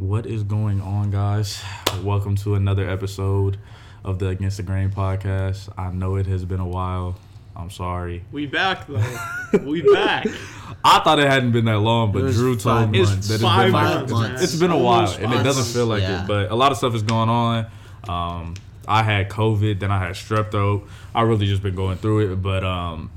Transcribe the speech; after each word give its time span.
What 0.00 0.24
is 0.24 0.42
going 0.44 0.80
on, 0.80 1.10
guys? 1.10 1.62
Welcome 2.02 2.34
to 2.36 2.54
another 2.54 2.88
episode 2.88 3.58
of 4.02 4.18
the 4.18 4.28
Against 4.28 4.56
the 4.56 4.62
Grain 4.62 4.88
podcast. 4.88 5.68
I 5.76 5.90
know 5.90 6.16
it 6.16 6.24
has 6.26 6.44
been 6.46 6.58
a 6.60 6.66
while. 6.66 7.16
I'm 7.54 7.68
sorry. 7.68 8.24
We 8.32 8.46
back 8.46 8.86
though. 8.86 9.04
we 9.62 9.82
back. 9.82 10.26
I 10.82 11.00
thought 11.00 11.18
it 11.18 11.28
hadn't 11.28 11.52
been 11.52 11.66
that 11.66 11.80
long, 11.80 12.12
but 12.12 12.20
Drew 12.32 12.56
told 12.56 12.62
five 12.62 12.90
me 12.90 13.02
months. 13.02 13.28
that 13.28 13.34
it's 13.34 13.42
Five 13.42 13.64
been 13.66 13.72
like 13.74 13.94
months, 14.08 14.12
man. 14.12 14.34
it's 14.42 14.56
been 14.56 14.70
a 14.70 14.78
while, 14.78 15.00
Almost 15.00 15.18
and 15.18 15.34
it 15.34 15.42
doesn't 15.42 15.70
feel 15.74 15.86
like 15.86 16.00
Yeah. 16.02 16.24
it. 16.24 16.26
But 16.26 16.50
a 16.50 16.54
lot 16.54 16.72
of 16.72 16.78
stuff 16.78 16.94
is 16.94 17.02
going 17.02 17.28
on. 17.28 17.66
Um, 18.08 18.54
I 18.88 19.02
had 19.02 19.28
COVID, 19.28 19.80
then 19.80 19.90
I 19.90 19.98
had 19.98 20.12
strep 20.14 20.50
throat. 20.50 20.88
I 21.14 21.20
really 21.22 21.44
just 21.46 21.62
been 21.62 21.74
going 21.74 21.98
through 21.98 22.32
it, 22.32 22.36
but 22.36 22.64
um, 22.64 23.10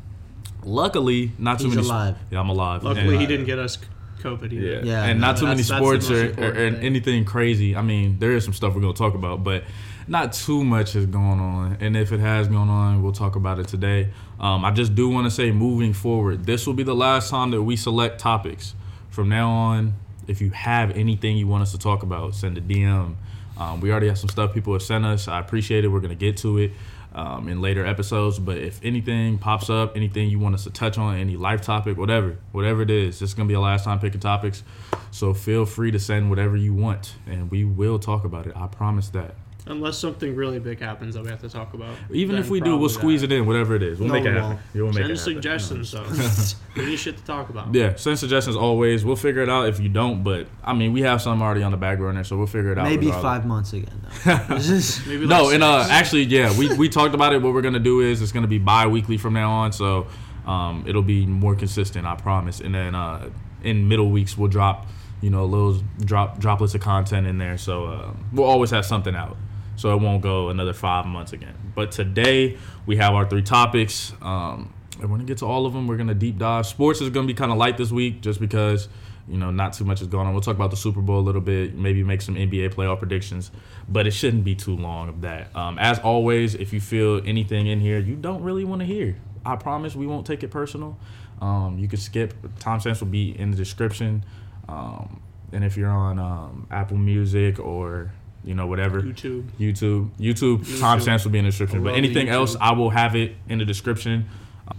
luckily, 0.64 1.32
not 1.40 1.60
too 1.60 1.68
He's 1.68 1.76
many. 1.78 1.88
alive. 1.88 2.18
Yeah, 2.30 2.42
I'm 2.42 2.50
alive. 2.50 2.84
Luckily, 2.84 3.14
And- 3.14 3.22
he 3.22 3.26
didn't 3.26 3.46
get 3.46 3.58
us 3.60 3.78
COVID 4.24 4.54
either. 4.54 4.66
Yeah. 4.66 4.82
Yeah, 4.84 5.04
and 5.05 5.20
not 5.21 5.38
too 5.38 5.46
many 5.46 5.62
That's- 5.62 5.70
that's 5.98 6.08
the 6.08 6.26
sports 6.28 6.40
or, 6.40 6.44
or, 6.44 6.50
or 6.54 6.66
anything 6.80 7.26
crazy. 7.26 7.76
I 7.76 7.82
mean, 7.82 8.18
there 8.20 8.32
is 8.32 8.44
some 8.44 8.54
stuff 8.54 8.73
we're 8.76 8.82
gonna 8.82 8.94
talk 8.94 9.13
about, 9.13 9.44
but 9.44 9.63
not 10.08 10.34
too 10.34 10.63
much 10.63 10.96
is 10.96 11.05
going 11.05 11.40
on. 11.40 11.77
And 11.80 11.96
if 11.96 12.12
it 12.12 12.20
has 12.20 12.48
gone 12.48 12.70
on, 12.70 13.02
we'll 13.04 13.12
talk 13.13 13.36
about 13.36 13.59
it 13.59 13.68
today. 13.68 14.09
Um, 14.40 14.66
I 14.66 14.72
just 14.72 14.96
do 14.96 15.08
want 15.09 15.26
to 15.27 15.32
say, 15.32 15.52
moving 15.52 15.94
forward, 15.94 16.46
this 16.46 16.66
will 16.68 16.73
be 16.73 16.84
the 16.84 16.96
last 16.96 17.30
time 17.30 17.52
that 17.52 17.62
we 17.62 17.76
select 17.76 18.20
topics. 18.20 18.76
From 19.09 19.30
now 19.30 19.49
on, 19.49 19.94
if 20.27 20.41
you 20.41 20.49
have 20.52 20.91
anything 20.91 21.38
you 21.38 21.48
want 21.48 21.62
us 21.62 21.71
to 21.71 21.77
talk 21.77 22.04
about, 22.04 22.35
send 22.35 22.58
a 22.58 22.62
DM. 22.62 23.16
Um, 23.58 23.80
we 23.82 23.91
already 23.91 24.08
have 24.08 24.18
some 24.18 24.30
stuff 24.30 24.54
people 24.54 24.74
have 24.74 24.82
sent 24.82 25.05
us. 25.05 25.27
I 25.27 25.40
appreciate 25.40 25.85
it. 25.85 25.88
We're 25.90 25.99
gonna 25.99 26.16
get 26.16 26.38
to 26.38 26.58
it 26.58 26.71
um, 27.13 27.48
in 27.48 27.62
later 27.62 27.85
episodes. 27.85 28.40
But 28.40 28.58
if 28.58 28.80
anything 28.84 29.38
pops 29.38 29.70
up, 29.70 29.95
anything 29.95 30.30
you 30.30 30.40
want 30.40 30.55
us 30.55 30.63
to 30.63 30.70
touch 30.70 30.98
on, 30.98 31.17
any 31.17 31.38
life 31.38 31.62
topic, 31.62 31.98
whatever, 31.98 32.38
whatever 32.52 32.81
it 32.81 32.90
is, 32.90 33.20
this 33.20 33.30
is 33.30 33.34
gonna 33.34 33.48
be 33.48 33.55
our 33.55 33.62
last 33.62 33.85
time 33.85 33.99
picking 33.99 34.20
topics. 34.20 34.63
So 35.12 35.34
feel 35.34 35.66
free 35.66 35.91
to 35.91 35.99
send 35.99 36.30
whatever 36.30 36.57
you 36.57 36.73
want, 36.73 37.16
and 37.27 37.52
we 37.52 37.66
will 37.66 37.99
talk 37.99 38.23
about 38.23 38.48
it. 38.48 38.54
I 38.55 38.68
promise 38.68 39.09
that. 39.09 39.35
Unless 39.66 39.98
something 39.98 40.35
really 40.35 40.60
big 40.60 40.82
happens 40.82 41.15
that 41.15 41.24
we 41.24 41.29
have 41.29 41.40
to 41.40 41.48
talk 41.48 41.74
about. 41.74 41.96
Even 42.12 42.35
if 42.35 42.49
we 42.49 42.60
do, 42.60 42.76
we'll 42.76 42.90
squeeze 42.90 43.21
that. 43.21 43.32
it 43.32 43.38
in, 43.38 43.46
whatever 43.46 43.76
it 43.76 43.82
is. 43.84 43.98
We'll 43.98 44.10
No, 44.10 44.15
make 44.15 44.26
it 44.26 44.29
we 44.29 44.35
happen. 44.35 44.49
won't. 44.49 44.60
We'll 44.74 44.85
make 44.88 44.93
Send 44.96 45.05
it 45.05 45.18
happen. 45.18 45.18
suggestions 45.18 45.91
though. 45.93 46.62
we 46.82 46.85
need 46.90 46.98
shit 46.98 47.15
to 47.18 47.24
talk 47.24 47.49
about. 47.49 47.73
Yeah, 47.73 47.96
send 47.96 48.20
suggestions 48.20 48.57
always. 48.57 49.05
We'll 49.05 49.15
figure 49.15 49.41
it 49.41 49.48
out 49.49 49.70
if 49.70 49.79
you 49.79 49.88
don't, 49.88 50.21
but 50.21 50.48
I 50.65 50.73
mean, 50.73 50.91
we 50.91 51.01
have 51.04 51.21
some 51.21 51.41
already 51.41 51.63
on 51.63 51.71
the 51.71 51.77
back 51.77 51.98
burner, 51.98 52.26
so 52.26 52.35
we'll 52.35 52.46
figure 52.48 52.73
it 52.73 52.77
out. 52.77 52.84
Maybe 52.84 53.05
regardless. 53.05 53.23
five 53.23 53.46
months 53.46 53.71
again. 53.71 54.01
Though. 54.26 54.40
It's 54.57 54.68
just- 54.68 55.07
Maybe 55.07 55.26
No, 55.27 55.43
like 55.46 55.54
and 55.55 55.63
uh, 55.63 55.88
actually, 55.90 56.23
yeah, 56.23 56.57
we, 56.57 56.76
we 56.76 56.90
talked 56.90 57.16
about 57.16 57.32
it. 57.32 57.41
What 57.41 57.54
we're 57.54 57.62
gonna 57.62 57.79
do 57.79 58.01
is 58.01 58.21
it's 58.21 58.34
gonna 58.34 58.48
be 58.48 58.60
bi-weekly 58.60 59.18
from 59.18 59.34
now 59.34 59.49
on, 59.49 59.71
so 59.71 60.07
um, 60.45 60.84
it'll 60.85 61.01
be 61.04 61.26
more 61.26 61.55
consistent. 61.55 62.05
I 62.05 62.16
promise. 62.16 62.60
And 62.60 62.76
then 62.76 62.95
uh, 62.95 63.29
in 63.63 63.88
middle 63.88 64.09
weeks, 64.12 64.38
we'll 64.38 64.50
drop 64.50 64.88
you 65.22 65.29
know 65.29 65.45
little 65.45 65.81
drop 66.03 66.38
droplets 66.38 66.75
of 66.75 66.81
content 66.81 67.28
in 67.28 67.38
there, 67.38 67.57
so 67.57 67.85
uh, 67.85 68.12
we'll 68.34 68.45
always 68.45 68.72
have 68.72 68.85
something 68.85 69.16
out. 69.16 69.38
So 69.75 69.94
it 69.94 70.02
won't 70.02 70.22
go 70.22 70.50
another 70.50 70.74
five 70.74 71.06
months 71.06 71.34
again. 71.34 71.56
But 71.75 71.91
today 71.91 72.57
we 72.85 72.97
have 72.97 73.13
our 73.13 73.28
three 73.28 73.41
topics. 73.41 74.13
Um, 74.22 74.74
we're 75.00 75.07
gonna 75.07 75.24
get 75.24 75.40
to 75.40 75.46
all 75.46 75.66
of 75.66 75.74
them. 75.74 75.88
We're 75.88 75.97
gonna 75.97 76.13
deep 76.13 76.38
dive. 76.38 76.66
Sports 76.66 77.02
is 77.02 77.09
gonna 77.09 77.28
be 77.28 77.34
kind 77.34 77.52
of 77.52 77.57
light 77.57 77.78
this 77.78 77.91
week, 77.91 78.22
just 78.22 78.40
because 78.40 78.88
you 79.28 79.38
know 79.38 79.51
not 79.51 79.74
too 79.74 79.84
much 79.84 80.01
is 80.01 80.07
going 80.07 80.28
on. 80.28 80.34
We'll 80.34 80.41
talk 80.41 80.56
about 80.56 80.72
the 80.72 80.78
Super 80.78 81.01
Bowl 81.01 81.19
a 81.19 81.22
little 81.22 81.41
bit, 81.41 81.75
maybe 81.75 82.03
make 82.03 82.22
some 82.22 82.35
NBA 82.35 82.74
playoff 82.74 83.00
predictions, 83.00 83.51
but 83.90 84.06
it 84.06 84.12
shouldn't 84.12 84.44
be 84.44 84.56
too 84.56 84.75
long 84.75 85.09
of 85.09 85.22
that. 85.22 85.56
Um, 85.56 85.79
as 85.79 86.00
always, 86.00 86.56
if 86.56 86.74
you 86.74 86.79
feel 86.79 87.22
anything 87.25 87.68
in 87.68 87.79
here 87.79 88.00
you 88.00 88.16
don't 88.16 88.44
really 88.44 88.63
want 88.63 88.81
to 88.81 88.85
hear, 88.85 89.18
I 89.46 89.56
promise 89.56 89.96
we 89.96 90.07
won't 90.07 90.25
take 90.25 90.44
it 90.44 90.50
personal. 90.50 90.97
Um, 91.41 91.78
you 91.78 91.88
can 91.88 92.00
skip. 92.00 92.34
Timestamps 92.59 93.01
will 93.01 93.07
be 93.07 93.38
in 93.38 93.51
the 93.51 93.57
description. 93.57 94.24
Um, 94.69 95.22
and 95.51 95.63
if 95.63 95.75
you're 95.78 95.90
on 95.90 96.18
um, 96.19 96.68
Apple 96.72 96.97
Music 96.97 97.59
or 97.59 98.12
you 98.44 98.53
know 98.53 98.68
whatever 98.68 99.02
YouTube. 99.02 99.50
YouTube. 99.59 100.09
YouTube 100.19 100.59
timestamps 100.80 101.24
will 101.24 101.31
be 101.31 101.40
in 101.40 101.46
the 101.46 101.52
description. 101.52 101.84
But 101.84 101.96
anything 101.96 102.28
YouTube. 102.28 102.31
else, 102.31 102.56
I 102.59 102.74
will 102.74 102.90
have 102.90 103.16
it 103.16 103.35
in 103.47 103.59
the 103.59 103.66
description. 103.66 104.28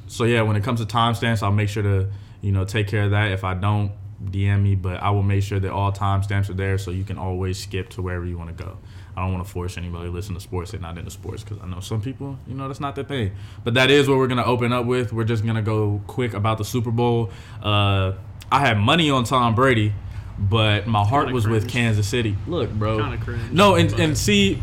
So 0.07 0.25
yeah, 0.25 0.43
when 0.43 0.57
it 0.57 0.65
comes 0.65 0.81
to 0.81 0.87
timestamps, 0.87 1.43
I'll 1.43 1.53
make 1.53 1.69
sure 1.69 1.83
to 1.83 2.09
you 2.41 2.53
know 2.53 2.65
take 2.65 2.89
care 2.89 3.05
of 3.05 3.11
that. 3.11 3.33
If 3.33 3.45
I 3.45 3.55
don't, 3.55 3.93
DM 4.23 4.63
me. 4.63 4.75
But 4.75 5.03
I 5.03 5.11
will 5.11 5.23
make 5.23 5.43
sure 5.43 5.61
that 5.61 5.71
all 5.71 5.93
timestamps 5.93 6.51
are 6.51 6.55
there, 6.55 6.79
so 6.79 6.91
you 6.91 7.05
can 7.05 7.19
always 7.19 7.59
skip 7.59 7.91
to 7.91 8.03
wherever 8.03 8.25
you 8.25 8.39
want 8.39 8.57
to 8.57 8.65
go. 8.65 8.79
I 9.17 9.23
don't 9.23 9.33
want 9.33 9.47
to 9.47 9.51
force 9.51 9.79
anybody 9.79 10.07
to 10.07 10.11
listen 10.11 10.35
to 10.35 10.41
sports 10.41 10.73
and 10.73 10.83
not 10.83 10.99
into 10.99 11.11
sports 11.11 11.45
because 11.45 11.59
I 11.63 11.67
know 11.67 11.81
some 11.81 12.01
people, 12.01 12.37
you 12.49 12.55
know, 12.55 12.67
that's 12.67 12.81
not 12.81 12.97
their 12.97 13.05
thing. 13.05 13.33
But 13.63 13.75
that 13.75 13.91
is 13.91 14.09
what 14.09 14.19
we're 14.19 14.27
gonna 14.27 14.45
open 14.45 14.73
up 14.73 14.87
with. 14.87 15.13
We're 15.13 15.25
just 15.25 15.47
gonna 15.47 15.63
go 15.63 16.01
quick 16.07 16.35
about 16.35 16.59
the 16.59 16.65
Super 16.65 16.91
Bowl. 16.91 17.31
Uh, 17.63 18.15
I 18.51 18.61
had 18.61 18.79
money 18.79 19.11
on 19.11 19.25
Tom 19.25 19.55
Brady, 19.55 19.93
but 20.39 20.87
my 20.87 21.05
heart 21.05 21.27
Kinda 21.27 21.35
was 21.35 21.47
with. 21.47 21.69
Kansas 21.69 22.07
City. 22.07 22.37
Look, 22.47 22.73
bro. 22.73 22.99
Kinda 23.01 23.19
cringe, 23.19 23.53
No, 23.53 23.75
and 23.77 23.91
but- 23.91 24.01
and 24.01 24.19
see, 24.19 24.61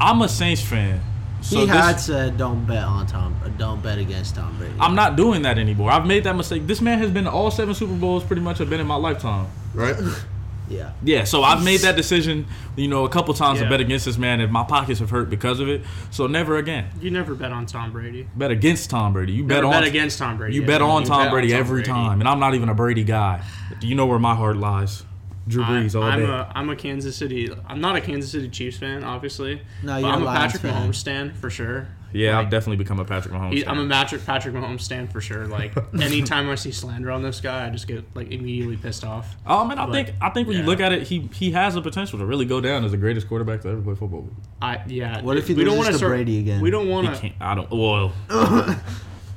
I'm 0.00 0.22
a 0.22 0.28
Saints 0.28 0.62
fan. 0.62 1.00
So 1.40 1.60
he 1.60 1.66
this- 1.66 1.74
had 1.76 2.00
said, 2.00 2.36
"Don't 2.36 2.66
bet 2.66 2.82
on 2.84 3.06
Tom. 3.06 3.34
uh, 3.44 3.48
Don't 3.56 3.80
bet 3.82 3.98
against 3.98 4.34
Tom 4.34 4.54
Brady." 4.58 4.74
I'm 4.80 4.94
not 4.96 5.16
doing 5.16 5.42
that 5.42 5.56
anymore. 5.58 5.90
I've 5.90 6.04
made 6.06 6.24
that 6.24 6.36
mistake. 6.36 6.66
This 6.66 6.80
man 6.80 6.98
has 6.98 7.10
been 7.10 7.24
to 7.24 7.30
all 7.30 7.50
seven 7.50 7.74
Super 7.74 7.94
Bowls. 7.94 8.24
Pretty 8.24 8.42
much 8.42 8.58
have 8.58 8.68
been 8.68 8.80
in 8.80 8.86
my 8.88 8.96
lifetime. 8.96 9.46
Right. 9.72 9.94
yeah. 10.68 10.90
Yeah, 11.04 11.22
so 11.24 11.44
I've 11.44 11.62
made 11.64 11.80
that 11.80 11.96
decision, 11.96 12.46
you 12.74 12.88
know, 12.88 13.04
a 13.04 13.08
couple 13.08 13.32
times 13.34 13.58
to 13.60 13.64
Yeah. 13.64 13.70
bet 13.70 13.80
against 13.80 14.04
this 14.04 14.18
man, 14.18 14.40
and 14.40 14.52
my 14.52 14.64
pockets 14.64 14.98
have 14.98 15.10
hurt 15.10 15.30
because 15.30 15.60
of 15.60 15.68
it. 15.68 15.82
So 16.10 16.26
never 16.26 16.56
again. 16.56 16.86
You 17.00 17.10
never 17.12 17.34
bet 17.36 17.52
on 17.52 17.66
Tom 17.66 17.92
Brady. 17.92 18.26
Bet 18.36 18.50
against 18.50 18.90
Tom 18.90 19.12
Brady. 19.12 19.32
You 19.32 19.44
Never 19.44 19.62
bet 19.62 19.64
on 19.64 19.70
bet 19.70 19.84
against 19.88 20.18
Tom 20.18 20.36
Brady. 20.38 20.56
You 20.56 20.62
bet 20.66 20.82
on 20.82 21.02
you 21.02 21.08
Tom 21.08 21.22
bet 21.22 21.30
Brady 21.32 21.50
Tom 21.50 21.60
every 21.60 21.82
Brady. 21.82 21.90
time, 21.92 22.20
and 22.20 22.28
I'm 22.28 22.40
not 22.40 22.54
even 22.56 22.68
a 22.68 22.74
Brady 22.74 23.04
guy. 23.04 23.42
Do 23.80 23.86
you 23.86 23.94
know 23.94 24.06
where 24.06 24.18
my 24.18 24.34
heart 24.34 24.56
lies? 24.56 25.04
Drew 25.48 25.64
Brees 25.64 25.94
all 25.94 26.02
I, 26.04 26.10
I'm 26.10 26.20
day. 26.20 26.26
a 26.26 26.52
I'm 26.54 26.70
a 26.70 26.76
Kansas 26.76 27.16
City. 27.16 27.50
I'm 27.66 27.80
not 27.80 27.96
a 27.96 28.00
Kansas 28.00 28.30
City 28.30 28.48
Chiefs 28.48 28.76
fan, 28.78 29.02
obviously. 29.02 29.60
No, 29.82 29.96
you're 29.96 30.08
I'm 30.08 30.20
a 30.22 30.24
a 30.24 30.26
Lions 30.26 30.52
Patrick 30.54 30.72
fan. 30.72 30.90
Mahomes 30.90 30.94
stan 30.96 31.32
for 31.34 31.50
sure. 31.50 31.88
yeah, 32.12 32.36
Like, 32.36 32.44
I've 32.46 32.50
definitely 32.50 32.76
become 32.76 33.00
a 33.00 33.04
Patrick 33.04 33.34
Mahomes. 33.34 33.52
he- 33.54 33.62
fan. 33.62 33.78
I'm 33.78 33.86
a 33.86 33.88
Patrick 33.92 34.24
Patrick 34.26 34.54
Mahomes 34.54 34.82
stan 34.82 35.08
for 35.08 35.20
sure. 35.20 35.46
Like 35.46 35.72
anytime 36.00 36.48
I 36.50 36.54
see 36.54 36.70
slander 36.72 37.10
on 37.10 37.22
this 37.22 37.40
guy, 37.40 37.66
I 37.66 37.70
just 37.70 37.86
get 37.88 38.04
like 38.14 38.30
immediately 38.30 38.76
pissed 38.76 39.04
off. 39.04 39.36
Oh 39.46 39.64
man, 39.64 39.78
I 39.78 39.86
But, 39.86 39.92
think 39.92 40.12
I 40.20 40.30
think 40.30 40.48
when 40.48 40.56
you 40.58 40.62
look 40.64 40.80
at 40.80 40.92
it, 40.92 41.04
he 41.04 41.28
he 41.32 41.50
has 41.52 41.74
the 41.74 41.82
potential 41.82 42.18
to 42.18 42.26
really 42.26 42.44
go 42.44 42.60
down 42.60 42.84
as 42.84 42.90
the 42.92 42.96
greatest 42.98 43.28
quarterback 43.28 43.62
to 43.62 43.68
ever 43.68 43.80
play 43.80 43.94
football. 43.94 44.28
I 44.62 44.82
yeah. 44.86 45.20
What 45.22 45.36
if 45.36 45.48
he 45.48 45.54
we 45.54 45.64
don't 45.64 45.76
wanna 45.78 45.92
to 45.92 45.96
start, 45.98 46.10
Brady 46.10 46.38
again? 46.40 46.60
We 46.60 46.70
don't 46.70 46.88
want 46.88 47.14
to. 47.16 47.32
I 47.40 47.54
don't. 47.54 47.70
Well, 47.70 48.12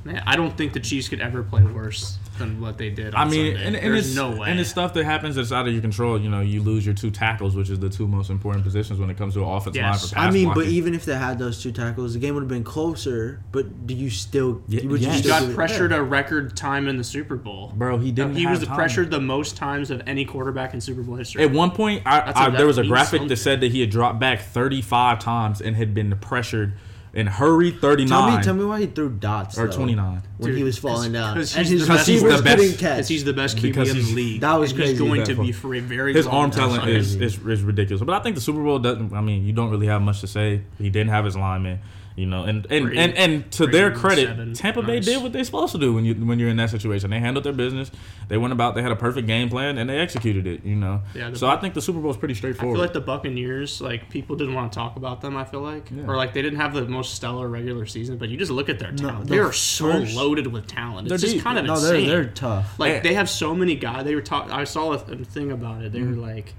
Man, 0.04 0.20
I 0.26 0.34
don't 0.36 0.56
think 0.58 0.72
the 0.72 0.80
Chiefs 0.80 1.08
could 1.08 1.20
ever 1.20 1.42
play 1.44 1.62
worse 1.62 2.18
than 2.38 2.60
what 2.60 2.78
they 2.78 2.90
did. 2.90 3.14
On 3.14 3.26
I 3.26 3.30
mean, 3.30 3.52
Sunday. 3.54 3.66
and, 3.66 3.76
and 3.76 3.94
there's 3.94 4.06
it's 4.08 4.16
no 4.16 4.30
way. 4.36 4.50
and 4.50 4.58
it's 4.60 4.70
stuff 4.70 4.94
that 4.94 5.04
happens 5.04 5.36
that's 5.36 5.52
out 5.52 5.66
of 5.66 5.72
your 5.72 5.82
control. 5.82 6.20
You 6.20 6.30
know, 6.30 6.40
you 6.40 6.62
lose 6.62 6.84
your 6.84 6.94
two 6.94 7.10
tackles, 7.10 7.54
which 7.56 7.70
is 7.70 7.78
the 7.78 7.88
two 7.88 8.06
most 8.08 8.30
important 8.30 8.64
positions 8.64 8.98
when 8.98 9.10
it 9.10 9.16
comes 9.16 9.34
to 9.34 9.42
an 9.42 9.48
offensive 9.48 9.76
Yes. 9.76 9.84
line 10.02 10.08
for 10.08 10.14
pass 10.14 10.24
I 10.28 10.30
mean, 10.30 10.52
but 10.54 10.66
even 10.66 10.94
if 10.94 11.04
they 11.04 11.14
had 11.16 11.38
those 11.38 11.62
two 11.62 11.72
tackles, 11.72 12.14
the 12.14 12.18
game 12.18 12.34
would 12.34 12.42
have 12.42 12.48
been 12.48 12.64
closer. 12.64 13.40
But 13.52 13.86
do 13.86 13.94
you 13.94 14.10
still? 14.10 14.62
Yeah, 14.68 14.86
would 14.86 15.00
yes. 15.00 15.16
you 15.16 15.22
he 15.22 15.28
got 15.28 15.54
pressured 15.54 15.92
a 15.92 16.02
record 16.02 16.56
time 16.56 16.88
in 16.88 16.96
the 16.96 17.04
Super 17.04 17.36
Bowl. 17.36 17.72
bro, 17.76 17.98
he 17.98 18.12
didn't. 18.12 18.36
he 18.36 18.42
have 18.44 18.58
was 18.58 18.66
time. 18.66 18.76
pressured 18.76 19.10
the 19.10 19.20
most 19.20 19.56
times 19.56 19.90
of 19.90 20.02
any 20.06 20.24
quarterback 20.24 20.74
in 20.74 20.80
Super 20.80 21.02
Bowl 21.02 21.16
history. 21.16 21.42
At 21.42 21.50
one 21.52 21.70
point, 21.70 22.02
I, 22.06 22.20
That's 22.26 22.38
a- 22.38 22.42
I, 22.42 22.50
there 22.50 22.66
was 22.66 22.78
a 22.78 22.84
graphic 22.84 23.08
something. 23.20 23.28
that 23.28 23.36
said 23.36 23.60
that 23.60 23.72
he 23.72 23.80
had 23.80 23.90
dropped 23.90 24.18
back 24.18 24.40
35 24.40 25.18
times 25.18 25.60
and 25.60 25.76
had 25.76 25.94
been 25.94 26.16
pressured 26.20 26.72
and 27.14 27.28
hurry 27.28 27.70
39 27.70 28.08
Tell 28.08 28.36
me, 28.38 28.42
tell 28.42 28.54
me 28.54 28.64
why 28.64 28.80
he 28.80 28.86
threw 28.86 29.10
dots 29.10 29.58
or 29.58 29.66
though, 29.66 29.76
29. 29.76 30.22
when 30.38 30.56
he 30.56 30.62
was 30.62 30.78
falling 30.78 31.12
down, 31.12 31.34
because 31.34 31.54
and 31.56 31.66
he's 31.66 31.80
his 31.80 31.86
the 31.88 31.94
best- 31.94 32.08
receivers 32.08 32.30
he's 32.32 32.38
the 32.40 32.44
best- 32.44 32.56
couldn't 32.58 32.78
catch. 32.78 32.96
Because 32.96 33.08
he's 33.08 33.24
the 33.24 33.32
best 33.32 33.56
QB 33.58 33.62
Because 33.62 33.90
in 33.90 33.96
the 33.98 34.14
league. 34.14 34.40
that 34.40 34.54
was 34.54 34.72
crazy. 34.72 34.90
He's 34.92 34.98
going 35.00 35.20
That 35.20 35.26
to 35.26 35.42
be 35.42 35.52
for 35.52 35.74
a 35.74 35.80
very 35.80 36.14
His 36.14 36.26
long 36.26 36.34
arm 36.36 36.50
time. 36.50 36.70
talent 36.70 36.88
is, 36.88 37.14
is 37.16 37.38
is 37.46 37.62
ridiculous. 37.62 38.02
But 38.02 38.14
I 38.14 38.20
think 38.22 38.34
the 38.36 38.40
Super 38.40 38.62
Bowl 38.62 38.78
doesn't. 38.78 39.12
I 39.12 39.20
mean, 39.20 39.44
you 39.44 39.52
don't 39.52 39.70
really 39.70 39.86
have 39.88 40.00
much 40.02 40.20
to 40.22 40.26
say. 40.26 40.62
He 40.78 40.88
didn't 40.90 41.10
have 41.10 41.24
his 41.24 41.36
linemen. 41.36 41.80
You 42.14 42.26
know, 42.26 42.44
and 42.44 42.66
and, 42.70 42.84
Brady- 42.86 42.98
and, 42.98 43.14
and 43.16 43.52
to 43.52 43.64
Brady 43.64 43.78
their 43.78 43.90
credit, 43.90 44.26
seven. 44.26 44.52
Tampa 44.52 44.82
Bay 44.82 44.96
Nice. 44.96 45.04
did 45.06 45.22
what 45.22 45.32
they're 45.32 45.44
supposed 45.44 45.72
to 45.72 45.78
do 45.78 45.94
when 45.94 46.04
you 46.04 46.14
when 46.14 46.38
you're 46.38 46.50
in 46.50 46.58
that 46.58 46.68
situation. 46.70 47.10
They 47.10 47.18
handled 47.20 47.44
their 47.44 47.54
business. 47.54 47.90
They 48.28 48.36
went 48.36 48.52
about. 48.52 48.74
They 48.74 48.82
had 48.82 48.92
a 48.92 48.96
perfect 48.96 49.26
game 49.26 49.48
plan 49.48 49.78
and 49.78 49.88
they 49.88 49.98
executed 49.98 50.46
it. 50.46 50.62
You 50.64 50.76
know. 50.76 51.00
Yeah, 51.14 51.32
so 51.32 51.46
Buc- 51.46 51.56
I 51.56 51.60
think 51.60 51.72
the 51.74 51.80
Super 51.80 52.00
Bowl 52.00 52.10
is 52.10 52.16
pretty 52.18 52.34
I 52.34 52.36
straightforward. 52.36 52.76
feel 52.76 52.82
like 52.82 52.92
the 52.92 53.00
Buccaneers, 53.00 53.80
like 53.80 54.10
people 54.10 54.36
didn't 54.36 54.54
want 54.54 54.70
to 54.72 54.76
talk 54.78 54.96
about 54.96 55.22
them. 55.22 55.36
I 55.36 55.44
feel 55.44 55.62
like, 55.62 55.90
Yeah. 55.90 56.04
or 56.06 56.16
like 56.16 56.34
they 56.34 56.42
didn't 56.42 56.58
have 56.60 56.74
the 56.74 56.84
most 56.86 57.14
stellar 57.14 57.48
regular 57.48 57.86
season. 57.86 58.18
But 58.18 58.28
you 58.28 58.36
just 58.36 58.50
look 58.52 58.68
at 58.68 58.78
their 58.78 58.92
talent; 58.92 59.28
the 59.28 59.34
they 59.34 59.38
are 59.38 59.52
so 59.52 59.90
first- 59.92 60.14
loaded 60.14 60.46
with 60.46 60.66
talent. 60.66 61.08
They're 61.08 61.14
It's 61.14 61.22
just 61.22 61.34
deep. 61.36 61.42
kind 61.44 61.58
of 61.58 61.64
no, 61.64 61.80
they're 61.80 61.94
insane. 61.94 62.08
they're 62.08 62.24
tough. 62.26 62.78
like 62.78 63.02
they 63.02 63.14
have 63.14 63.30
so 63.30 63.54
many 63.54 63.74
guys. 63.74 64.04
They 64.04 64.14
were 64.14 64.20
talking. 64.20 64.52
I 64.52 64.64
saw 64.64 64.92
a, 64.92 64.96
a 64.96 65.16
thing 65.24 65.50
about 65.50 65.82
it. 65.82 65.92
They 65.92 66.00
Mm-hmm. 66.00 66.20
were 66.20 66.26
like, 66.26 66.54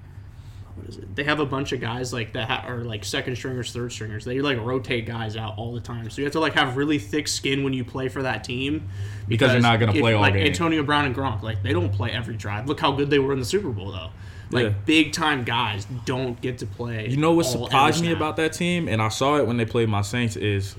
what 0.75 0.87
is 0.87 0.97
it? 0.97 1.15
They 1.15 1.23
have 1.23 1.39
a 1.39 1.45
bunch 1.45 1.71
of 1.71 1.79
guys 1.81 2.11
like 2.13 2.33
that 2.33 2.47
ha- 2.49 2.63
are 2.67 2.83
like 2.83 3.03
second 3.05 3.35
stringers, 3.35 3.71
third 3.71 3.91
stringers. 3.91 4.25
They 4.25 4.39
like 4.41 4.57
rotate 4.59 5.05
guys 5.05 5.35
out 5.37 5.57
all 5.57 5.73
the 5.73 5.79
time. 5.81 6.09
So 6.09 6.19
you 6.21 6.25
have 6.25 6.33
to 6.33 6.39
like 6.39 6.53
have 6.53 6.77
really 6.77 6.99
thick 6.99 7.27
skin 7.27 7.63
when 7.63 7.73
you 7.73 7.83
play 7.83 8.09
for 8.09 8.23
that 8.23 8.43
team 8.43 8.89
Because 9.27 9.51
you're 9.53 9.61
not 9.61 9.79
gonna 9.79 9.91
play 9.93 10.13
all 10.13 10.21
like 10.21 10.33
game. 10.33 10.47
Antonio 10.47 10.83
Brown 10.83 11.05
and 11.05 11.15
Gronk, 11.15 11.41
like 11.43 11.61
they 11.63 11.73
don't 11.73 11.91
play 11.91 12.11
every 12.11 12.35
drive. 12.35 12.67
Look 12.67 12.79
how 12.79 12.91
good 12.91 13.09
they 13.09 13.19
were 13.19 13.33
in 13.33 13.39
the 13.39 13.45
Super 13.45 13.69
Bowl 13.69 13.91
though. 13.91 14.09
Like 14.51 14.63
Yeah. 14.65 14.73
big 14.85 15.13
time 15.13 15.43
guys 15.43 15.87
don't 16.05 16.39
get 16.41 16.57
to 16.59 16.65
play. 16.65 17.07
You 17.09 17.17
know 17.17 17.33
what 17.33 17.45
surprised 17.45 18.01
me 18.03 18.11
about 18.11 18.35
that 18.37 18.53
team, 18.53 18.87
and 18.87 19.01
I 19.01 19.07
saw 19.09 19.37
it 19.37 19.47
when 19.47 19.57
they 19.57 19.65
played 19.65 19.89
my 19.89 20.01
Saints 20.01 20.35
is 20.35 20.75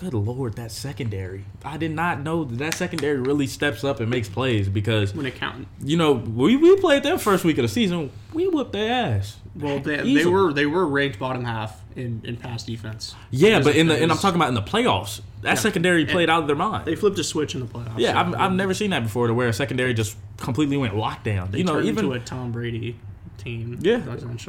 good 0.00 0.14
lord, 0.14 0.54
that 0.54 0.72
secondary. 0.72 1.44
I 1.64 1.76
did 1.76 1.90
not 1.90 2.20
know 2.22 2.44
that, 2.44 2.58
that 2.58 2.74
secondary 2.74 3.20
really 3.20 3.46
steps 3.46 3.84
up 3.84 4.00
and 4.00 4.08
makes 4.08 4.28
plays 4.28 4.68
because 4.68 5.14
when 5.14 5.26
it 5.26 5.34
counted. 5.34 5.66
you 5.82 5.96
know 5.96 6.12
we, 6.12 6.56
we 6.56 6.76
played 6.76 7.02
them 7.02 7.18
first 7.18 7.44
week 7.44 7.58
of 7.58 7.62
the 7.62 7.68
season. 7.68 8.10
We 8.32 8.48
whooped 8.48 8.72
their 8.72 8.90
ass. 8.90 9.36
Well, 9.54 9.80
they, 9.80 10.14
they 10.14 10.26
were 10.26 10.52
they 10.52 10.66
were 10.66 10.86
ranked 10.86 11.18
bottom 11.18 11.44
half 11.44 11.80
in, 11.96 12.22
in 12.24 12.36
pass 12.36 12.62
defense. 12.62 13.14
Yeah, 13.30 13.58
Because 13.58 13.72
but 13.72 13.76
in 13.76 13.88
the 13.88 13.96
it 13.96 14.02
and 14.02 14.12
I'm 14.12 14.18
talking 14.18 14.36
about 14.36 14.48
in 14.48 14.54
the 14.54 14.62
playoffs. 14.62 15.20
That 15.42 15.58
secondary 15.58 16.04
played 16.04 16.28
out 16.28 16.42
of 16.42 16.46
their 16.46 16.56
mind. 16.56 16.84
They 16.86 16.96
flipped 16.96 17.18
a 17.18 17.24
switch 17.24 17.54
in 17.54 17.60
the 17.60 17.66
playoffs. 17.66 17.98
yeah, 17.98 18.12
so 18.12 18.18
I've, 18.18 18.34
I've 18.34 18.52
never 18.52 18.74
seen 18.74 18.90
that 18.90 19.02
before 19.02 19.26
to 19.26 19.34
where 19.34 19.48
a 19.48 19.52
secondary 19.52 19.94
just 19.94 20.16
completely 20.36 20.76
went 20.76 20.94
lockdown. 20.94 21.50
They 21.50 21.58
you 21.58 21.64
know, 21.64 21.74
turned 21.74 21.88
even 21.88 22.04
into 22.04 22.16
a 22.16 22.20
Tom 22.20 22.52
Brady 22.52 22.96
team. 23.38 23.78
Yeah. 23.80 24.02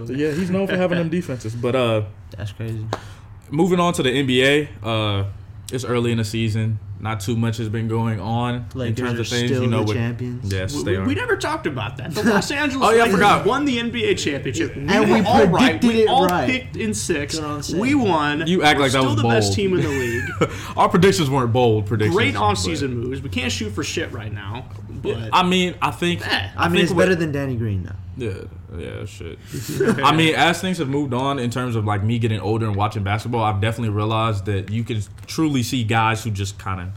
yeah, 0.08 0.32
he's 0.32 0.50
known 0.50 0.68
for 0.68 0.76
having 0.78 0.98
them 0.98 1.10
defenses. 1.20 1.56
But 1.56 1.76
uh, 1.76 2.04
That's 2.38 2.52
crazy. 2.52 2.86
moving 3.50 3.80
on 3.80 3.94
to 3.94 4.04
the 4.04 4.10
NBA, 4.10 4.68
uh, 4.84 5.30
it's 5.74 5.84
early 5.86 6.12
in 6.12 6.18
the 6.18 6.24
season. 6.26 6.80
Not 7.00 7.20
too 7.20 7.36
much 7.36 7.58
has 7.58 7.68
been 7.68 7.88
going 7.88 8.20
on 8.20 8.68
in 8.76 8.94
terms 8.94 9.20
of 9.20 9.28
things. 9.28 9.50
still 9.50 9.64
you 9.64 9.68
know, 9.68 9.80
the 9.80 9.86
what, 9.86 9.96
champions. 9.96 10.54
Yes, 10.54 10.76
We, 10.76 10.84
they 10.84 10.92
we, 10.92 10.98
are. 10.98 11.06
we 11.06 11.16
never 11.16 11.36
talked 11.36 11.66
about 11.66 11.98
that. 11.98 12.12
The 12.14 12.24
Los 12.30 12.52
Angeles 12.52 12.88
Oh, 12.88 12.92
yeah, 12.92 13.02
I 13.02 13.06
Lakers 13.06 13.14
forgot. 13.16 13.46
won 13.48 13.66
the 13.66 13.78
NBA 13.80 14.20
championship. 14.20 14.76
And 14.76 15.10
we 15.10 15.22
all 15.22 15.48
right. 15.48 15.80
predicted 15.82 15.90
We 15.90 16.02
it 16.04 16.08
all 16.10 16.28
right. 16.28 16.48
picked 16.48 16.78
in 16.78 16.94
six. 16.94 17.34
That's 17.34 17.42
what 17.44 17.52
I'm 17.56 17.62
saying. 17.64 17.80
We 17.82 17.96
won. 17.96 18.46
You 18.46 18.62
act 18.62 18.78
We're 18.78 18.84
like 18.86 18.92
that 18.92 19.00
still 19.00 19.14
was 19.16 19.22
the 19.22 19.28
best 19.28 19.54
team 19.54 19.74
in 19.74 19.82
the 19.82 19.88
league. 20.50 20.52
Our 20.78 20.90
predictions 20.90 21.28
weren't 21.30 21.52
bold 21.52 21.88
predictions. 21.88 22.16
Great 22.16 22.36
but- 22.36 22.44
off-season 22.44 22.96
moves. 22.96 23.22
We 23.24 23.30
can't 23.30 23.52
shoot 23.52 23.72
for 23.72 23.84
shit 23.84 24.12
right 24.12 24.32
now. 24.32 24.66
But 24.90 25.30
I 25.34 25.42
mean, 25.42 25.74
I 25.82 25.90
think. 25.90 26.22
Eh, 26.28 26.50
I 26.56 26.68
mean, 26.68 26.74
think 26.74 26.84
it's 26.84 26.92
what- 26.94 27.00
better 27.00 27.16
than 27.16 27.32
Danny 27.32 27.56
Green 27.56 27.82
now. 27.84 27.96
Yeah, 28.18 28.34
yeah, 28.78 29.06
shit. 29.06 29.40
I 30.04 30.16
mean, 30.16 30.36
as 30.36 30.60
things 30.60 30.80
have 30.80 30.90
moved 30.90 31.14
on 31.14 31.40
in 31.40 31.50
terms 31.50 31.76
of 31.76 31.86
like 31.86 32.04
me 32.04 32.20
getting 32.20 32.40
older 32.40 32.66
and 32.66 32.76
watching 32.76 33.04
basketball, 33.04 33.44
I've 33.44 33.62
definitely 33.62 33.90
realized 33.90 34.46
that 34.46 34.70
you 34.70 34.84
can 34.84 35.02
truly 35.28 35.64
see 35.64 35.84
guys 35.84 36.24
who 36.24 36.32
just 36.32 36.60
kind 36.60 36.82
of 36.82 36.88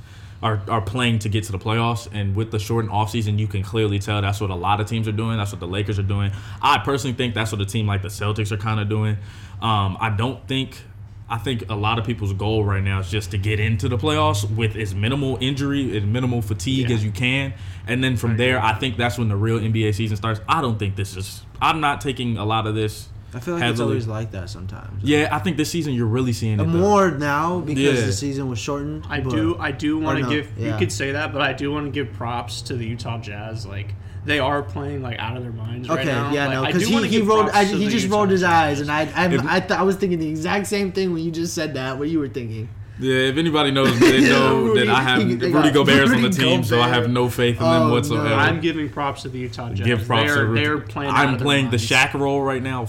are, 0.42 0.60
are 0.68 0.80
playing 0.82 1.20
to 1.20 1.28
get 1.28 1.44
to 1.44 1.52
the 1.52 1.58
playoffs. 1.58 2.08
And 2.12 2.34
with 2.34 2.50
the 2.50 2.58
shortened 2.58 2.92
offseason, 2.92 3.38
you 3.38 3.46
can 3.46 3.62
clearly 3.62 3.98
tell 3.98 4.20
that's 4.20 4.40
what 4.40 4.50
a 4.50 4.54
lot 4.54 4.80
of 4.80 4.86
teams 4.86 5.08
are 5.08 5.12
doing. 5.12 5.38
That's 5.38 5.52
what 5.52 5.60
the 5.60 5.68
Lakers 5.68 5.98
are 5.98 6.04
doing. 6.04 6.32
I 6.60 6.78
personally 6.78 7.16
think 7.16 7.34
that's 7.34 7.52
what 7.52 7.60
a 7.60 7.66
team 7.66 7.86
like 7.86 8.02
the 8.02 8.08
Celtics 8.08 8.52
are 8.52 8.56
kind 8.56 8.80
of 8.80 8.88
doing. 8.88 9.16
Um, 9.62 9.96
I 10.00 10.14
don't 10.16 10.46
think. 10.46 10.82
I 11.28 11.38
think 11.38 11.70
a 11.70 11.74
lot 11.74 11.98
of 11.98 12.04
people's 12.04 12.34
goal 12.34 12.64
right 12.64 12.82
now 12.82 13.00
is 13.00 13.10
just 13.10 13.30
to 13.30 13.38
get 13.38 13.58
into 13.58 13.88
the 13.88 13.96
playoffs 13.96 14.48
with 14.54 14.76
as 14.76 14.94
minimal 14.94 15.38
injury 15.40 15.96
and 15.96 16.12
minimal 16.12 16.42
fatigue 16.42 16.90
Yeah. 16.90 16.96
as 16.96 17.04
you 17.04 17.10
can, 17.10 17.54
and 17.86 18.04
then 18.04 18.16
from 18.16 18.36
there, 18.36 18.62
I 18.62 18.74
think 18.74 18.96
that's 18.98 19.16
when 19.18 19.28
the 19.28 19.36
real 19.36 19.58
NBA 19.58 19.92
season 19.94 20.16
starts. 20.18 20.40
I 20.48 20.60
don't 20.60 20.78
think 20.78 20.96
this 20.96 21.16
is. 21.16 21.42
I'm 21.62 21.80
not 21.80 22.00
taking 22.02 22.36
a 22.36 22.44
lot 22.44 22.66
of 22.66 22.74
this. 22.74 23.08
I 23.32 23.40
feel 23.40 23.54
like 23.54 23.64
it's 23.64 23.80
always 23.80 24.06
like 24.06 24.30
that 24.30 24.48
sometimes. 24.48 25.02
Yeah, 25.02 25.28
I 25.32 25.40
think 25.40 25.56
this 25.56 25.68
season 25.70 25.92
you're 25.94 26.06
really 26.06 26.32
seeing 26.32 26.54
it. 26.54 26.60
Uh, 26.60 26.64
though. 26.64 26.78
More 26.78 27.10
now 27.10 27.58
because 27.58 27.98
Yeah. 28.00 28.06
the 28.06 28.12
season 28.12 28.48
was 28.48 28.60
shortened. 28.60 29.06
I 29.08 29.20
but- 29.20 29.30
do 29.32 29.56
I 29.58 29.72
do 29.72 29.98
want 29.98 30.18
to 30.18 30.22
no, 30.24 30.30
give 30.30 30.52
yeah. 30.56 30.72
you 30.74 30.78
could 30.78 30.92
say 30.92 31.10
that, 31.12 31.32
but 31.32 31.40
I 31.42 31.52
do 31.52 31.72
want 31.72 31.86
to 31.86 31.90
give 31.90 32.12
props 32.12 32.60
to 32.62 32.76
the 32.76 32.86
Utah 32.86 33.18
Jazz. 33.18 33.66
Like 33.66 33.94
they 34.24 34.38
are 34.38 34.62
playing 34.62 35.02
like 35.02 35.18
out 35.18 35.36
of 35.36 35.42
their 35.42 35.52
minds 35.52 35.88
right 35.88 35.98
Okay, 36.00 36.08
now. 36.10 36.32
yeah, 36.32 36.46
Like, 36.46 36.54
no, 36.54 36.66
because 36.66 36.88
do 36.88 36.98
he, 37.02 37.08
he 37.08 37.20
rolled. 37.20 37.50
I, 37.50 37.64
he 37.64 37.88
just 37.88 38.08
rolled 38.08 38.30
his 38.30 38.42
eyes, 38.42 38.80
and 38.80 38.90
I 38.90 39.00
I, 39.14 39.28
If- 39.32 39.44
I, 39.44 39.60
th- 39.60 39.78
I 39.78 39.82
was 39.82 39.96
thinking 39.96 40.18
the 40.18 40.28
exact 40.28 40.66
same 40.66 40.92
thing 40.92 41.12
when 41.12 41.22
you 41.22 41.30
just 41.30 41.54
said 41.54 41.74
that. 41.74 41.98
What 41.98 42.08
you 42.08 42.18
were 42.18 42.28
thinking. 42.28 42.68
Yeah, 43.00 43.16
if 43.16 43.36
anybody 43.38 43.72
knows, 43.72 43.98
they 43.98 44.20
know 44.30 44.62
Rudy- 44.66 44.86
that 44.86 44.94
I 44.94 45.02
have 45.08 45.18
they 45.20 45.34
Rudy 45.34 45.50
got 45.50 45.74
Gobert's 45.74 46.12
on 46.12 46.22
the 46.22 46.28
Rudy 46.28 46.36
team, 46.36 46.62
so 46.64 46.80
I 46.80 46.88
have 46.88 47.10
no 47.10 47.28
faith 47.28 47.56
in 47.60 47.62
Oh, 47.66 47.70
them 47.72 47.88
no. 47.88 47.92
whatsoever. 47.94 48.32
I'm 48.32 48.60
giving 48.60 48.88
props 48.88 49.22
to 49.22 49.28
the 49.28 49.38
Utah 49.40 49.70
Jazz. 49.70 49.84
Give 49.84 50.06
props 50.06 50.32
they're, 50.32 50.42
to 50.44 50.46
Rudy. 50.48 50.62
they're 50.64 50.78
playing. 50.78 51.10
I'm 51.12 51.34
of 51.34 51.38
their 51.40 51.44
playing 51.44 51.64
the 51.66 51.70
minds. 51.72 51.88
Shaq 51.90 52.14
role 52.14 52.40
right 52.40 52.62
now. 52.62 52.86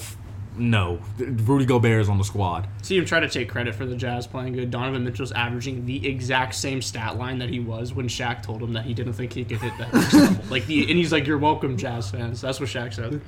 F- 0.56 0.60
No, 0.60 1.00
Rudy 1.18 1.66
Gobert 1.66 2.02
is 2.02 2.10
on 2.10 2.18
the 2.18 2.24
squad. 2.24 2.68
See 2.82 2.98
him 2.98 3.06
try 3.06 3.20
to 3.20 3.30
take 3.30 3.50
credit 3.50 3.76
for 3.76 3.86
the 3.86 3.96
Jazz 3.96 4.26
playing 4.28 4.54
good. 4.54 4.72
Donovan 4.72 5.04
Mitchell's 5.04 5.32
averaging 5.32 5.86
the 5.86 6.08
exact 6.08 6.56
same 6.56 6.82
stat 6.82 7.18
line 7.18 7.40
that 7.40 7.50
he 7.50 7.60
was 7.60 7.94
when 7.94 8.08
Shaq 8.08 8.42
told 8.44 8.62
him 8.62 8.74
that 8.74 8.86
he 8.86 8.94
didn't 8.94 9.14
think 9.14 9.34
he 9.34 9.44
could 9.46 9.62
hit 9.62 9.74
that 9.78 9.94
next 9.94 10.14
level. 10.14 10.46
Like 10.50 10.66
the, 10.68 10.82
and 10.82 10.98
he's 10.98 11.12
like, 11.12 11.26
"You're 11.28 11.38
welcome, 11.38 11.76
Jazz 11.78 12.10
fans." 12.12 12.42
That's 12.42 12.60
what 12.60 12.70
Shaq 12.70 12.94
said. 12.94 13.22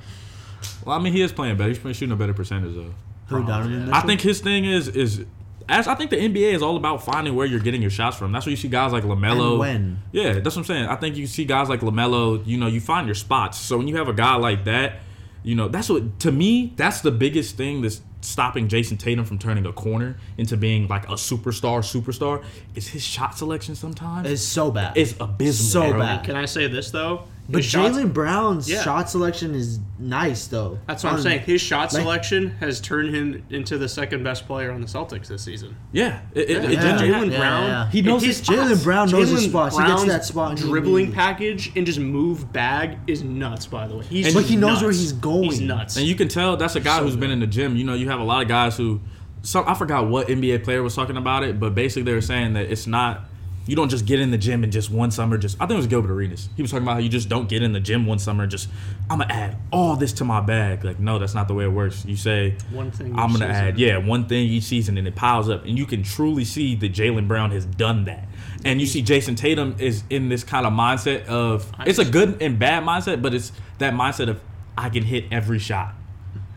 Well, 0.84 0.96
I 0.96 1.00
mean, 1.00 1.12
he 1.12 1.22
is 1.22 1.32
playing 1.32 1.56
better. 1.56 1.68
He's 1.70 1.78
shooting 1.96 2.12
a 2.12 2.16
better 2.16 2.34
percentage 2.34 2.74
though. 2.74 2.94
Who 3.28 3.44
Donovan 3.44 3.72
yeah. 3.72 3.78
Mitchell? 3.80 3.94
I 3.94 4.00
think 4.02 4.20
his 4.20 4.40
thing 4.40 4.64
is 4.64 4.88
is 4.88 5.24
as 5.68 5.86
I 5.86 5.94
think 5.94 6.10
the 6.10 6.16
NBA 6.16 6.54
is 6.54 6.62
all 6.62 6.76
about 6.76 7.04
finding 7.04 7.34
where 7.34 7.46
you're 7.46 7.60
getting 7.60 7.82
your 7.82 7.90
shots 7.90 8.16
from. 8.16 8.32
That's 8.32 8.46
why 8.46 8.50
you 8.50 8.56
see 8.56 8.68
guys 8.68 8.92
like 8.92 9.04
LaMelo. 9.04 9.50
And 9.50 9.58
when. 9.58 10.02
Yeah, 10.12 10.34
that's 10.40 10.56
what 10.56 10.62
I'm 10.62 10.64
saying. 10.64 10.86
I 10.86 10.96
think 10.96 11.16
you 11.16 11.26
see 11.26 11.44
guys 11.44 11.68
like 11.68 11.80
LaMelo. 11.80 12.44
You 12.46 12.56
know, 12.56 12.66
you 12.66 12.80
find 12.80 13.06
your 13.06 13.14
spots. 13.14 13.58
So 13.58 13.76
when 13.76 13.86
you 13.88 13.96
have 13.96 14.08
a 14.08 14.14
guy 14.14 14.36
like 14.36 14.64
that, 14.64 15.00
you 15.48 15.54
know, 15.54 15.66
that's 15.68 15.88
what 15.88 16.20
to 16.20 16.30
me 16.30 16.74
that's 16.76 17.00
the 17.00 17.10
biggest 17.10 17.56
thing 17.56 17.80
that's 17.80 18.02
stopping 18.20 18.68
Jayson 18.68 18.98
Tatum 18.98 19.24
from 19.24 19.38
turning 19.38 19.64
a 19.64 19.72
corner 19.72 20.18
into 20.36 20.58
being 20.58 20.86
like 20.88 21.04
a 21.08 21.12
superstar. 21.14 21.78
Superstar 21.80 22.44
is 22.74 22.88
his 22.88 23.02
shot 23.02 23.38
selection. 23.38 23.74
Sometimes 23.74 24.28
It's 24.30 24.42
so 24.42 24.70
bad. 24.70 24.96
it's 24.98 25.14
abysmal. 25.18 25.84
So 25.84 25.90
bro. 25.92 26.00
bad. 26.00 26.24
Can 26.24 26.36
I 26.36 26.44
say 26.44 26.66
this 26.66 26.90
though? 26.90 27.22
But 27.50 27.62
Jaylen 27.62 28.12
Brown's 28.12 28.68
Yeah. 28.70 28.82
shot 28.82 29.08
selection 29.08 29.54
is 29.54 29.78
nice 29.98 30.46
though. 30.48 30.78
That's 30.86 31.02
what 31.02 31.10
I'm 31.10 31.16
On- 31.16 31.22
saying. 31.22 31.38
Um, 31.38 31.44
his 31.46 31.62
shot 31.62 31.92
like- 31.94 32.02
selection 32.02 32.50
has 32.60 32.78
turned 32.78 33.14
him 33.14 33.42
into 33.48 33.78
the 33.78 33.88
second 33.88 34.22
best 34.22 34.46
player 34.46 34.70
on 34.70 34.82
the 34.82 34.86
Celtics 34.86 35.28
this 35.28 35.42
season. 35.42 35.74
Yeah, 35.90 36.18
it, 36.34 36.50
it, 36.50 36.64
it 36.64 36.70
Yeah. 36.72 36.96
genuinely- 36.98 37.28
Jaylen 37.28 37.32
Yeah, 37.32 37.38
Brown, 37.38 37.62
yeah. 37.64 37.90
He 37.90 38.02
knows 38.02 38.22
his 38.22 38.38
his- 38.40 38.48
Jaylen. 38.48 38.84
Brown 38.84 39.10
knows 39.10 39.30
his 39.30 39.46
Jaylen 39.46 39.48
spots. 39.48 39.76
He 39.76 39.82
gets 39.82 39.92
Brown's 39.94 40.08
that 40.08 40.24
spot 40.26 40.56
dribbling 40.56 41.12
package 41.12 41.72
and 41.74 41.86
just 41.86 41.98
move 41.98 42.52
bag 42.52 42.98
is 43.06 43.22
nuts. 43.22 43.66
By 43.66 43.88
the 43.88 43.96
way, 43.96 44.04
he's 44.10 44.34
But 44.34 44.44
he 44.44 44.56
knows 44.56 44.80
where 44.82 44.90
nuts. 44.90 45.00
he's 45.00 45.12
going. 45.12 45.44
He's 45.44 45.60
nuts. 45.62 45.96
And 45.96 46.06
you 46.06 46.14
can 46.14 46.28
tell 46.28 46.56
that's 46.58 46.76
a 46.76 46.80
guy 46.80 46.98
So 46.98 47.04
who's 47.04 47.16
been 47.16 47.30
in 47.30 47.40
the 47.40 47.46
gym. 47.46 47.76
You 47.76 47.84
know, 47.84 47.94
you 47.94 48.10
have 48.10 48.20
a 48.20 48.24
lot 48.24 48.42
of 48.42 48.48
guys 48.48 48.76
who, 48.76 49.00
some 49.40 49.64
I 49.66 49.72
forgot 49.74 50.06
what 50.08 50.28
NBA 50.28 50.58
player 50.64 50.82
was 50.82 50.94
talking 50.94 51.16
about 51.16 51.44
it, 51.44 51.58
but 51.58 51.74
basically 51.74 52.02
they 52.02 52.12
were 52.12 52.20
saying 52.20 52.52
that 52.52 52.70
it's 52.70 52.86
not. 52.86 53.24
You 53.68 53.76
don't 53.76 53.90
just 53.90 54.06
get 54.06 54.18
in 54.18 54.30
the 54.30 54.38
gym 54.38 54.64
and 54.64 54.72
just 54.72 54.90
one 54.90 55.10
summer 55.10 55.36
just. 55.38 55.56
I 55.60 55.66
think 55.66 55.72
it 55.72 55.76
was 55.76 55.86
Gilbert 55.86 56.10
Arenas. 56.10 56.48
He 56.56 56.62
was 56.62 56.70
talking 56.70 56.84
about 56.84 56.94
how 56.94 56.98
you 57.00 57.10
just 57.10 57.28
don't 57.28 57.48
get 57.48 57.62
in 57.62 57.72
the 57.72 57.80
gym 57.80 58.06
one 58.06 58.18
summer 58.18 58.44
and 58.44 58.50
just. 58.50 58.68
I'm 59.10 59.18
gonna 59.18 59.32
add 59.32 59.58
all 59.70 59.94
this 59.94 60.12
to 60.14 60.24
my 60.24 60.40
bag. 60.40 60.84
Like 60.84 60.98
no, 60.98 61.18
that's 61.18 61.34
not 61.34 61.48
the 61.48 61.54
way 61.54 61.64
it 61.64 61.72
works. 61.72 62.04
You 62.06 62.16
say 62.16 62.56
One 62.72 62.90
thing 62.90 63.08
I'm 63.10 63.30
gonna 63.32 63.38
season. 63.40 63.50
add 63.50 63.78
yeah 63.78 63.98
one 63.98 64.26
thing 64.26 64.48
each 64.48 64.64
season 64.64 64.96
and 64.98 65.06
it 65.06 65.14
piles 65.14 65.48
up 65.50 65.64
and 65.64 65.78
you 65.78 65.86
can 65.86 66.02
truly 66.02 66.44
see 66.44 66.74
that 66.76 66.92
Jaylen 66.92 67.28
Brown 67.28 67.50
has 67.50 67.66
done 67.66 68.04
that. 68.06 68.26
And 68.64 68.80
you 68.80 68.86
see 68.86 69.02
Jayson 69.02 69.36
Tatum 69.36 69.76
is 69.78 70.02
in 70.10 70.28
this 70.30 70.44
kind 70.44 70.66
of 70.66 70.72
mindset 70.72 71.26
of 71.26 71.70
it's 71.86 71.98
a 71.98 72.04
good 72.04 72.42
and 72.42 72.58
bad 72.58 72.82
mindset, 72.84 73.20
but 73.22 73.34
it's 73.34 73.52
that 73.78 73.92
mindset 73.92 74.28
of 74.28 74.40
I 74.76 74.88
can 74.88 75.02
hit 75.02 75.26
every 75.30 75.58
shot. 75.58 75.94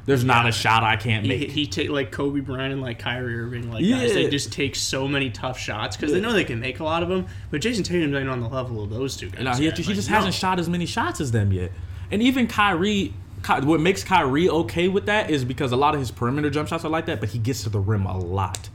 There's 0.05 0.23
not 0.23 0.47
a 0.47 0.51
shot 0.51 0.83
I 0.83 0.95
can't 0.95 1.27
make. 1.27 1.51
he 1.51 1.67
take 1.67 1.89
like 1.89 2.11
Kobe 2.11 2.39
Bryant 2.39 2.73
and 2.73 2.81
like 2.81 2.97
Kyrie 2.99 3.39
Irving, 3.39 3.71
like 3.71 3.83
Yeah. 3.83 3.99
guys. 3.99 4.13
They 4.13 4.29
just 4.29 4.51
take 4.51 4.75
so 4.75 5.07
many 5.07 5.29
tough 5.29 5.59
shots 5.59 5.95
because 5.95 6.11
they 6.11 6.19
know 6.19 6.33
they 6.33 6.43
can 6.43 6.59
make 6.59 6.79
a 6.79 6.83
lot 6.83 7.03
of 7.03 7.09
them. 7.09 7.27
But 7.51 7.61
Jayson 7.61 7.83
Tatum's 7.83 8.15
ain't 8.15 8.27
on 8.29 8.39
the 8.39 8.47
level 8.49 8.83
of 8.83 8.89
those 8.89 9.15
two 9.15 9.29
guys. 9.29 9.43
No, 9.43 9.51
he, 9.53 9.63
he 9.63 9.69
Like, 9.69 9.75
just 9.95 10.09
no. 10.09 10.15
hasn't 10.15 10.33
shot 10.33 10.59
as 10.59 10.67
many 10.67 10.85
shots 10.85 11.21
as 11.21 11.31
them 11.31 11.51
yet. 11.53 11.71
And 12.11 12.21
even 12.21 12.47
Kyrie, 12.47 13.13
Ky- 13.43 13.61
what 13.65 13.79
makes 13.79 14.03
Kyrie 14.03 14.49
okay 14.49 14.87
with 14.87 15.05
that 15.05 15.29
is 15.29 15.45
because 15.45 15.71
a 15.71 15.77
lot 15.77 15.93
of 15.93 15.99
his 15.99 16.11
perimeter 16.11 16.49
jump 16.49 16.67
shots 16.67 16.83
are 16.85 16.89
like 16.89 17.05
that, 17.05 17.19
but 17.19 17.29
he 17.29 17.39
gets 17.39 17.63
to 17.63 17.69
the 17.69 17.79
rim 17.79 18.05
a 18.05 18.17
lot. 18.17 18.69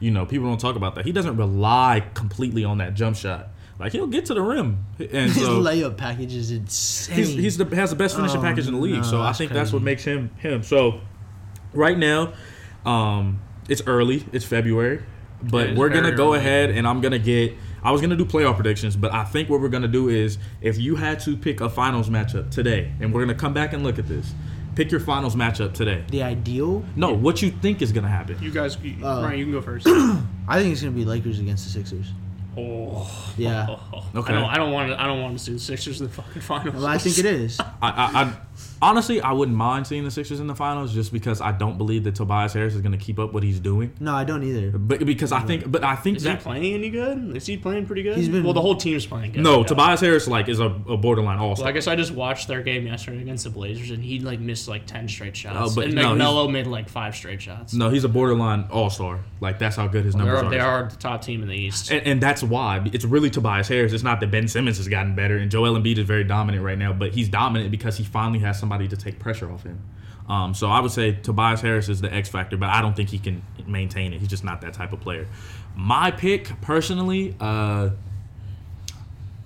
You 0.00 0.10
know, 0.10 0.26
people 0.26 0.48
don't 0.48 0.60
talk 0.60 0.74
about 0.76 0.94
that. 0.96 1.04
He 1.04 1.12
doesn't 1.12 1.36
rely 1.36 2.04
completely 2.14 2.64
on 2.64 2.78
that 2.78 2.94
jump 2.94 3.16
shot. 3.16 3.48
Like 3.78 3.92
he'll 3.92 4.06
get 4.06 4.26
to 4.26 4.34
the 4.34 4.42
rim, 4.42 4.84
and 5.00 5.30
His 5.32 5.44
so 5.44 5.60
layup 5.60 5.96
package 5.96 6.34
is 6.34 6.50
insane. 6.52 7.16
he's, 7.16 7.28
he's 7.30 7.56
the 7.58 7.64
has 7.74 7.90
the 7.90 7.96
best 7.96 8.14
finishing 8.16 8.38
Oh, 8.38 8.42
package 8.42 8.68
in 8.68 8.74
the 8.74 8.80
league. 8.80 8.96
no, 8.96 9.02
so 9.02 9.20
I 9.20 9.26
that's 9.26 9.38
think 9.38 9.52
that's 9.52 9.72
what 9.72 9.82
makes 9.82 10.04
him 10.04 10.30
him. 10.38 10.62
So 10.62 11.00
right 11.72 11.98
now, 11.98 12.34
um, 12.84 13.40
it's 13.68 13.82
early. 13.86 14.24
It's 14.32 14.44
February, 14.44 15.02
but 15.42 15.66
It 15.66 15.72
is 15.72 15.78
we're 15.78 15.88
gonna 15.88 16.14
go 16.14 16.28
early. 16.28 16.38
ahead 16.38 16.70
and 16.70 16.86
I'm 16.86 17.00
gonna 17.00 17.18
get. 17.18 17.54
I 17.82 17.90
was 17.90 18.00
gonna 18.00 18.14
do 18.16 18.24
playoff 18.24 18.54
predictions, 18.54 18.94
but 18.94 19.12
I 19.12 19.24
think 19.24 19.48
what 19.48 19.60
we're 19.60 19.68
gonna 19.68 19.88
do 19.88 20.08
is 20.08 20.38
if 20.60 20.78
you 20.78 20.94
had 20.96 21.18
to 21.20 21.36
pick 21.36 21.60
a 21.60 21.68
finals 21.68 22.08
matchup 22.08 22.50
today, 22.52 22.92
and 23.00 23.12
we're 23.12 23.22
gonna 23.22 23.34
come 23.34 23.52
back 23.54 23.72
and 23.72 23.82
look 23.82 23.98
at 23.98 24.06
this. 24.06 24.32
Pick 24.74 24.90
your 24.90 25.00
finals 25.00 25.36
matchup 25.36 25.74
today. 25.74 26.02
the 26.10 26.22
ideal. 26.22 26.82
No, 26.96 27.12
what 27.12 27.42
you 27.42 27.50
think 27.50 27.82
is 27.82 27.92
gonna 27.92 28.08
happen. 28.08 28.38
You 28.40 28.50
guys, 28.50 28.78
you, 28.82 29.04
Uh, 29.04 29.22
Ryan, 29.22 29.38
you 29.38 29.44
can 29.46 29.52
go 29.52 29.60
first. 29.60 29.86
I 30.48 30.58
think 30.60 30.72
it's 30.72 30.80
gonna 30.80 30.92
be 30.94 31.04
Lakers 31.04 31.40
against 31.40 31.64
the 31.64 31.70
Sixers. 31.70 32.06
Oh, 32.56 33.34
Yeah. 33.36 33.76
Okay. 34.14 34.32
I 34.32 34.40
don't, 34.40 34.50
I 34.50 34.56
don't 34.56 34.72
want 34.72 34.90
to. 34.90 35.00
I 35.02 35.06
don't 35.06 35.22
want 35.22 35.38
to 35.38 35.44
see 35.44 35.52
the 35.52 35.58
Sixers 35.58 36.00
in 36.00 36.06
the 36.06 36.12
fucking 36.12 36.42
finals. 36.42 36.74
Well, 36.74 36.86
I 36.86 36.98
think 36.98 37.18
it 37.18 37.26
is. 37.26 37.58
I, 37.60 37.66
I, 37.80 38.22
I 38.22 38.34
honestly 38.80 39.20
I 39.20 39.32
wouldn't 39.32 39.56
mind 39.56 39.86
seeing 39.86 40.04
the 40.04 40.10
Sixers 40.10 40.40
in 40.40 40.46
the 40.46 40.54
finals 40.54 40.92
just 40.92 41.12
because 41.12 41.40
I 41.40 41.52
don't 41.52 41.78
believe 41.78 42.04
that 42.04 42.14
Tobias 42.14 42.52
Harris 42.52 42.74
is 42.74 42.80
gonna 42.80 42.96
keep 42.98 43.18
up 43.18 43.32
what 43.32 43.42
he's 43.42 43.60
doing. 43.60 43.92
No, 44.00 44.14
I 44.14 44.24
don't 44.24 44.42
either. 44.42 44.76
But 44.76 45.04
because 45.06 45.32
I 45.32 45.40
think, 45.40 45.70
but 45.70 45.84
I 45.84 45.94
think 45.96 46.16
Is 46.18 46.24
he 46.24 46.34
playing 46.36 46.74
any 46.74 46.90
good? 46.90 47.36
Is 47.36 47.46
he 47.46 47.56
playing 47.56 47.86
pretty 47.86 48.02
good? 48.02 48.16
He's 48.16 48.28
been- 48.28 48.44
well, 48.44 48.52
the 48.54 48.60
whole 48.60 48.76
team's 48.76 49.06
playing 49.06 49.32
good. 49.32 49.42
no, 49.42 49.60
Yeah. 49.60 49.66
Tobias 49.66 50.00
Harris 50.00 50.26
like 50.28 50.48
is 50.48 50.60
a, 50.60 50.66
a 50.88 50.96
borderline 50.96 51.38
all 51.38 51.48
Well, 51.48 51.56
star. 51.56 51.68
I 51.68 51.72
guess 51.72 51.86
I 51.86 51.96
just 51.96 52.12
watched 52.12 52.48
their 52.48 52.62
game 52.62 52.86
yesterday 52.86 53.20
against 53.22 53.44
the 53.44 53.50
Blazers, 53.50 53.90
and 53.90 54.02
he 54.02 54.18
like 54.20 54.40
missed 54.40 54.68
like 54.68 54.86
ten 54.86 55.08
straight 55.08 55.36
shots. 55.36 55.56
Oh, 55.58 55.74
but 55.74 55.86
and 55.86 55.94
no, 55.94 56.02
like 56.02 56.08
he's- 56.10 56.18
Melo 56.18 56.48
made 56.48 56.66
like 56.66 56.88
five 56.88 57.14
straight 57.14 57.40
shots. 57.42 57.74
No, 57.74 57.88
he's 57.90 58.04
a 58.04 58.08
borderline 58.08 58.66
all 58.70 58.90
star. 58.90 59.20
Like 59.40 59.58
that's 59.58 59.76
how 59.76 59.86
good 59.88 60.04
his 60.04 60.14
they 60.14 60.18
numbers 60.18 60.42
are, 60.42 60.46
are. 60.46 60.50
they 60.50 60.58
are 60.60 60.88
the 60.88 60.96
top 60.96 61.22
team 61.22 61.42
in 61.42 61.48
the 61.48 61.56
East. 61.56 61.90
And, 61.90 62.06
and 62.06 62.20
that's 62.22 62.42
why 62.42 62.80
it's 62.92 63.04
really 63.04 63.30
Tobias 63.30 63.68
Harris. 63.68 63.92
It's 63.92 64.02
not 64.02 64.20
that 64.20 64.30
Ben 64.30 64.48
Simmons 64.48 64.76
has 64.78 64.88
gotten 64.88 65.14
better, 65.14 65.36
and 65.36 65.50
Joel 65.50 65.74
Embiid 65.78 65.98
is 65.98 66.06
very 66.06 66.24
dominant 66.24 66.62
right 66.64 66.78
now, 66.78 66.92
but 66.92 67.12
he's 67.12 67.28
dominant 67.28 67.70
because 67.70 67.96
he 67.96 68.04
finally 68.04 68.38
has 68.40 68.51
has 68.52 68.60
somebody 68.60 68.86
to 68.88 68.96
take 68.96 69.18
pressure 69.18 69.50
off 69.50 69.62
him. 69.64 69.80
Um, 70.28 70.54
so 70.54 70.68
I 70.68 70.80
would 70.80 70.92
say 70.92 71.12
Tobias 71.12 71.60
Harris 71.60 71.88
is 71.88 72.00
the 72.00 72.12
X 72.12 72.28
factor, 72.28 72.56
but 72.56 72.68
I 72.68 72.80
don't 72.80 72.94
think 72.94 73.08
he 73.08 73.18
can 73.18 73.42
maintain 73.66 74.12
it. 74.12 74.20
He's 74.20 74.28
just 74.28 74.44
not 74.44 74.60
that 74.60 74.72
type 74.74 74.92
of 74.92 75.00
player. 75.00 75.26
My 75.74 76.10
pick, 76.10 76.60
personally, 76.60 77.34
uh, 77.40 77.90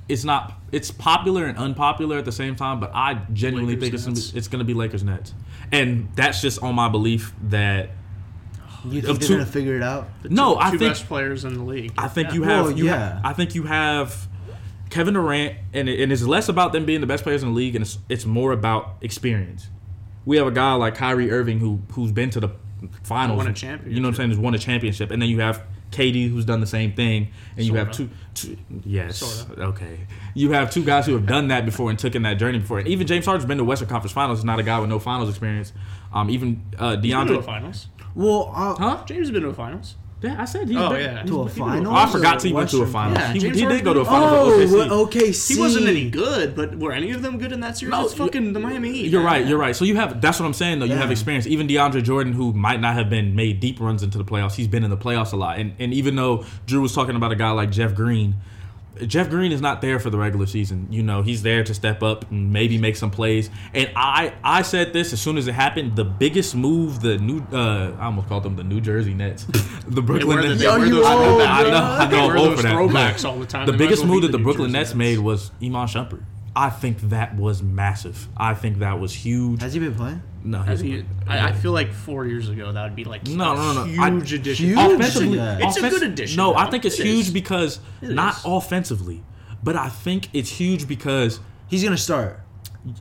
it's 0.08 0.22
not. 0.24 0.52
It's 0.72 0.90
popular 0.90 1.46
and 1.46 1.56
unpopular 1.58 2.18
at 2.18 2.24
the 2.24 2.32
same 2.32 2.54
time, 2.56 2.78
but 2.78 2.90
I 2.94 3.14
genuinely 3.32 3.74
Lakers 3.76 3.80
think 3.80 3.94
it's 3.94 4.04
gonna, 4.04 4.14
Nets. 4.16 4.30
be, 4.32 4.38
it's 4.38 4.48
going 4.48 4.58
to 4.60 4.64
be 4.64 4.74
Lakers 4.74 5.02
Nets, 5.02 5.34
and 5.72 6.08
that's 6.14 6.40
just 6.42 6.62
on 6.62 6.74
my 6.74 6.88
belief 6.88 7.32
that 7.44 7.90
you 8.84 9.00
think 9.02 9.18
they're 9.18 9.28
two- 9.28 9.34
gonna 9.38 9.46
figure 9.46 9.76
it 9.76 9.82
out? 9.82 10.08
The 10.22 10.28
No, 10.28 10.54
two, 10.54 10.60
I 10.60 10.70
two 10.72 10.78
think- 10.78 10.90
best 10.90 11.06
players 11.08 11.44
in 11.44 11.54
the 11.54 11.64
league. 11.64 11.92
I 11.98 12.06
think 12.08 12.28
Yeah. 12.28 12.34
you 12.34 12.42
have. 12.44 12.64
Well, 12.66 12.76
you 12.78 12.84
yeah. 12.86 13.14
have- 13.14 13.20
I 13.24 13.32
think 13.32 13.54
you 13.56 13.64
have 13.64 14.28
Kevin 14.90 15.14
Durant, 15.14 15.56
and, 15.72 15.88
it, 15.88 16.00
and 16.00 16.12
it's 16.12 16.22
less 16.22 16.48
about 16.48 16.72
them 16.72 16.84
being 16.84 17.00
the 17.00 17.06
best 17.06 17.24
players 17.24 17.42
in 17.42 17.50
the 17.50 17.54
league, 17.54 17.74
and 17.74 17.82
it's 17.82 17.98
it's 18.08 18.24
more 18.24 18.52
about 18.52 18.96
experience. 19.00 19.68
We 20.24 20.36
have 20.36 20.46
a 20.46 20.52
guy 20.52 20.74
like 20.74 20.94
Kyrie 20.94 21.30
Irving 21.30 21.58
who 21.58 21.80
who's 21.92 22.12
been 22.12 22.30
to 22.30 22.40
the 22.40 22.50
finals, 23.02 23.38
Won 23.38 23.48
a 23.48 23.88
You 23.88 24.00
know 24.00 24.08
what 24.08 24.08
I'm 24.10 24.14
saying? 24.14 24.30
Who's 24.30 24.38
won 24.38 24.54
a 24.54 24.58
championship, 24.58 25.10
and 25.10 25.20
then 25.20 25.28
you 25.28 25.40
have 25.40 25.62
KD 25.90 26.28
who's 26.28 26.44
done 26.44 26.60
the 26.60 26.66
same 26.66 26.92
thing, 26.92 27.28
and 27.56 27.64
you 27.66 27.74
have 27.74 27.90
two, 27.90 28.10
Sorta. 28.34 28.56
two 28.56 28.80
yes, 28.84 29.18
Sorta. 29.18 29.62
okay. 29.62 30.06
You 30.34 30.52
have 30.52 30.70
two 30.70 30.84
guys 30.84 31.06
who 31.06 31.12
have 31.12 31.26
done 31.26 31.48
that 31.48 31.64
before 31.64 31.90
and 31.90 31.98
taken 31.98 32.22
that 32.22 32.34
journey 32.34 32.58
before. 32.58 32.78
And 32.78 32.88
even 32.88 33.06
James 33.06 33.24
Harden's 33.24 33.46
been 33.46 33.58
to 33.58 33.64
Western 33.64 33.88
Conference 33.88 34.12
Finals. 34.12 34.40
He's 34.40 34.44
not 34.44 34.58
a 34.58 34.62
guy 34.62 34.78
with 34.78 34.90
no 34.90 34.98
finals 34.98 35.30
experience. 35.30 35.72
Um, 36.12 36.28
even 36.30 36.62
uh, 36.78 36.96
He's 37.00 37.12
been 37.12 37.26
to 37.26 37.34
a 37.34 37.38
DeAndre, 37.38 37.44
finals. 37.44 37.88
Well, 38.14 38.52
uh, 38.54 38.74
huh? 38.74 39.04
James 39.06 39.28
has 39.28 39.30
been 39.30 39.42
to 39.42 39.48
a 39.48 39.54
finals. 39.54 39.96
Yeah, 40.22 40.40
I 40.40 40.46
said 40.46 40.66
he's 40.68 40.78
Oh, 40.78 40.90
been, 40.90 41.00
yeah. 41.02 41.22
he's 41.22 41.30
To 41.30 41.42
a 41.42 41.48
final. 41.48 41.92
Oh, 41.92 41.94
I 41.96 42.10
forgot 42.10 42.42
or 42.42 42.46
he 42.48 42.52
went 42.54 42.70
to 42.70 42.82
a 42.82 42.86
final. 42.86 43.18
Yeah, 43.18 43.32
he, 43.34 43.38
he 43.50 43.66
did 43.66 43.84
go 43.84 43.92
to 43.92 44.00
a 44.00 44.04
final. 44.04 44.28
finals. 44.50 44.72
oh, 44.72 45.06
OKC. 45.06 45.10
OKC. 45.10 45.54
He 45.54 45.60
wasn't 45.60 45.86
any 45.88 46.08
good, 46.08 46.56
but 46.56 46.74
were 46.78 46.92
any 46.92 47.10
of 47.10 47.20
them 47.20 47.36
good 47.36 47.52
in 47.52 47.60
that 47.60 47.76
series? 47.76 47.90
No, 47.92 48.04
it's 48.06 48.14
fucking 48.14 48.54
the 48.54 48.58
Miami 48.60 48.92
Heat. 48.92 49.10
You're 49.10 49.22
man. 49.22 49.32
right. 49.32 49.46
You're 49.46 49.58
right. 49.58 49.76
So 49.76 49.84
you 49.84 49.96
have 49.96 50.20
that's 50.22 50.40
what 50.40 50.46
I'm 50.46 50.54
saying 50.54 50.78
though. 50.78 50.86
You 50.86 50.94
have 50.96 51.10
experience. 51.10 51.46
Even 51.46 51.68
DeAndre 51.68 52.02
Jordan, 52.02 52.32
who 52.32 52.54
might 52.54 52.80
not 52.80 52.94
have 52.94 53.10
been 53.10 53.36
made 53.36 53.60
deep 53.60 53.78
runs 53.78 54.02
into 54.02 54.16
the 54.16 54.24
playoffs, 54.24 54.54
he's 54.54 54.68
been 54.68 54.84
in 54.84 54.90
the 54.90 54.96
playoffs 54.96 55.32
a 55.34 55.36
lot. 55.36 55.58
And 55.58 55.74
and 55.78 55.92
even 55.92 56.16
though 56.16 56.44
Drew 56.66 56.80
was 56.80 56.94
talking 56.94 57.14
about 57.14 57.30
a 57.32 57.36
guy 57.36 57.50
like 57.50 57.70
Jeff 57.70 57.94
Green, 57.94 58.36
Jeff 59.06 59.28
Green 59.30 59.52
is 59.52 59.60
not 59.60 59.80
there 59.80 59.98
for 59.98 60.10
the 60.10 60.18
regular 60.18 60.46
season. 60.46 60.86
You 60.90 61.02
know, 61.02 61.22
he's 61.22 61.42
there 61.42 61.62
to 61.64 61.74
step 61.74 62.02
up 62.02 62.30
and 62.30 62.52
maybe 62.52 62.78
make 62.78 62.96
some 62.96 63.10
plays. 63.10 63.50
And 63.74 63.90
I 63.96 64.32
I 64.42 64.62
said 64.62 64.92
this 64.92 65.12
as 65.12 65.20
soon 65.20 65.36
as 65.36 65.46
it 65.48 65.52
happened. 65.54 65.96
The 65.96 66.04
biggest 66.04 66.54
move 66.54 67.00
the 67.00 67.18
new 67.18 67.40
uh, 67.52 67.96
I 67.98 68.06
almost 68.06 68.28
called 68.28 68.42
them 68.44 68.56
the 68.56 68.64
New 68.64 68.80
Jersey 68.80 69.14
Nets, 69.14 69.44
the 69.86 70.02
Brooklyn 70.02 70.28
wear, 70.28 70.42
the, 70.42 70.48
Nets. 70.48 70.60
they 70.60 70.66
Yo, 70.66 70.76
wear 70.78 70.86
you 70.86 70.94
those 70.94 71.06
old, 71.06 71.40
throwbacks. 71.40 71.46
I 71.46 71.62
know, 71.70 71.76
I 71.76 72.06
They 72.06 72.16
know, 72.16 72.30
I'm 72.30 72.38
old 72.38 72.58
that. 72.58 72.64
throwbacks 72.64 73.24
all 73.28 73.38
the 73.38 73.46
time. 73.46 73.66
The 73.66 73.72
They 73.72 73.78
biggest 73.78 74.02
well 74.04 74.12
move 74.14 74.22
that 74.22 74.32
the 74.32 74.38
New 74.38 74.44
Brooklyn 74.44 74.68
Jersey 74.72 74.78
Nets 74.78 74.94
made 74.94 75.18
was 75.18 75.50
Iman 75.62 75.86
Shumpert. 75.88 76.22
I 76.54 76.70
think 76.70 77.00
that 77.10 77.36
was 77.36 77.62
massive. 77.62 78.28
I 78.36 78.54
think 78.54 78.78
that 78.78 78.98
was 78.98 79.12
huge. 79.12 79.60
Has 79.60 79.74
he 79.74 79.80
been 79.80 79.94
playing? 79.94 80.22
No, 80.46 80.62
Has 80.62 80.80
he's- 80.80 81.02
he- 81.02 81.30
I, 81.30 81.48
I 81.48 81.52
feel 81.52 81.72
like 81.72 81.92
four 81.92 82.24
years 82.24 82.48
ago 82.48 82.70
that 82.72 82.82
would 82.84 82.94
be 82.94 83.02
like 83.04 83.26
No, 83.26 83.52
a 83.52 83.56
no, 83.56 83.72
no, 83.72 83.84
no. 83.84 84.02
I- 84.02 84.10
huge 84.10 84.32
addition. 84.32 84.66
Huge? 84.66 84.78
offensively, 84.78 85.36
Yeah. 85.38 85.58
It's 85.60 85.76
a 85.76 85.80
good 85.90 86.02
addition, 86.04 86.36
No, 86.36 86.52
though. 86.52 86.58
I 86.58 86.70
think 86.70 86.84
it's 86.84 87.00
It 87.00 87.06
huge 87.06 87.26
is. 87.26 87.32
because 87.32 87.80
It 88.00 88.10
not 88.10 88.36
is. 88.36 88.42
offensively, 88.44 89.24
but 89.64 89.74
I 89.74 89.88
think 89.88 90.28
it's 90.32 90.50
huge 90.50 90.86
because 90.86 91.40
He's 91.68 91.82
gonna 91.82 91.96
start. 91.96 92.40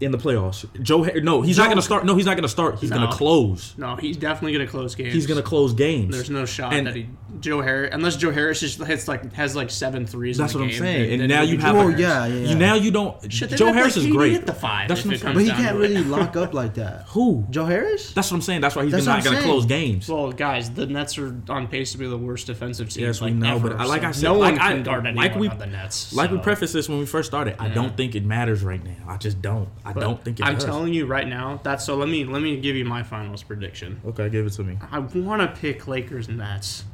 In 0.01 0.11
the 0.11 0.17
playoffs, 0.17 0.65
Joe. 0.81 1.03
Har- 1.03 1.19
No, 1.21 1.41
he's 1.41 1.57
not 1.57 1.65
going 1.65 1.77
to 1.77 1.81
start. 1.81 2.05
No, 2.05 2.15
he's 2.15 2.25
not 2.25 2.33
going 2.33 2.43
to 2.43 2.49
start. 2.49 2.79
He's 2.79 2.89
No. 2.89 2.97
going 2.97 3.09
to 3.09 3.15
close. 3.15 3.73
No, 3.77 3.95
he's 3.95 4.17
definitely 4.17 4.53
gonna 4.53 4.67
close 4.67 4.95
games. 4.95 5.13
He's 5.13 5.27
going 5.27 5.37
to 5.37 5.43
close 5.43 5.73
games. 5.73 6.13
There's 6.15 6.29
no 6.29 6.45
shot 6.45 6.73
And- 6.73 6.87
that 6.87 6.95
he 6.95 7.07
Joe 7.41 7.61
Harris 7.61 7.89
unless 7.93 8.15
Joe 8.15 8.31
Harris 8.31 8.61
just 8.61 8.81
hits 8.81 9.07
like 9.09 9.33
has 9.33 9.55
like 9.57 9.69
seven 9.69 10.05
threes. 10.07 10.37
That's 10.37 10.53
in 10.53 10.61
what 10.61 10.67
the 10.69 10.75
I'm 10.75 10.81
game, 10.83 10.87
saying. 10.87 11.09
then- 11.09 11.19
And 11.21 11.29
now 11.29 11.41
you 11.41 11.57
be 11.57 11.61
have 11.63 11.73
Joe 11.75 11.79
Oh 11.81 11.87
Harris. 11.89 11.99
yeah, 11.99 12.25
yeah. 12.27 12.35
yeah. 12.35 12.49
You 12.49 12.55
now 12.55 12.75
you 12.75 12.91
don't. 12.91 13.31
Shit, 13.33 13.49
they 13.49 13.55
Joe 13.57 13.65
let, 13.65 13.75
Harris 13.75 13.97
like, 13.97 14.05
is 14.05 14.11
KD 14.11 14.15
great. 14.15 14.31
Hit 14.31 14.45
the 14.45 14.53
five. 14.53 14.87
That's 14.87 15.01
if 15.01 15.05
what 15.07 15.15
I'm 15.15 15.19
comes 15.21 15.33
but 15.35 15.41
he 15.43 15.47
down 15.49 15.57
can't 15.57 15.75
to 15.77 15.83
it. 15.83 15.87
really 15.89 16.03
lock 16.05 16.35
up 16.37 16.53
like 16.53 16.73
that. 16.75 17.03
Who? 17.09 17.45
Joe 17.49 17.65
Harris? 17.65 18.13
That's 18.13 18.31
what 18.31 18.37
I'm 18.37 18.41
saying. 18.41 18.61
That's 18.61 18.75
why 18.75 18.83
he's 18.83 18.93
That's 18.93 19.05
not 19.05 19.17
what 19.17 19.23
going 19.25 19.35
I'm 19.37 19.43
to 19.43 19.49
close 19.49 19.65
games. 19.65 20.07
Well, 20.07 20.31
guys, 20.31 20.69
the 20.71 20.87
Nets 20.87 21.17
are 21.17 21.35
on 21.49 21.67
pace 21.67 21.91
to 21.91 21.97
be 21.97 22.07
the 22.07 22.17
worst 22.17 22.47
defensive 22.47 22.89
team. 22.89 23.03
Yes, 23.03 23.19
we 23.19 23.27
like, 23.27 23.35
know, 23.35 23.55
ever, 23.55 23.69
but 23.71 23.81
I- 23.81 23.85
like 23.85 24.01
so 24.03 24.07
I 24.07 24.11
said, 24.11 24.23
no 24.23 24.33
like 24.39 24.53
one 24.53 24.61
I- 24.61 24.71
can 24.73 24.83
guard 24.83 25.05
anyone 25.05 25.25
like 25.27 25.35
we- 25.35 25.49
on 25.49 25.57
the 25.57 25.67
Nets. 25.67 26.13
Like 26.13 26.31
we 26.31 26.37
so. 26.37 26.43
prefaced 26.43 26.73
this 26.73 26.87
when 26.87 26.99
we 26.99 27.05
first 27.05 27.27
started, 27.29 27.55
I 27.59 27.67
don't 27.67 27.97
think 27.97 28.15
it 28.15 28.23
matters 28.25 28.63
right 28.63 28.83
now. 28.83 28.95
I 29.09 29.17
just 29.17 29.41
don't. 29.41 29.67
I 29.83 29.93
But 29.93 29.99
don't 30.01 30.23
think 30.23 30.39
it 30.39 30.45
I'm 30.45 30.55
does. 30.55 30.65
telling 30.65 30.93
you 30.93 31.05
right 31.05 31.27
now. 31.27 31.59
That's 31.63 31.83
so. 31.85 31.95
Let 31.95 32.09
me 32.09 32.23
let 32.25 32.41
me 32.41 32.59
give 32.59 32.75
you 32.75 32.85
my 32.85 33.03
finals 33.03 33.43
prediction. 33.43 34.01
Okay, 34.05 34.29
give 34.29 34.45
it 34.45 34.51
to 34.53 34.63
me. 34.63 34.77
I 34.91 34.99
want 34.99 35.41
to 35.41 35.59
pick 35.59 35.87
Lakers 35.87 36.27
and 36.27 36.37
Nets, 36.37 36.85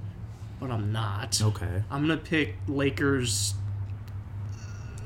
but 0.60 0.72
I'm 0.72 0.92
not. 0.92 1.42
Okay. 1.42 1.84
I'm 1.90 2.02
gonna 2.02 2.18
pick 2.18 2.56
Lakers. 2.68 3.54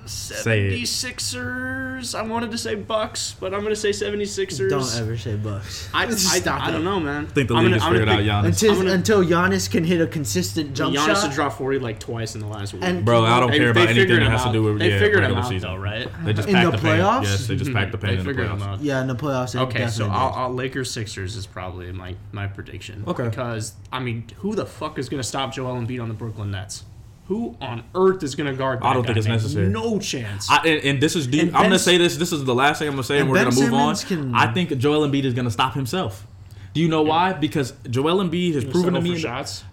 Say 0.08 0.68
it. 0.68 0.72
76ers. 0.84 2.16
I 2.16 2.22
wanted 2.24 2.52
to 2.52 2.58
say 2.58 2.76
Bucks, 2.76 3.36
but 3.40 3.54
I'm 3.54 3.62
gonna 3.64 3.76
say 3.76 3.90
76ers. 3.90 4.70
Don't 4.70 4.96
ever 5.02 5.18
say 5.18 5.36
Bucks. 5.36 5.90
I, 5.94 6.04
I, 6.08 6.10
Stop 6.12 6.62
I 6.62 6.70
it. 6.70 6.72
don't 6.74 6.84
know, 6.84 7.00
man. 7.00 7.26
I 7.26 7.30
think 7.30 7.48
the 7.50 7.56
I'm 7.56 7.66
league 7.66 7.74
gonna- 7.80 7.82
has 7.82 7.84
I'm 7.84 7.92
figured 7.94 8.10
out 8.10 8.18
pick- 8.18 8.26
Giannis. 8.28 8.46
Until 8.64 8.76
gonna- 8.76 8.92
until 8.92 9.24
Giannis 9.24 9.72
can 9.72 9.84
hit 9.84 10.02
a 10.02 10.08
consistent 10.08 10.76
jump 10.76 10.96
Giannis 10.96 11.16
shot. 11.22 11.30
to 11.30 11.36
drop 11.36 11.54
40 11.54 11.80
like 11.80 12.00
twice 12.00 12.36
in 12.36 12.42
the 12.42 12.48
last 12.48 12.74
week. 12.74 12.84
And- 12.84 13.04
Bro, 13.06 13.26
I 13.26 13.40
don't 13.40 13.52
They- 13.52 13.58
care 13.60 13.72
about 13.72 13.88
anything 13.90 14.08
that 14.16 14.22
him 14.24 14.32
has 14.32 14.44
to 14.44 14.52
do 14.52 14.64
with 14.64 14.80
They 14.80 14.90
yeah, 14.92 15.00
figured 15.00 15.20
him 15.24 15.32
regular 15.32 15.42
out, 15.44 15.50
season. 15.50 15.70
though, 15.70 15.78
right? 15.78 16.08
They 16.26 16.34
just 16.34 16.48
In 16.48 16.54
packed 16.56 16.72
the 16.72 16.78
the, 16.78 16.84
pain. 16.84 17.00
playoffs? 17.00 17.24
Yes, 17.24 17.48
they 17.48 17.56
just 17.56 17.74
packed 17.74 17.92
the 17.92 17.98
pain 17.98 18.14
They 18.16 18.20
in 18.20 18.26
the 18.28 18.34
playoffs. 18.44 18.78
yeah, 18.82 19.02
in 19.02 19.08
the 19.08 19.16
playoffs. 19.16 19.56
Okay, 19.60 19.88
so 19.88 20.08
I'll. 20.10 20.34
I'll 20.34 20.54
Lakers 20.54 20.92
Sixers 20.92 21.36
is 21.36 21.46
probably 21.46 21.92
my 21.92 22.16
my 22.32 22.48
prediction. 22.48 23.04
Okay. 23.08 23.24
Because 23.30 23.74
I 23.92 24.00
mean, 24.00 24.26
who 24.38 24.56
the 24.56 24.66
fuck 24.66 25.00
is 25.00 25.10
gonna 25.10 25.24
stop 25.24 25.54
Joel 25.54 25.76
Embiid 25.76 26.02
on 26.02 26.08
the 26.08 26.14
Brooklyn 26.14 26.52
Nets? 26.52 26.84
Who 27.28 27.58
on 27.60 27.84
earth 27.96 28.22
is 28.22 28.36
gonna 28.36 28.54
guard? 28.54 28.82
That 28.82 28.86
I 28.86 28.94
don't 28.94 29.02
guy, 29.02 29.08
think 29.08 29.18
it's 29.18 29.28
man? 29.28 29.36
necessary. 29.38 29.68
No 29.70 30.00
chance. 30.00 30.48
I, 30.50 30.58
and, 30.68 30.84
and 30.86 31.02
this 31.02 31.16
is 31.16 31.26
deep. 31.26 31.42
And 31.44 31.56
I'm 31.58 31.64
gonna 31.64 31.80
say 31.80 31.98
this. 31.98 32.18
This 32.18 32.32
is 32.32 32.46
the 32.46 32.54
last 32.54 32.80
thing 32.80 32.88
I'm 32.88 32.94
gonna 32.94 33.04
say, 33.04 33.20
and, 33.20 33.30
we're 33.30 33.44
gonna 33.44 33.56
move 33.56 33.74
on. 33.74 33.96
Can- 33.96 34.36
I 34.36 34.54
think 34.54 34.78
Joel 34.78 35.08
Embiid 35.08 35.24
is 35.24 35.34
gonna 35.34 35.50
stop 35.50 35.74
himself. 35.74 36.28
Do 36.74 36.82
you 36.82 36.88
know 36.88 37.02
why? 37.02 37.34
Because 37.34 37.74
Joel 37.90 38.18
Embiid 38.24 38.54
has 38.56 38.66
proven 38.66 38.94
to 38.94 39.02
me 39.02 39.14
for 39.14 39.20
shots, 39.20 39.64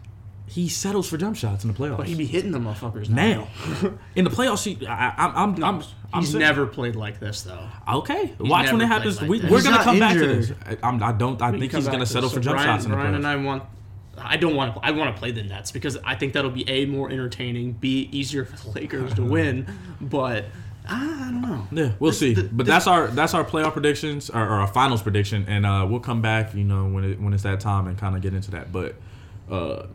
he 0.47 0.69
settles 0.69 1.09
for 1.09 1.17
jump 1.19 1.37
shots 1.37 1.65
in 1.65 1.71
the 1.73 1.77
playoffs. 1.79 1.97
but 1.99 2.07
he 2.07 2.15
be 2.15 2.25
hitting 2.27 2.53
the 2.53 2.59
motherfuckers 2.59 3.09
now 3.11 3.49
in 4.17 4.25
the 4.25 4.31
playoffs, 4.31 4.65
he, 4.65 4.87
I, 4.87 5.13
I'm, 5.17 5.35
I'm, 5.57 5.65
I'm, 5.65 5.83
I'm 6.13 6.21
He's 6.21 6.31
saying- 6.33 6.41
never 6.41 6.67
played 6.67 6.95
like 6.97 7.21
this 7.21 7.43
though. 7.43 7.69
okay. 7.87 8.33
Watch 8.39 8.71
when 8.73 8.81
it 8.81 8.87
happens. 8.87 9.19
played 9.19 9.31
we, 9.31 9.41
like 9.41 9.51
we're 9.51 9.63
gonna 9.63 9.83
come 9.83 9.99
not 9.99 10.09
back 10.11 10.19
to 10.19 10.27
this. 10.27 10.53
I, 10.83 10.89
I 10.89 11.13
don't. 11.13 11.41
I 11.43 11.51
think 11.51 11.73
he's 11.73 11.87
gonna 11.89 12.07
settle 12.07 12.29
this. 12.31 12.39
for 12.39 12.43
So 12.43 12.51
jump 12.51 12.57
Brian, 12.57 12.69
shots 12.69 12.85
in 12.87 12.91
the 12.93 12.97
Brian 12.97 13.15
and. 13.15 13.27
I 13.27 13.37
want. 13.37 13.63
I 14.25 14.37
don't 14.37 14.55
want 14.55 14.75
to. 14.75 14.81
I 14.85 14.91
want 14.93 15.15
to 15.15 15.19
play 15.19 15.31
the 15.31 15.43
Nets 15.43 15.71
because 15.73 15.97
I 16.05 16.15
think 16.15 16.33
that'll 16.33 16.51
be 16.51 16.69
a 16.69 16.87
more 16.87 17.11
entertaining, 17.11 17.73
b 17.73 18.09
easier 18.13 18.45
for 18.45 18.57
the 18.57 18.71
Lakers 18.81 19.15
to 19.15 19.23
win. 19.23 19.67
But 20.01 20.47
I, 20.89 21.05
I 21.05 21.31
don't 21.31 21.43
know. 21.43 21.67
Yeah, 21.73 21.93
we'll 21.99 22.13
see. 22.13 22.35
the- 22.35 22.43
but 22.45 22.67
the- 22.67 22.73
that's 22.73 22.87
our 22.87 23.09
that's 23.09 23.35
our 23.35 23.45
playoff 23.45 23.73
predictions 23.73 24.31
or, 24.31 24.43
or 24.43 24.55
our 24.61 24.67
finals 24.67 25.03
prediction, 25.03 25.45
and 25.49 25.65
uh, 25.67 25.87
we'll 25.89 26.01
come 26.01 26.23
back, 26.23 26.55
you 26.55 26.65
know, 26.65 26.87
when 26.89 27.05
it 27.05 27.21
when 27.21 27.33
it's 27.35 27.43
that 27.45 27.61
time 27.61 27.87
and 27.87 27.97
kind 27.99 28.17
of 28.17 28.23
get 28.23 28.35
into 28.35 28.51
that. 28.53 28.73
But 28.73 28.97
uh, 29.51 29.87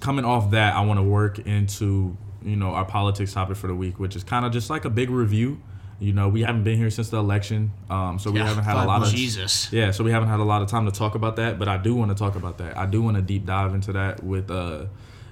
coming 0.00 0.24
off 0.24 0.50
that, 0.52 0.74
I 0.74 0.80
want 0.82 0.98
to 0.98 1.02
work 1.04 1.38
into 1.40 2.16
you 2.42 2.56
know 2.56 2.70
our 2.70 2.84
politics 2.84 3.32
topic 3.32 3.56
for 3.56 3.66
the 3.66 3.74
week, 3.74 3.98
which 3.98 4.16
is 4.16 4.24
kind 4.24 4.44
of 4.44 4.52
just 4.52 4.68
like 4.70 4.84
a 4.84 4.90
big 4.90 5.10
review. 5.10 5.60
You 6.00 6.12
know, 6.12 6.28
we 6.28 6.42
haven't 6.42 6.64
been 6.64 6.76
here 6.76 6.90
since 6.90 7.10
the 7.10 7.18
election, 7.18 7.72
um, 7.88 8.18
so 8.18 8.30
we 8.30 8.38
Yeah, 8.40 8.48
haven't 8.48 8.64
had 8.64 8.76
a 8.76 8.84
lot 8.84 9.02
of. 9.02 9.08
Jesus. 9.08 9.72
yeah, 9.72 9.90
so 9.92 10.02
we 10.04 10.10
haven't 10.10 10.28
had 10.28 10.40
a 10.40 10.44
lot 10.44 10.60
of 10.60 10.68
time 10.68 10.86
to 10.86 10.90
talk 10.92 11.14
about 11.14 11.36
that, 11.36 11.58
but 11.58 11.68
I 11.68 11.76
do 11.76 11.94
want 11.94 12.10
to 12.10 12.14
talk 12.16 12.34
about 12.36 12.58
that. 12.58 12.76
I 12.76 12.86
do 12.86 13.00
want 13.00 13.16
to 13.16 13.22
deep 13.22 13.46
dive 13.46 13.74
into 13.74 13.92
that 13.92 14.22
with 14.24 14.50
uh 14.50 14.86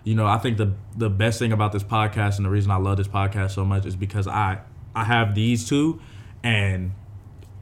you 0.04 0.14
know, 0.16 0.26
I 0.26 0.38
think 0.38 0.56
the 0.56 0.72
the 0.96 1.10
best 1.10 1.38
thing 1.38 1.52
about 1.52 1.72
this 1.72 1.82
podcast 1.84 2.36
and 2.36 2.44
the 2.46 2.50
reason 2.50 2.70
I 2.70 2.76
love 2.76 2.96
this 2.96 3.08
podcast 3.08 3.52
so 3.52 3.64
much 3.64 3.86
is 3.86 3.96
because 3.96 4.26
I 4.26 4.60
I 4.94 5.04
have 5.04 5.34
these 5.34 5.68
two 5.68 6.00
and 6.42 6.92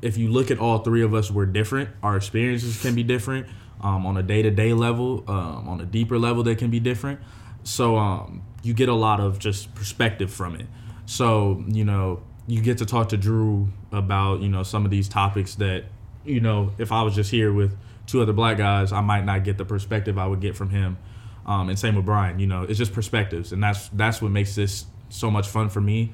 if 0.02 0.16
you 0.16 0.28
look 0.30 0.50
at 0.50 0.59
all 0.59 0.78
three 0.78 1.02
of 1.02 1.12
us, 1.12 1.30
we're 1.30 1.45
different. 1.47 1.90
Our 2.02 2.16
experiences 2.16 2.80
can 2.80 2.95
be 2.95 3.02
different 3.02 3.47
um, 3.83 4.07
on 4.07 4.16
a 4.16 4.23
day 4.23 4.42
to 4.42 4.50
day 4.50 4.73
level, 4.73 5.25
um, 5.28 5.69
on 5.69 5.80
a 5.80 5.85
deeper 5.87 6.19
level, 6.19 6.42
they 6.42 6.54
can 6.54 6.71
be 6.71 6.80
different. 6.80 7.21
So 7.64 7.97
um, 7.99 8.42
you 8.62 8.73
get 8.75 8.88
a 8.88 8.95
lot 8.95 9.21
of 9.21 9.38
just 9.38 9.75
perspective 9.75 10.33
from 10.33 10.54
it. 10.57 10.66
So 11.07 11.62
you 11.69 11.85
know, 11.85 12.23
you 12.50 12.61
get 12.61 12.78
to 12.78 12.87
talk 12.87 13.11
to 13.11 13.16
Drew 13.16 13.69
about 13.92 14.40
you 14.40 14.49
know 14.49 14.62
some 14.62 14.85
of 14.85 14.90
these 14.90 15.09
topics 15.09 15.54
that 15.57 15.85
you 16.25 16.40
know 16.40 16.73
if 16.78 16.92
I 16.92 17.02
was 17.02 17.14
just 17.14 17.30
here 17.30 17.52
with 17.52 17.76
two 18.07 18.21
other 18.21 18.33
black 18.33 18.59
guys, 18.59 18.92
I 18.92 19.00
might 19.00 19.25
not 19.25 19.45
get 19.45 19.57
the 19.57 19.64
perspective 19.64 20.19
I 20.19 20.26
would 20.26 20.40
get 20.40 20.57
from 20.57 20.71
him. 20.71 20.99
Um, 21.47 21.69
and 21.69 21.78
same 21.78 21.97
with 21.97 22.04
Brian. 22.04 22.38
You 22.38 22.47
know, 22.47 22.62
it's 22.62 22.78
just 22.78 22.92
perspectives, 22.92 23.52
and 23.52 23.62
that's 23.62 23.88
that's 23.88 24.21
what 24.21 24.30
makes 24.30 24.54
this 24.54 24.87
so 25.09 25.30
much 25.30 25.49
fun 25.49 25.69
for 25.69 25.80
me 25.80 26.12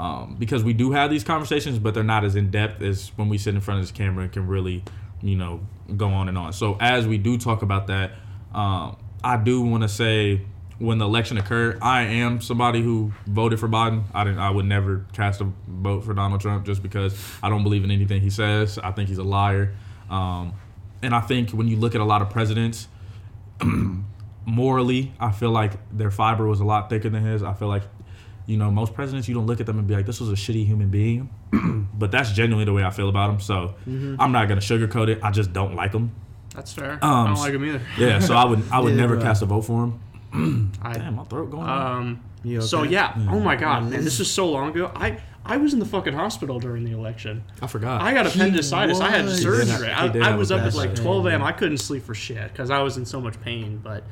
um, 0.00 0.36
because 0.38 0.62
we 0.62 0.72
do 0.72 0.92
have 0.92 1.10
these 1.10 1.24
conversations, 1.24 1.78
but 1.78 1.94
they're 1.94 2.04
not 2.04 2.24
as 2.24 2.36
in 2.36 2.50
depth 2.50 2.82
as 2.82 3.08
when 3.16 3.28
we 3.28 3.38
sit 3.38 3.54
in 3.54 3.60
front 3.60 3.80
of 3.80 3.84
this 3.84 3.92
camera 3.92 4.24
and 4.24 4.32
can 4.32 4.46
really, 4.46 4.84
you 5.22 5.36
know, 5.36 5.60
go 5.96 6.08
on 6.08 6.28
and 6.28 6.38
on. 6.38 6.52
So 6.52 6.76
as 6.80 7.06
we 7.06 7.18
do 7.18 7.36
talk 7.36 7.62
about 7.62 7.88
that, 7.88 8.12
um, 8.54 8.96
I 9.24 9.36
do 9.36 9.62
want 9.62 9.82
to 9.82 9.88
say 9.88 10.42
when 10.78 10.98
the 10.98 11.04
election 11.04 11.38
occurred, 11.38 11.78
I 11.82 12.02
am 12.02 12.40
somebody 12.40 12.82
who 12.82 13.12
voted 13.26 13.58
for 13.58 13.68
Biden. 13.68 14.04
I 14.14 14.24
didn't. 14.24 14.38
I 14.38 14.50
would 14.50 14.64
never 14.66 15.06
cast 15.12 15.40
a 15.40 15.48
vote 15.66 16.04
for 16.04 16.14
Donald 16.14 16.40
Trump 16.40 16.64
just 16.66 16.82
because 16.82 17.18
I 17.42 17.48
don't 17.48 17.62
believe 17.64 17.82
in 17.84 17.90
anything 17.90 18.20
he 18.22 18.30
says. 18.30 18.78
I 18.78 18.92
think 18.92 19.08
he's 19.08 19.18
a 19.18 19.24
liar, 19.24 19.74
um, 20.10 20.52
and 21.02 21.14
I 21.14 21.20
think 21.20 21.50
when 21.50 21.66
you 21.68 21.76
look 21.76 21.94
at 21.94 22.00
a 22.00 22.04
lot 22.04 22.22
of 22.22 22.30
presidents 22.30 22.88
morally, 24.46 25.12
I 25.20 25.30
feel 25.32 25.50
like 25.50 25.72
their 25.96 26.10
fiber 26.10 26.46
was 26.46 26.60
a 26.60 26.64
lot 26.64 26.88
thicker 26.90 27.08
than 27.08 27.24
his. 27.24 27.42
I 27.42 27.52
feel 27.54 27.68
like 27.68 27.82
You 28.46 28.56
know, 28.56 28.70
most 28.70 28.94
presidents, 28.94 29.28
you 29.28 29.34
don't 29.34 29.44
look 29.46 29.60
at 29.60 29.66
them 29.66 29.78
and 29.78 29.86
be 29.86 29.94
like, 29.94 30.06
"This 30.06 30.20
was 30.20 30.30
a 30.30 30.34
shitty 30.34 30.64
human 30.64 30.88
being," 30.88 31.28
but 31.94 32.10
that's 32.10 32.32
genuinely 32.32 32.64
the 32.64 32.72
way 32.72 32.82
I 32.82 32.88
feel 32.90 33.10
about 33.10 33.28
him. 33.28 33.40
So 33.40 33.74
I'm 33.86 34.32
not 34.32 34.48
gonna 34.48 34.62
sugarcoat 34.62 35.08
it. 35.08 35.18
I 35.22 35.30
just 35.30 35.52
don't 35.52 35.74
like 35.74 35.92
him. 35.92 36.12
That's 36.54 36.72
fair. 36.72 36.98
I 37.02 37.06
Um, 37.20 37.26
don't 37.26 37.38
like 37.40 37.52
him 37.52 37.64
either. 37.66 37.82
Yeah, 37.98 38.20
so 38.20 38.34
I 38.34 38.46
would 38.46 38.62
I 38.72 38.80
would 38.80 38.90
Yeah, 38.94 39.00
never 39.02 39.20
cast 39.20 39.42
a 39.42 39.46
vote 39.46 39.62
for 39.62 39.84
him. 39.84 40.00
I, 40.82 40.92
Damn, 40.92 41.16
my 41.16 41.24
throat 41.24 41.50
going. 41.50 41.68
um, 41.68 42.20
You 42.44 42.60
So 42.60 42.80
okay? 42.82 42.90
yeah. 42.92 43.14
Oh 43.30 43.40
my 43.40 43.56
god, 43.56 43.90
man, 43.90 44.04
this 44.04 44.20
is 44.20 44.30
so 44.30 44.48
long 44.50 44.70
ago. 44.70 44.90
I 44.94 45.20
I 45.44 45.56
was 45.56 45.72
in 45.72 45.78
the 45.78 45.86
fucking 45.86 46.12
hospital 46.12 46.60
during 46.60 46.84
the 46.84 46.92
election. 46.92 47.42
I 47.62 47.66
forgot. 47.68 48.02
I 48.02 48.12
got 48.12 48.26
appendicitis. 48.26 49.00
I 49.00 49.08
had 49.10 49.30
surgery. 49.30 49.88
He 49.88 50.08
did 50.10 50.22
have- 50.22 50.32
I, 50.32 50.32
I 50.32 50.36
was 50.36 50.52
up 50.52 50.60
at 50.60 50.74
like 50.74 50.94
12 50.94 51.26
a.m. 51.26 51.42
I 51.42 51.52
couldn't 51.52 51.78
sleep 51.78 52.02
for 52.04 52.14
shit 52.14 52.52
because 52.52 52.70
I 52.70 52.80
was 52.82 52.98
in 52.98 53.06
so 53.06 53.20
much 53.20 53.40
pain. 53.40 53.80
But 53.82 54.04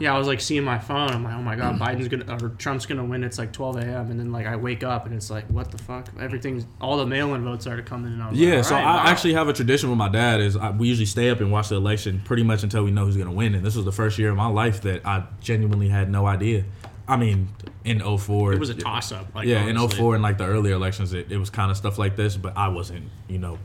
yeah, 0.00 0.14
I 0.14 0.18
was 0.18 0.26
like 0.26 0.40
seeing 0.40 0.64
my 0.64 0.78
phone. 0.78 1.10
I'm 1.10 1.22
like, 1.22 1.34
oh 1.34 1.42
my 1.42 1.54
god, 1.56 1.78
Biden's 1.78 2.08
gonna 2.08 2.24
or 2.44 2.48
Trump's 2.50 2.84
gonna 2.86 3.04
win. 3.04 3.22
It's 3.22 3.38
like 3.38 3.52
12 3.52 3.76
a.m. 3.76 4.10
And 4.10 4.18
then 4.18 4.32
like 4.32 4.46
I 4.46 4.56
wake 4.56 4.82
up 4.82 5.06
and 5.06 5.14
it's 5.14 5.30
like, 5.30 5.46
what 5.46 5.70
the 5.70 5.78
fuck? 5.78 6.08
Everything's 6.20 6.66
all 6.80 6.96
the 6.96 7.06
mail-in 7.06 7.44
votes 7.44 7.66
are 7.66 7.76
to 7.76 7.82
come 7.82 8.04
in. 8.04 8.14
And 8.14 8.22
I 8.22 8.30
was 8.30 8.38
Yeah, 8.38 8.56
like, 8.56 8.64
so 8.64 8.74
"Alright, 8.74 8.88
I 8.88 9.04
wow." 9.04 9.10
actually 9.10 9.34
have 9.34 9.48
a 9.48 9.52
tradition 9.52 9.88
with 9.90 9.98
my 9.98 10.08
dad 10.08 10.40
is 10.40 10.56
I, 10.56 10.70
we 10.70 10.88
usually 10.88 11.06
stay 11.06 11.30
up 11.30 11.40
and 11.40 11.52
watch 11.52 11.68
the 11.68 11.76
election 11.76 12.20
pretty 12.24 12.42
much 12.42 12.62
until 12.62 12.82
we 12.84 12.90
know 12.90 13.04
who's 13.04 13.16
to 13.16 13.30
win. 13.30 13.54
And 13.54 13.64
this 13.64 13.76
was 13.76 13.84
the 13.84 13.92
first 13.92 14.18
year 14.18 14.30
of 14.30 14.36
my 14.36 14.48
life 14.48 14.80
that 14.82 15.06
I 15.06 15.24
genuinely 15.40 15.88
had 15.88 16.10
no 16.10 16.26
idea. 16.26 16.64
I 17.06 17.16
mean, 17.16 17.48
in 17.84 18.00
04. 18.00 18.54
it 18.54 18.58
was 18.58 18.70
a 18.70 18.74
toss-up. 18.74 19.34
Like, 19.34 19.46
yeah, 19.46 19.66
in 19.66 19.76
04 19.78 20.14
and 20.14 20.22
like 20.22 20.38
the 20.38 20.46
earlier 20.46 20.74
elections, 20.74 21.12
it, 21.12 21.30
it 21.30 21.36
was 21.36 21.50
kind 21.50 21.70
of 21.70 21.76
stuff 21.76 21.98
like 21.98 22.16
this, 22.16 22.36
but 22.36 22.56
I 22.56 22.68
wasn't, 22.68 23.10
you 23.28 23.38
know, 23.38 23.58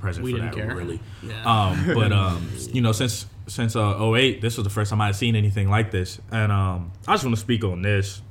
present 0.00 0.24
We 0.24 0.32
for 0.32 0.38
that 0.40 0.54
care. 0.54 0.74
really. 0.74 1.00
Yeah. 1.22 1.44
Um, 1.44 1.90
but 1.94 2.12
um, 2.12 2.50
you 2.72 2.80
know, 2.80 2.92
since 2.92 3.26
since 3.46 3.76
uh, 3.76 4.12
08, 4.12 4.40
this 4.40 4.56
was 4.56 4.64
the 4.64 4.70
first 4.70 4.90
time 4.90 5.00
I 5.00 5.06
had 5.06 5.16
seen 5.16 5.36
anything 5.36 5.68
like 5.68 5.90
this, 5.90 6.20
and 6.30 6.50
um, 6.52 6.92
I 7.06 7.14
just 7.14 7.24
want 7.24 7.36
to 7.36 7.40
speak 7.40 7.64
on 7.64 7.82
this 7.82 8.22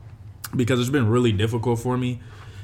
because 0.55 0.79
it's 0.79 0.89
been 0.89 1.07
really 1.07 1.31
difficult 1.31 1.79
for 1.79 1.97
me 1.97 2.19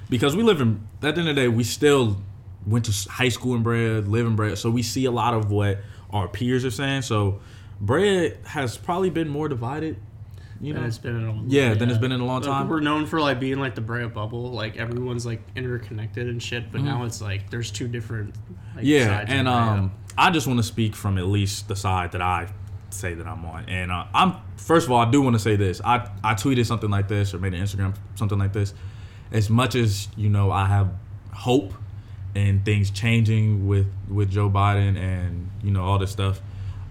because 0.09 0.35
we 0.35 0.43
live 0.43 0.61
in 0.61 0.87
at 1.03 1.15
the 1.15 1.21
end 1.21 1.29
of 1.29 1.35
the 1.35 1.41
day 1.41 1.47
we 1.47 1.63
still 1.63 2.17
went 2.65 2.85
to 2.85 3.09
high 3.09 3.29
school 3.29 3.55
in 3.55 3.63
Brea, 3.63 3.99
live 4.01 4.25
in 4.25 4.35
Brea, 4.35 4.55
so 4.55 4.69
we 4.69 4.81
see 4.81 5.05
a 5.05 5.11
lot 5.11 5.33
of 5.33 5.51
what 5.51 5.79
our 6.11 6.27
peers 6.27 6.65
are 6.65 6.71
saying. 6.71 7.03
So 7.03 7.39
Brea 7.79 8.33
has 8.45 8.77
probably 8.77 9.09
been 9.09 9.29
more 9.29 9.47
divided, 9.47 9.97
you 10.65 10.73
And 10.73 10.81
know. 10.83 10.87
it's 10.87 10.97
been 10.97 11.15
in 11.15 11.23
a, 11.25 11.31
long 11.31 11.45
Yeah, 11.47 11.73
than 11.73 11.89
it's 11.89 11.99
been 11.99 12.11
in 12.11 12.19
a 12.21 12.25
long 12.25 12.41
Like, 12.41 12.49
time. 12.49 12.67
we're 12.69 12.79
known 12.79 13.05
for 13.05 13.21
like 13.21 13.39
being 13.39 13.59
like 13.59 13.75
the 13.75 13.81
Brea 13.81 14.07
bubble, 14.07 14.51
like 14.51 14.77
everyone's 14.77 15.25
like 15.25 15.41
interconnected 15.55 16.27
and 16.27 16.41
shit. 16.41 16.71
But 16.71 16.81
now 16.81 17.03
it's 17.03 17.21
like 17.21 17.49
there's 17.49 17.71
two 17.71 17.87
different. 17.87 18.35
Like, 18.75 18.83
Mm-hmm. 18.83 18.85
Yeah, 18.85 19.05
sides 19.19 19.31
and 19.31 19.45
Brea. 19.47 19.53
um, 19.55 19.91
I 20.17 20.31
just 20.31 20.47
want 20.47 20.59
to 20.59 20.63
speak 20.63 20.95
from 20.95 21.17
at 21.17 21.25
least 21.27 21.67
the 21.67 21.75
side 21.75 22.11
that 22.13 22.21
I 22.21 22.51
say 22.89 23.13
that 23.13 23.27
I'm 23.27 23.45
on. 23.45 23.65
And 23.69 23.91
uh, 23.91 24.05
I'm 24.13 24.35
first 24.57 24.85
of 24.87 24.91
all, 24.91 24.99
I 24.99 25.09
do 25.11 25.21
want 25.21 25.35
to 25.35 25.39
say 25.39 25.55
this. 25.55 25.81
I 25.83 26.09
I 26.23 26.33
tweeted 26.33 26.65
something 26.65 26.89
like 26.89 27.07
this 27.07 27.33
or 27.33 27.39
made 27.39 27.53
an 27.53 27.61
Instagram 27.61 27.95
something 28.15 28.39
like 28.39 28.53
this. 28.53 28.73
As 29.31 29.49
much 29.49 29.75
as 29.75 30.07
you 30.15 30.29
know, 30.29 30.51
I 30.51 30.65
have 30.67 30.93
hope 31.33 31.73
and 32.35 32.63
things 32.65 32.91
changing 32.91 33.67
with 33.67 33.87
with 34.09 34.29
Joe 34.29 34.49
Biden 34.49 34.97
and 34.97 35.49
you 35.63 35.71
know 35.71 35.83
all 35.83 35.97
this 35.99 36.11
stuff. 36.11 36.41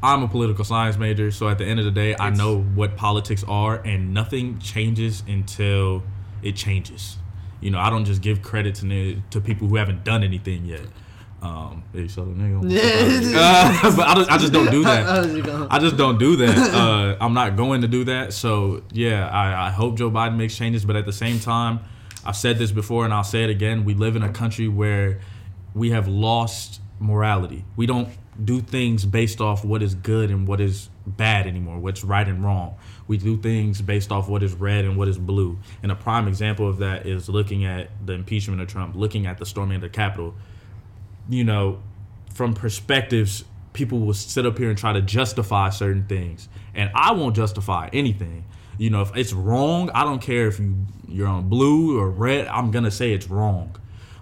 I'm 0.05 0.23
a 0.23 0.29
political 0.29 0.67
science 0.67 0.99
major, 0.99 1.31
so 1.31 1.49
at 1.49 1.57
the 1.57 1.65
end 1.65 1.79
of 1.79 1.87
the 1.87 1.91
day, 1.91 2.15
I 2.21 2.29
know 2.29 2.61
what 2.61 2.95
politics 2.95 3.43
are, 3.49 3.77
and 3.77 4.13
nothing 4.13 4.59
changes 4.59 5.23
until 5.27 6.03
it 6.43 6.57
changes. 6.57 7.17
You 7.63 7.71
know, 7.71 7.79
I 7.79 7.89
don't 7.89 8.05
just 8.05 8.21
give 8.21 8.43
credit 8.43 8.75
to 8.77 9.23
to 9.31 9.41
people 9.41 9.67
who 9.67 9.77
haven't 9.77 10.05
done 10.05 10.23
anything 10.23 10.67
yet. 10.67 10.83
Um, 11.41 11.85
hey, 11.95 12.05
nigga. 12.05 13.35
Uh, 13.35 13.91
but 13.97 14.07
I, 14.07 14.15
don't, 14.15 14.31
I 14.31 14.37
just 14.37 14.53
don't 14.53 14.71
do 14.71 14.85
that. 14.85 15.07
How's 15.07 15.35
it 15.35 15.45
going? 15.45 15.69
I 15.71 15.79
just 15.79 15.97
don't 15.97 16.19
do 16.19 16.37
that. 16.37 16.57
Uh, 16.75 17.17
I'm 17.19 17.33
not 17.33 17.57
going 17.57 17.81
to 17.81 17.89
do 17.89 18.05
that. 18.05 18.35
So 18.35 18.83
yeah, 18.93 19.27
I, 19.29 19.69
I 19.69 19.71
hope 19.71 19.97
Joe 19.97 20.11
Biden 20.11 20.37
makes 20.37 20.55
changes, 20.55 20.85
but 20.85 20.97
at 20.97 21.07
the 21.07 21.13
same 21.13 21.41
time, 21.41 21.81
I've 22.27 22.37
said 22.37 22.59
this 22.59 22.73
before 22.73 23.07
and 23.07 23.15
I'll 23.15 23.25
say 23.25 23.45
it 23.45 23.51
again. 23.51 23.85
We 23.87 23.95
live 23.95 24.17
in 24.17 24.23
a 24.23 24.33
country 24.33 24.69
where 24.69 25.21
we 25.75 25.91
have 25.91 26.09
lost 26.09 26.81
morality. 26.99 27.65
We 27.77 27.87
don't 27.87 28.09
do 28.43 28.61
things 28.61 29.05
based 29.05 29.41
off 29.41 29.65
what 29.65 29.83
is 29.83 29.95
good 29.95 30.31
and 30.31 30.49
what 30.49 30.61
is 30.61 30.89
bad 31.07 31.47
anymore, 31.47 31.79
what's 31.79 32.03
right 32.03 32.27
and 32.27 32.43
wrong. 32.45 32.77
We 33.07 33.19
do 33.19 33.37
things 33.37 33.83
based 33.83 34.11
off 34.11 34.29
what 34.29 34.43
is 34.43 34.55
red 34.55 34.85
and 34.85 34.97
what 34.97 35.09
is 35.09 35.19
blue. 35.19 35.59
And 35.83 35.93
a 35.93 35.95
prime 35.95 36.27
example 36.27 36.69
of 36.69 36.79
that 36.79 37.07
is 37.07 37.29
looking 37.29 37.65
at 37.65 37.91
the 38.05 38.15
impeachment 38.15 38.61
of 38.61 38.69
Trump, 38.69 38.97
looking 38.97 39.27
at 39.27 39.39
the 39.39 39.47
storming 39.47 39.77
of 39.77 39.83
the 39.83 39.89
Capitol 39.89 40.35
you 41.29 41.45
know, 41.45 41.83
from 42.35 42.55
perspectives, 42.55 43.45
people 43.73 44.01
will 44.01 44.15
sit 44.15 44.47
up 44.47 44.59
here 44.59 44.69
and 44.69 44.79
try 44.79 44.93
to 44.93 45.03
justify 45.03 45.71
certain 45.71 46.07
things, 46.07 46.49
and 46.75 46.91
I 46.95 47.13
won't 47.13 47.37
justify 47.37 47.89
anything. 47.93 48.45
You 48.79 48.91
know, 48.91 49.03
if 49.03 49.17
it's 49.17 49.33
wrong, 49.33 49.91
I 49.95 50.05
don't 50.05 50.21
care 50.21 50.49
if 50.49 50.59
you 50.59 50.77
you're 51.07 51.29
on 51.29 51.49
blue 51.49 51.99
or 51.99 52.11
red. 52.11 52.49
I'm 52.49 52.71
gonna 52.71 52.91
say 52.91 53.13
it's 53.13 53.29
wrong. 53.29 53.77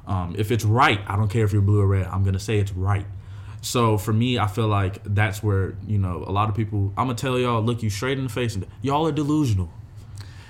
Um, 0.06 0.34
if 0.36 0.50
it's 0.50 0.64
right, 0.64 1.00
I 1.06 1.16
don't 1.16 1.28
care 1.28 1.44
if 1.44 1.52
you're 1.52 1.62
blue 1.62 1.80
or 1.80 1.86
red. 1.86 2.06
I'm 2.06 2.22
gonna 2.22 2.38
say 2.38 2.58
it's 2.58 2.72
right. 2.72 3.06
So 3.62 3.96
for 3.96 4.12
me, 4.12 4.38
I 4.38 4.48
feel 4.48 4.66
like 4.68 4.98
that's 5.04 5.42
where 5.42 5.74
you 5.86 5.96
know 5.98 6.24
a 6.26 6.32
lot 6.32 6.48
of 6.50 6.54
people. 6.54 6.92
I'm 6.98 7.06
gonna 7.06 7.14
tell 7.14 7.38
y'all, 7.38 7.62
look 7.62 7.82
you 7.82 7.88
straight 7.90 8.18
in 8.18 8.24
the 8.24 8.30
face, 8.30 8.54
and 8.56 8.66
y'all 8.82 9.06
are 9.06 9.12
delusional. 9.12 9.70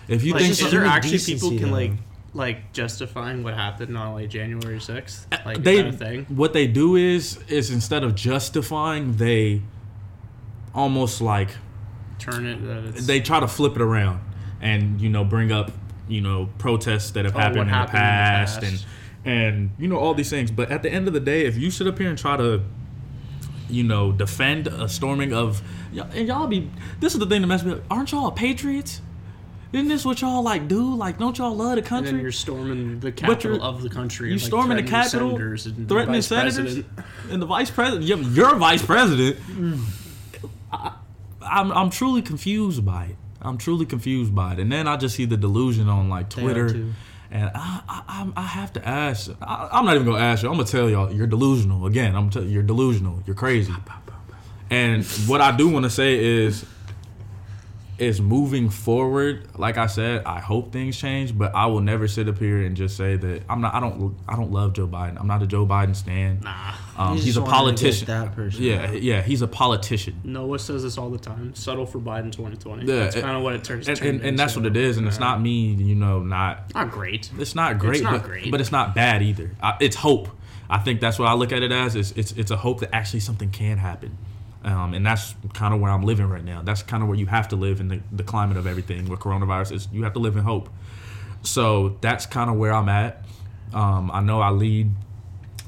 If 0.09 0.25
you 0.25 0.33
Like, 0.33 0.43
think 0.43 0.53
is 0.53 0.71
there 0.71 0.85
actually 0.85 1.19
people 1.19 1.51
can 1.51 1.71
though. 1.71 1.77
like 1.77 1.93
like 2.35 2.73
justifying 2.73 3.43
what 3.45 3.53
happened 3.55 3.97
on 3.99 4.15
like 4.15 4.31
January 4.31 4.81
sixth, 4.81 5.27
uh, 5.31 5.37
like 5.45 5.63
they 5.63 5.77
kind 5.83 5.89
of 5.89 5.99
thing? 5.99 6.25
what 6.31 6.55
they 6.55 6.67
do 6.67 6.97
is 6.97 7.39
is 7.49 7.71
instead 7.71 8.03
of 8.03 8.15
justifying, 8.15 9.17
they 9.17 9.61
almost 10.75 11.21
like 11.21 11.51
Turn 12.19 12.47
it. 12.47 12.95
They 13.07 13.21
try 13.21 13.41
to 13.41 13.49
flip 13.49 13.75
it 13.77 13.83
around 13.83 14.21
and 14.61 15.01
you 15.01 15.09
know 15.11 15.25
bring 15.25 15.51
up 15.51 15.73
you 16.09 16.21
know 16.21 16.49
protests 16.59 17.11
that 17.13 17.25
have 17.25 17.35
Oh, 17.35 17.39
happened, 17.41 17.63
in, 17.63 17.67
the 17.67 17.73
happened 17.75 17.99
in 17.99 18.01
the 18.05 18.07
past. 18.07 18.63
and 18.63 18.85
and 19.25 19.71
you 19.79 19.89
know 19.89 19.97
all 19.97 20.15
these 20.15 20.31
things 20.31 20.51
but 20.53 20.71
at 20.71 20.83
the 20.85 20.91
end 20.91 21.09
of 21.09 21.15
the 21.15 21.21
day 21.21 21.45
if 21.47 21.57
you 21.57 21.71
sit 21.71 21.87
up 21.87 21.99
here 21.99 22.09
and 22.09 22.17
try 22.19 22.37
to 22.37 22.63
you 23.73 23.83
know 23.83 24.13
defend 24.13 24.67
a 24.67 24.89
storming 24.89 25.33
of 25.33 25.63
and 26.15 26.29
y'all 26.29 26.47
be 26.47 26.71
this 27.01 27.15
is 27.15 27.19
the 27.19 27.27
thing 27.27 27.41
that 27.41 27.47
messes 27.47 27.67
me 27.67 27.73
up 27.73 27.83
aren't 27.91 28.13
y'all 28.13 28.31
patriots 28.31 29.01
isn't 29.73 29.89
this 29.89 30.05
what 30.05 30.21
y'all 30.21 30.43
like 30.43 30.69
do 30.69 30.95
like 30.95 31.19
don't 31.19 31.39
y'all 31.39 31.55
love 31.55 31.71
the 31.71 31.79
and 31.79 31.87
country 31.87 32.13
then 32.13 32.21
you're 32.21 32.33
storming 32.33 33.01
the 33.01 33.11
capital 33.11 33.63
of 33.63 33.83
the 33.83 33.89
country. 33.89 34.29
you 34.29 34.35
and, 34.35 34.43
like, 34.43 34.47
storming 34.47 34.77
the 34.77 34.83
Capitol, 34.83 35.31
senators 35.31 35.67
and 35.67 35.89
threatening 35.89 36.17
vice 36.17 36.27
senators, 36.27 36.55
president. 36.55 36.87
and 37.31 37.43
the 37.43 37.47
vice 37.47 37.71
president. 37.71 38.05
You're, 38.05 38.19
you're 38.19 38.57
vice 38.57 38.85
president. 38.85 39.37
Mm. 39.39 39.85
I, 40.73 40.95
I'm 41.41 41.73
I'm 41.73 41.91
truly 41.91 42.23
confused 42.23 42.85
by 42.85 43.07
it. 43.07 43.17
I'm 43.41 43.59
truly 43.59 43.87
confused 43.87 44.35
by 44.35 44.53
it. 44.53 44.61
And 44.61 44.71
then 44.71 44.87
I 44.87 44.97
just 44.97 45.17
see 45.17 45.25
the 45.25 45.37
delusion 45.37 45.89
on 45.89 46.09
like 46.09 46.29
Twitter. 46.29 46.93
And 47.33 47.51
I, 47.55 47.81
I 47.89 48.03
I'm- 48.21 48.33
have 48.37 48.73
to 48.75 48.87
ask. 48.87 49.31
I, 49.41 49.69
I'm 49.73 49.85
not 49.87 49.95
even 49.95 50.07
gonna 50.07 50.23
ask 50.23 50.43
you. 50.43 50.49
I'm 50.51 50.57
gonna 50.57 50.69
tell 50.69 50.89
y'all 50.91 51.13
you're 51.13 51.27
delusional. 51.27 51.87
Again, 51.87 52.15
I'm 52.15 52.23
gonna 52.23 52.31
tell 52.33 52.43
you, 52.45 52.51
you're 52.51 52.63
delusional. 52.63 53.23
You're 53.27 53.37
crazy. 53.37 53.73
And 54.71 55.05
what 55.27 55.41
I 55.41 55.55
do 55.57 55.69
want 55.69 55.85
to 55.85 55.91
say 55.91 56.19
is 56.23 56.65
is 57.99 58.21
moving 58.21 58.69
forward. 58.71 59.47
Like 59.57 59.77
I 59.77 59.87
said, 59.87 60.25
I 60.25 60.41
hope 60.41 60.73
things 60.73 60.97
change, 60.97 61.37
but 61.37 61.55
I 61.55 61.67
will 61.67 61.81
never 61.81 62.09
sit 62.09 62.29
up 62.29 62.39
here 62.39 62.63
and 62.63 62.77
just 62.77 62.97
say 62.97 63.17
that 63.17 63.43
I'm 63.49 63.61
not. 63.61 63.75
I 63.75 63.81
don't. 63.81 64.17
I 64.27 64.37
don't 64.37 64.51
love 64.51 64.73
Joe 64.73 64.87
Biden. 64.87 65.21
I'm 65.21 65.27
not 65.27 65.43
a 65.43 65.47
Joe 65.47 65.67
Biden 65.67 65.95
stan. 65.95 66.41
Nah. 66.43 66.75
Um, 66.97 67.17
he's 67.17 67.37
a 67.37 67.41
wanted 67.41 67.77
to 67.79 67.85
get 67.85 68.05
politician. 68.05 68.07
that 68.07 68.35
person 68.35 68.63
yeah, 68.63 68.87
out. 68.87 69.03
yeah. 69.03 69.23
He's 69.23 69.43
a 69.43 69.49
politician. 69.49 70.21
Noah 70.25 70.59
says 70.59 70.83
this 70.83 70.99
all 70.99 71.11
the 71.11 71.19
time. 71.19 71.55
Settle 71.55 71.87
for 71.87 71.99
Biden 71.99 72.33
2020. 72.33 72.85
Yeah, 72.85 72.99
that's 72.99 73.17
kind 73.17 73.37
of 73.37 73.43
what 73.43 73.55
it 73.55 73.65
turns. 73.65 73.89
And, 73.89 74.01
and, 74.01 74.21
and 74.23 74.39
that's 74.39 74.57
what 74.57 74.67
it 74.67 74.77
is. 74.77 74.99
And 74.99 75.07
it's 75.07 75.21
not 75.21 75.41
me. 75.41 75.73
You 75.73 75.95
know, 75.95 76.21
not. 76.21 76.75
not 76.75 76.91
great. 76.91 77.31
It's 77.39 77.55
not 77.55 77.79
great. 77.79 77.97
It's 77.97 78.05
not 78.05 78.13
but, 78.13 78.25
great. 78.25 78.51
but 78.51 78.61
it's 78.61 78.73
not 78.73 78.95
bad 78.95 79.23
either. 79.23 79.51
I, 79.63 79.77
it's 79.81 79.97
hope. 79.97 80.29
I 80.69 80.79
think 80.79 81.01
that's 81.01 81.19
what 81.19 81.29
I 81.29 81.35
look 81.35 81.53
at 81.53 81.63
it 81.63 81.71
as. 81.73 81.95
It's 81.95 82.13
it's, 82.13 82.33
it's 82.33 82.51
a 82.51 82.57
hope 82.57 82.81
that 82.81 82.95
actually 82.95 83.21
something 83.21 83.51
can 83.51 83.79
happen. 83.79 84.17
Um, 84.65 84.95
and 84.95 85.05
that's 85.05 85.35
kind 85.55 85.75
of 85.75 85.81
where 85.81 85.91
I'm 85.91 86.03
living 86.03 86.29
right 86.29 86.45
now. 86.45 86.63
That's 86.63 86.83
kind 86.83 87.03
of 87.03 87.09
where 87.09 87.19
you 87.19 87.27
have 87.27 87.49
to 87.49 87.57
live 87.57 87.81
in 87.81 87.89
the, 87.89 88.01
the 88.13 88.23
climate 88.23 88.57
of 88.57 88.67
everything 88.67 89.09
with 89.09 89.21
coronavirus. 89.21 89.73
Is 89.73 89.89
you 89.93 90.05
have 90.05 90.13
to 90.13 90.21
live 90.21 90.37
in 90.37 90.45
hope. 90.45 90.69
So 91.43 91.99
that's 92.01 92.27
kind 92.27 92.49
of 92.49 92.57
where 92.57 92.73
I'm 92.73 92.89
at. 92.89 93.25
Um, 93.75 94.11
I 94.13 94.21
know 94.21 94.41
I 94.41 94.51
lead 94.51 94.93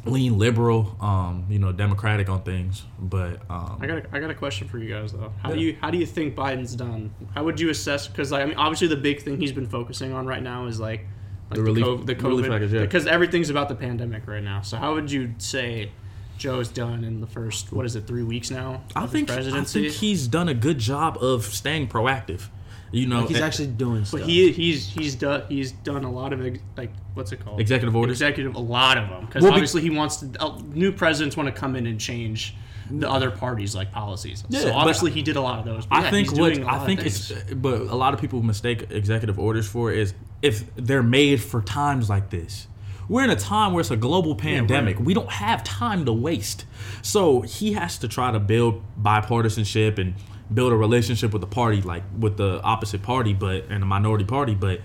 lean 0.07 0.39
liberal, 0.39 0.97
um, 1.01 1.47
you 1.49 1.59
know, 1.59 1.73
democratic 1.73 2.29
on 2.29 2.43
things, 2.43 2.85
but 2.99 3.41
um, 3.49 3.79
I 3.81 3.87
got 3.87 3.99
a, 3.99 4.07
I 4.13 4.21
got 4.21 4.31
a 4.31 4.35
question 4.35 4.69
for 4.69 4.79
you 4.79 4.89
guys 4.89 5.13
though. 5.13 5.33
How 5.43 5.53
do 5.53 5.61
you 5.61 5.77
how 5.81 5.91
do 5.91 5.99
you 5.99 6.07
think 6.07 6.35
Biden's 6.35 6.77
done? 6.77 7.13
How 7.35 7.45
would 7.45 7.59
you 7.59 7.71
assess? 7.71 8.07
Because 8.07 8.31
like, 8.31 8.43
I 8.43 8.47
mean, 8.47 8.57
obviously 8.57 8.89
the 8.89 8.97
big 8.97 9.23
thing 9.23 9.41
he's 9.41 9.53
been 9.53 9.67
focusing 9.67 10.13
on 10.13 10.27
right 10.27 10.43
now 10.43 10.67
is 10.67 10.79
like, 10.79 11.07
like 11.51 11.57
The 11.57 11.63
relief- 11.63 11.85
COVID, 11.85 12.07
the 12.07 12.15
the 12.15 12.29
relief 12.29 12.47
COVID 12.47 12.49
package, 12.51 12.73
yeah. 12.73 12.81
because 12.83 13.07
everything's 13.07 13.51
about 13.51 13.69
the 13.69 13.75
pandemic 13.75 14.27
right 14.27 14.43
now. 14.43 14.61
So 14.61 14.77
how 14.77 14.95
would 14.95 15.11
you 15.11 15.35
say 15.39 15.91
Joe's 16.39 16.69
done 16.69 17.05
in 17.05 17.21
the 17.21 17.27
first 17.27 17.73
what 17.73 17.87
is 17.87 17.97
it 17.97 18.07
three 18.07 18.23
weeks 18.23 18.51
now? 18.51 18.83
I 18.95 19.05
of 19.05 19.13
his 19.13 19.29
think 19.29 19.31
I 19.31 19.65
think 19.65 19.93
he's 19.93 20.27
done 20.29 20.49
a 20.49 20.55
good 20.55 20.79
job 20.79 21.19
of 21.23 21.45
staying 21.45 21.89
proactive. 21.89 22.49
You 22.93 23.07
know, 23.09 23.21
Like 23.21 23.29
he's 23.29 23.37
and- 23.39 23.45
actually 23.47 23.67
doing 23.69 24.05
stuff. 24.05 24.21
But 24.21 24.29
he 24.29 24.53
he's 24.53 24.87
he's 24.89 25.15
done 25.17 25.43
he's 25.49 25.73
done 25.73 26.05
a 26.05 26.11
lot 26.13 26.33
of 26.33 26.45
ex- 26.47 26.61
like 26.77 26.93
what's 27.15 27.33
it 27.33 27.45
called 27.45 27.61
executive 27.61 27.97
orders. 27.97 28.13
executive 28.21 28.55
a 28.55 28.61
lot 28.61 28.99
of 28.99 29.09
them 29.09 29.27
because 29.27 29.43
Well, 29.43 29.51
be- 29.53 29.57
obviously 29.57 29.83
he 29.83 29.91
wants 29.91 30.17
to 30.19 30.31
uh, 30.41 30.61
new 30.73 30.93
presidents 30.93 31.37
want 31.37 31.49
to 31.49 31.53
come 31.53 31.75
in 31.77 31.87
and 31.87 31.99
change 31.99 32.55
the 32.91 33.11
other 33.11 33.31
parties 33.31 33.75
like 33.75 33.91
policies. 33.91 34.45
Yeah, 34.49 34.61
so 34.61 34.67
but 34.69 34.75
obviously 34.77 35.11
he 35.11 35.23
did 35.23 35.37
a 35.37 35.41
lot 35.41 35.59
of 35.59 35.65
those. 35.65 35.87
But 35.87 35.97
I 35.97 36.03
yeah, 36.05 36.11
think 36.11 36.29
he's 36.31 36.39
what 36.39 36.53
doing 36.55 36.65
a 36.67 36.71
lot 36.71 36.83
I 36.83 36.87
think 36.87 37.01
of 37.01 37.07
it's, 37.07 37.33
but 37.55 37.81
a 37.81 37.97
lot 37.97 38.13
of 38.15 38.21
people 38.21 38.43
mistake 38.43 38.87
executive 38.91 39.39
orders 39.39 39.67
for 39.67 39.91
is 39.91 40.13
if 40.43 40.65
they're 40.77 41.03
made 41.03 41.43
for 41.43 41.63
times 41.63 42.09
like 42.11 42.31
this. 42.31 42.69
We're 43.09 43.25
in 43.25 43.31
a 43.31 43.37
time 43.37 43.73
where 43.73 43.81
it's 43.81 43.91
a 43.91 43.97
global 43.97 44.35
pandemic. 44.35 44.99
we 44.99 45.15
don't 45.15 45.31
have 45.31 45.63
time 45.65 46.05
to 46.07 46.13
waste. 46.13 46.65
So 47.03 47.43
he 47.43 47.73
has 47.75 47.99
to 47.99 48.09
try 48.09 48.31
to 48.31 48.41
build 48.41 48.83
bipartisanship 49.01 49.99
and 49.99 50.15
build 50.53 50.73
a 50.73 50.77
relationship 50.77 51.33
with 51.33 51.41
the 51.41 51.47
party, 51.47 51.81
like 51.83 52.03
with 52.19 52.37
the 52.37 52.61
opposite 52.63 53.03
party, 53.03 53.33
but 53.33 53.65
and 53.69 53.83
the 53.83 53.87
minority 53.87 54.25
party, 54.25 54.55
but 54.55 54.81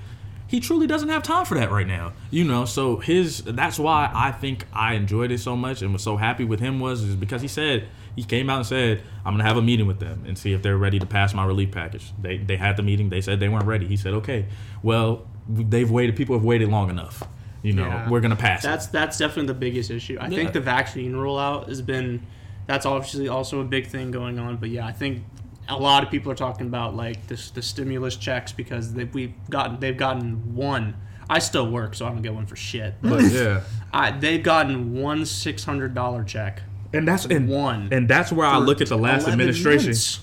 he 0.47 0.59
truly 0.59 0.87
doesn't 0.87 1.09
have 1.09 1.21
time 1.21 1.45
for 1.45 1.55
that 1.59 1.69
right 1.69 1.85
now. 1.85 2.13
You 2.31 2.43
know, 2.43 2.65
so 2.65 2.97
his 2.97 3.43
that's 3.43 3.77
why 3.77 4.09
I 4.13 4.31
think 4.31 4.65
I 4.73 4.95
enjoyed 4.95 5.31
it 5.31 5.39
so 5.39 5.55
much 5.55 5.81
and 5.81 5.93
was 5.93 6.01
so 6.01 6.17
happy 6.17 6.43
with 6.43 6.59
him 6.59 6.79
was 6.79 7.03
is 7.03 7.15
because 7.15 7.41
he 7.43 7.47
said 7.47 7.87
he 8.15 8.23
came 8.23 8.49
out 8.49 8.57
and 8.57 8.65
said 8.65 9.03
I'm 9.23 9.33
gonna 9.33 9.43
have 9.43 9.57
a 9.57 9.61
meeting 9.61 9.85
with 9.85 9.99
them 9.99 10.23
and 10.27 10.37
see 10.37 10.53
if 10.53 10.63
they're 10.63 10.77
ready 10.77 10.97
to 10.97 11.05
pass 11.05 11.33
my 11.35 11.45
relief 11.45 11.71
package. 11.71 12.11
They 12.19 12.37
they 12.37 12.57
had 12.57 12.77
the 12.77 12.83
meeting. 12.83 13.09
They 13.09 13.21
said 13.21 13.39
they 13.39 13.47
weren't 13.47 13.65
ready. 13.65 13.85
He 13.87 13.95
said 13.95 14.13
okay, 14.15 14.47
well 14.81 15.27
they've 15.47 15.89
waited. 15.89 16.15
People 16.15 16.35
have 16.35 16.43
waited 16.43 16.69
long 16.69 16.89
enough. 16.89 17.23
You 17.61 17.73
know, 17.73 17.85
Yeah. 17.87 18.09
we're 18.09 18.21
gonna 18.21 18.35
pass. 18.35 18.63
That's 18.63 18.85
it. 18.87 18.91
that's 18.91 19.17
definitely 19.17 19.47
the 19.47 19.53
biggest 19.59 19.91
issue. 19.91 20.17
I 20.19 20.27
Yeah. 20.27 20.37
think 20.37 20.53
the 20.53 20.61
vaccine 20.61 21.13
rollout 21.13 21.67
has 21.67 21.81
been 21.81 22.25
that's 22.67 22.85
obviously 22.85 23.27
also 23.27 23.59
a 23.61 23.65
big 23.65 23.87
thing 23.87 24.11
going 24.11 24.37
on. 24.39 24.57
But 24.57 24.69
yeah, 24.69 24.85
I 24.85 24.91
think 24.91 25.23
a 25.67 25.75
lot 25.77 26.03
of 26.03 26.09
people 26.11 26.31
are 26.31 26.35
talking 26.35 26.67
about 26.67 26.95
like 26.95 27.27
this 27.27 27.51
the 27.51 27.61
stimulus 27.61 28.15
checks 28.15 28.51
because 28.51 28.93
they, 28.93 29.03
we've 29.05 29.33
gotten 29.49 29.79
they've 29.79 29.97
gotten 29.97 30.55
one. 30.55 30.95
I 31.31 31.39
still 31.39 31.69
work, 31.69 31.93
so 31.95 32.05
I 32.07 32.09
don't 32.09 32.21
get 32.23 32.33
one 32.33 32.45
for 32.47 32.55
shit. 32.55 32.95
But 33.01 33.09
But 33.21 33.23
yeah, 33.31 33.61
I, 33.93 34.11
they've 34.11 34.41
gotten 34.41 34.93
one 34.99 35.25
six 35.25 35.63
hundred 35.63 35.93
dollar 35.93 36.23
check. 36.23 36.63
and 36.93 37.07
that's 37.07 37.25
and 37.25 37.47
One. 37.49 37.89
and 37.91 38.07
that's 38.07 38.31
where 38.31 38.47
I 38.47 38.57
look 38.57 38.81
at 38.81 38.87
the 38.87 38.97
last 38.97 39.27
administration 39.27 39.89
months. 39.89 40.21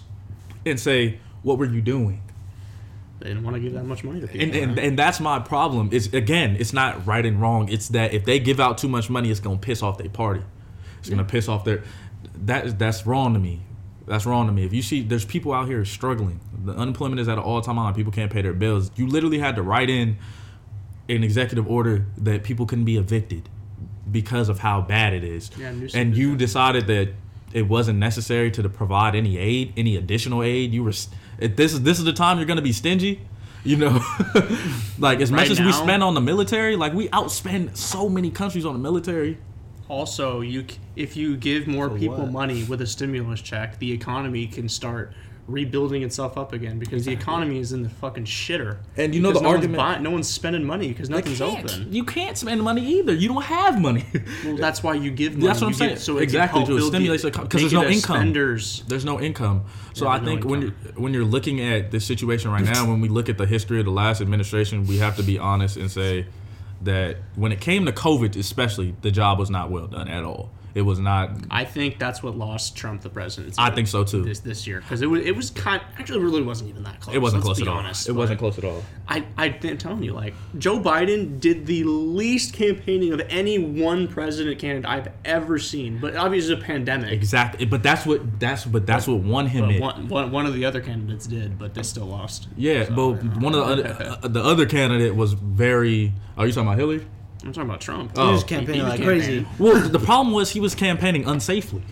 and 0.64 0.80
say, 0.80 1.18
what 1.42 1.58
were 1.58 1.64
you 1.66 1.80
doing? 1.80 2.22
They 3.18 3.28
didn't 3.28 3.44
want 3.44 3.56
to 3.56 3.60
give 3.60 3.72
that 3.72 3.84
much 3.84 4.04
money 4.04 4.20
to 4.20 4.26
people. 4.26 4.42
and, 4.42 4.54
and 4.54 4.76
right? 4.76 4.86
and 4.86 4.98
that's 4.98 5.20
my 5.20 5.38
problem. 5.38 5.90
Is 5.92 6.12
again, 6.12 6.56
it's 6.58 6.72
not 6.72 7.06
right 7.06 7.24
and 7.24 7.40
wrong. 7.40 7.68
It's 7.70 7.88
that 7.88 8.12
if 8.12 8.24
they 8.24 8.38
give 8.38 8.60
out 8.60 8.78
too 8.78 8.88
much 8.88 9.08
money, 9.08 9.30
it's 9.30 9.40
gonna 9.40 9.58
piss 9.58 9.82
off 9.82 9.98
their 9.98 10.10
party. 10.10 10.42
It's 10.98 11.08
gonna 11.08 11.24
piss 11.24 11.48
off 11.48 11.64
their. 11.64 11.82
That 12.44 12.66
is 12.66 12.74
that's 12.74 13.06
wrong 13.06 13.32
to 13.34 13.40
me. 13.40 13.62
That's 14.06 14.26
wrong 14.26 14.46
to 14.46 14.52
me. 14.52 14.64
If 14.64 14.72
you 14.72 14.82
see, 14.82 15.02
there's 15.02 15.24
people 15.24 15.52
out 15.52 15.66
here 15.66 15.84
struggling. 15.84 16.40
The 16.64 16.72
unemployment 16.72 17.20
is 17.20 17.28
at 17.28 17.38
an 17.38 17.44
all 17.44 17.60
time 17.60 17.76
high. 17.76 17.92
People 17.92 18.12
can't 18.12 18.30
pay 18.30 18.42
their 18.42 18.52
bills. 18.52 18.90
You 18.96 19.06
literally 19.06 19.38
had 19.38 19.56
to 19.56 19.62
write 19.62 19.90
in 19.90 20.18
an 21.08 21.24
executive 21.24 21.68
order 21.68 22.06
that 22.18 22.44
people 22.44 22.66
couldn't 22.66 22.84
be 22.84 22.96
evicted 22.96 23.48
because 24.10 24.48
of 24.48 24.60
how 24.60 24.82
bad 24.82 25.12
it 25.12 25.24
is. 25.24 25.50
Yeah, 25.58 25.72
and 25.94 26.16
you 26.16 26.36
decided 26.36 26.86
that 26.86 27.14
it 27.56 27.66
wasn't 27.66 27.98
necessary 27.98 28.50
to 28.50 28.68
provide 28.68 29.14
any 29.14 29.38
aid, 29.38 29.72
any 29.78 29.96
additional 29.96 30.42
aid. 30.42 30.74
You 30.74 30.84
were 30.84 30.92
if 31.38 31.56
this 31.56 31.72
is 31.72 31.80
this 31.80 31.98
is 31.98 32.04
the 32.04 32.12
time 32.12 32.36
you're 32.36 32.46
going 32.46 32.58
to 32.58 32.62
be 32.62 32.74
stingy. 32.74 33.22
You 33.64 33.76
know, 33.76 34.04
like 34.98 35.20
as 35.22 35.32
much 35.32 35.48
Right 35.48 35.50
as 35.52 35.60
we 35.60 35.72
spend 35.72 36.04
on 36.04 36.12
the 36.12 36.20
military, 36.20 36.76
like 36.76 36.92
we 36.92 37.08
outspend 37.08 37.74
so 37.74 38.10
many 38.10 38.30
countries 38.30 38.66
on 38.66 38.74
the 38.74 38.78
military. 38.78 39.38
Also, 39.88 40.42
you 40.42 40.66
if 40.96 41.16
you 41.16 41.34
give 41.38 41.66
more 41.66 41.88
For 41.88 41.98
people 41.98 42.18
what? 42.18 42.30
money 42.30 42.62
with 42.64 42.82
a 42.82 42.86
stimulus 42.86 43.40
check, 43.40 43.78
the 43.78 43.90
economy 43.90 44.46
can 44.46 44.68
start 44.68 45.14
rebuilding 45.46 46.02
itself 46.02 46.36
up 46.36 46.52
again 46.52 46.78
because 46.78 47.04
the 47.04 47.12
economy 47.12 47.58
is 47.60 47.72
in 47.72 47.82
the 47.82 47.88
fucking 47.88 48.24
shitter. 48.24 48.78
And 48.96 49.14
you 49.14 49.20
know 49.20 49.32
the 49.32 49.40
no 49.40 49.48
one's 49.50 49.54
argument- 49.56 49.76
buying- 49.78 50.02
no 50.02 50.10
one's 50.10 50.26
spending 50.28 50.64
money 50.64 50.88
because 50.88 51.08
nothing's 51.08 51.40
open. 51.40 51.92
You 51.92 52.02
can't 52.04 52.36
spend 52.36 52.62
money 52.62 52.84
either. 52.98 53.14
You 53.14 53.28
don't 53.28 53.44
have 53.44 53.80
money. 53.80 54.04
Well, 54.44 54.56
that's 54.56 54.82
why 54.82 54.94
you 54.94 55.10
give 55.12 55.34
money. 55.34 55.46
That's 55.46 55.60
what 55.60 55.66
I'm 55.68 55.72
You 55.72 55.78
saying. 55.78 55.90
give- 55.94 56.02
so 56.02 56.18
Exactly, 56.18 56.64
to 56.66 56.80
stimulate 56.80 57.22
the, 57.22 57.30
the 57.30 57.38
'cause 57.38 57.60
there's 57.60 57.72
no 57.72 57.84
income. 57.84 58.16
Spenders. 58.16 58.82
There's 58.88 59.04
no 59.04 59.20
income. 59.20 59.62
So 59.92 60.04
Yeah, 60.06 60.10
I 60.12 60.18
no 60.18 60.24
think 60.24 60.44
when 60.44 60.62
you're 60.62 60.70
when 60.96 61.14
you're 61.14 61.24
looking 61.24 61.60
at 61.60 61.90
this 61.92 62.04
situation 62.04 62.50
right 62.50 62.64
now, 62.64 62.84
when 62.90 63.00
we 63.00 63.08
look 63.08 63.28
at 63.28 63.38
the 63.38 63.46
history 63.46 63.78
of 63.78 63.84
the 63.84 63.92
last 63.92 64.20
administration, 64.20 64.86
we 64.86 64.98
have 64.98 65.16
to 65.16 65.22
be 65.22 65.38
honest 65.38 65.76
and 65.76 65.90
say 65.90 66.26
that 66.82 67.16
when 67.36 67.52
it 67.52 67.60
came 67.60 67.86
to 67.86 67.92
COVID, 67.92 68.36
especially, 68.36 68.94
the 69.02 69.10
job 69.10 69.38
was 69.38 69.48
not 69.50 69.70
well 69.70 69.86
done 69.86 70.08
at 70.08 70.24
all. 70.24 70.50
It 70.76 70.82
was 70.82 70.98
not. 70.98 71.30
I 71.50 71.64
think 71.64 71.98
that's 71.98 72.22
what 72.22 72.36
lost 72.36 72.76
Trump 72.76 73.00
the 73.00 73.08
presidency. 73.08 73.56
I 73.58 73.70
think 73.70 73.88
so 73.88 74.04
too. 74.04 74.22
This 74.22 74.40
this 74.40 74.66
year 74.66 74.82
because 74.82 75.00
it 75.00 75.06
was 75.06 75.24
it 75.24 75.34
was 75.34 75.48
kind 75.48 75.80
actually 75.98 76.18
really 76.18 76.42
wasn't 76.42 76.68
even 76.68 76.82
that 76.82 77.00
close. 77.00 77.16
It 77.16 77.18
wasn't 77.18 77.44
close 77.44 77.62
at 77.62 77.66
all. 77.66 77.78
honest, 77.78 78.06
It 78.10 78.12
wasn't 78.12 78.38
close 78.38 78.58
at 78.58 78.64
all. 78.64 78.84
I 79.08 79.24
I 79.38 79.46
am 79.46 79.78
telling 79.78 80.02
you 80.02 80.12
like 80.12 80.34
Joe 80.58 80.78
Biden 80.78 81.40
did 81.40 81.64
the 81.64 81.84
least 81.84 82.52
campaigning 82.52 83.14
of 83.14 83.22
any 83.30 83.58
one 83.58 84.06
president 84.06 84.58
candidate 84.58 84.84
I've 84.84 85.08
ever 85.24 85.58
seen. 85.58 85.98
But 85.98 86.14
obviously 86.14 86.52
it's 86.52 86.62
a 86.62 86.66
pandemic. 86.66 87.10
Exactly, 87.10 87.64
but 87.64 87.82
that's 87.82 88.04
what 88.04 88.38
that's 88.38 88.66
but 88.66 88.86
that's 88.86 89.08
what 89.08 89.20
won 89.20 89.46
him. 89.46 89.64
But 89.64 89.74
in. 89.76 89.80
one, 89.80 90.08
one, 90.08 90.30
one 90.30 90.44
of 90.44 90.52
the 90.52 90.66
other 90.66 90.82
candidates 90.82 91.26
did, 91.26 91.58
but 91.58 91.72
they 91.72 91.84
still 91.84 92.04
lost. 92.04 92.48
Yeah, 92.54 92.86
but 92.90 93.12
one 93.38 93.54
of 93.54 93.66
the 93.66 93.88
other, 93.88 94.18
uh, 94.22 94.28
the 94.28 94.44
other 94.44 94.66
candidate 94.66 95.16
was 95.16 95.32
very. 95.32 96.12
Are 96.36 96.46
you 96.46 96.52
talking 96.52 96.68
about 96.68 96.78
Hillary? 96.78 97.06
I'm 97.46 97.52
talking 97.52 97.68
about 97.68 97.80
Trump. 97.80 98.12
Oh. 98.16 98.26
He 98.26 98.32
was 98.32 98.42
He- 98.42 98.48
campaigning 98.48 98.82
was 98.82 98.90
like 98.90 99.00
campaigning. 99.00 99.44
crazy. 99.44 99.46
Well, 99.58 99.88
the 99.88 99.98
problem 100.00 100.34
was 100.34 100.50
he 100.50 100.60
was 100.60 100.74
campaigning 100.74 101.24
unsafely. 101.24 101.82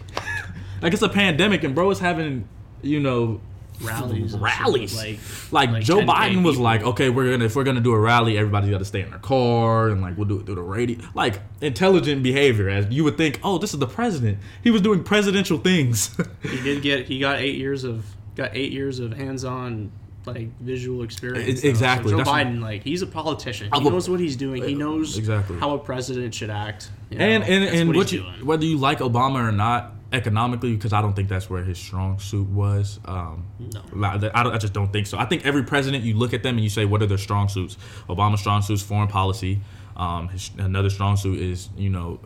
like 0.83 0.93
it's 0.93 1.03
a 1.03 1.09
pandemic, 1.09 1.64
and 1.64 1.75
bro 1.75 1.90
is 1.90 1.99
having 2.01 2.49
you 2.83 3.01
know 3.01 3.40
Rallies, 3.83 4.37
rallies. 4.37 4.95
with, 4.95 5.49
Like, 5.53 5.69
like 5.71 5.83
Joe 5.83 5.99
10K 5.99 6.07
Biden 6.07 6.45
was 6.45 6.55
people. 6.55 6.62
like, 6.64 6.83
okay, 6.85 7.11
we're 7.11 7.33
gonna 7.33 7.47
if 7.47 7.57
we're 7.57 7.64
gonna 7.64 7.81
do 7.81 7.90
a 7.93 7.99
rally, 7.99 8.38
everybody's 8.38 8.71
got 8.71 8.79
to 8.79 8.85
stay 8.85 9.01
in 9.03 9.11
their 9.11 9.19
car, 9.19 9.88
and 9.88 10.01
like 10.01 10.17
we'll 10.17 10.29
do 10.29 10.38
it 10.38 10.47
through 10.47 10.55
the 10.55 10.62
radio. 10.62 10.99
Like 11.14 11.40
intelligent 11.61 12.23
behavior, 12.23 12.69
as 12.69 12.87
you 12.90 13.03
would 13.05 13.17
think. 13.17 13.40
Oh, 13.43 13.59
this 13.59 13.75
is 13.75 13.81
the 13.81 13.88
president. 13.88 14.38
He 14.62 14.71
was 14.71 14.81
doing 14.81 15.03
presidential 15.03 15.59
things. 15.59 16.17
he 16.43 16.61
did 16.62 16.83
get 16.83 17.09
he 17.09 17.19
got 17.19 17.38
eight 17.40 17.57
years 17.57 17.83
of 17.83 18.07
got 18.37 18.51
eight 18.55 18.71
years 18.73 19.01
of 19.01 19.12
hands-on 19.14 19.90
like 20.26 20.48
visual 20.60 21.02
experience. 21.02 21.60
Though. 21.62 21.68
exactly, 21.68 22.10
So 22.10 22.10
Joe 22.12 22.16
that's 22.18 22.28
what- 22.30 22.46
Biden, 22.46 22.60
like 22.60 22.82
he's 22.84 23.02
a 23.02 23.06
politician. 23.06 23.68
I'm 23.72 23.82
He 23.82 23.88
a- 23.88 23.90
knows 23.90 24.08
what 24.08 24.20
he's 24.20 24.37
doing. 24.37 24.62
He 24.64 24.74
knows 24.74 25.18
Exactly. 25.18 25.58
how 25.58 25.74
a 25.74 25.78
president 25.78 26.34
should 26.34 26.50
act. 26.50 26.90
you 27.10 27.18
know? 27.18 27.24
and 27.24 27.44
and, 27.44 27.64
and 27.64 27.88
what 27.88 27.96
what 27.96 28.12
you, 28.12 28.20
doing. 28.22 28.46
whether 28.46 28.64
you 28.64 28.78
like 28.78 28.98
Obama 29.00 29.46
or 29.48 29.52
not 29.52 29.92
economically, 30.12 30.74
because 30.76 30.92
I 30.92 31.00
don't 31.02 31.14
think 31.14 31.28
that's 31.28 31.50
where 31.50 31.64
his 31.64 31.76
strong 31.76 32.20
suit 32.20 32.48
was. 32.48 33.00
Um, 33.04 33.46
No. 33.58 34.06
I, 34.06 34.14
I, 34.32 34.42
don't, 34.44 34.54
I 34.54 34.58
just 34.58 34.72
don't 34.72 34.92
think 34.92 35.08
so. 35.08 35.18
I 35.18 35.24
think 35.24 35.44
every 35.44 35.64
president 35.64 36.04
you 36.04 36.14
look 36.14 36.32
at 36.32 36.42
them 36.44 36.54
and 36.54 36.62
you 36.62 36.70
say, 36.70 36.84
what 36.84 37.02
are 37.02 37.06
their 37.06 37.18
strong 37.18 37.48
suits? 37.48 37.76
Obama's 38.08 38.38
strong 38.40 38.62
suits 38.62 38.80
foreign 38.82 39.08
policy. 39.08 39.60
Um, 39.96 40.28
his, 40.28 40.50
another 40.56 40.88
strong 40.90 41.16
suit 41.16 41.40
is 41.40 41.68
you 41.76 41.90
know 41.90 42.20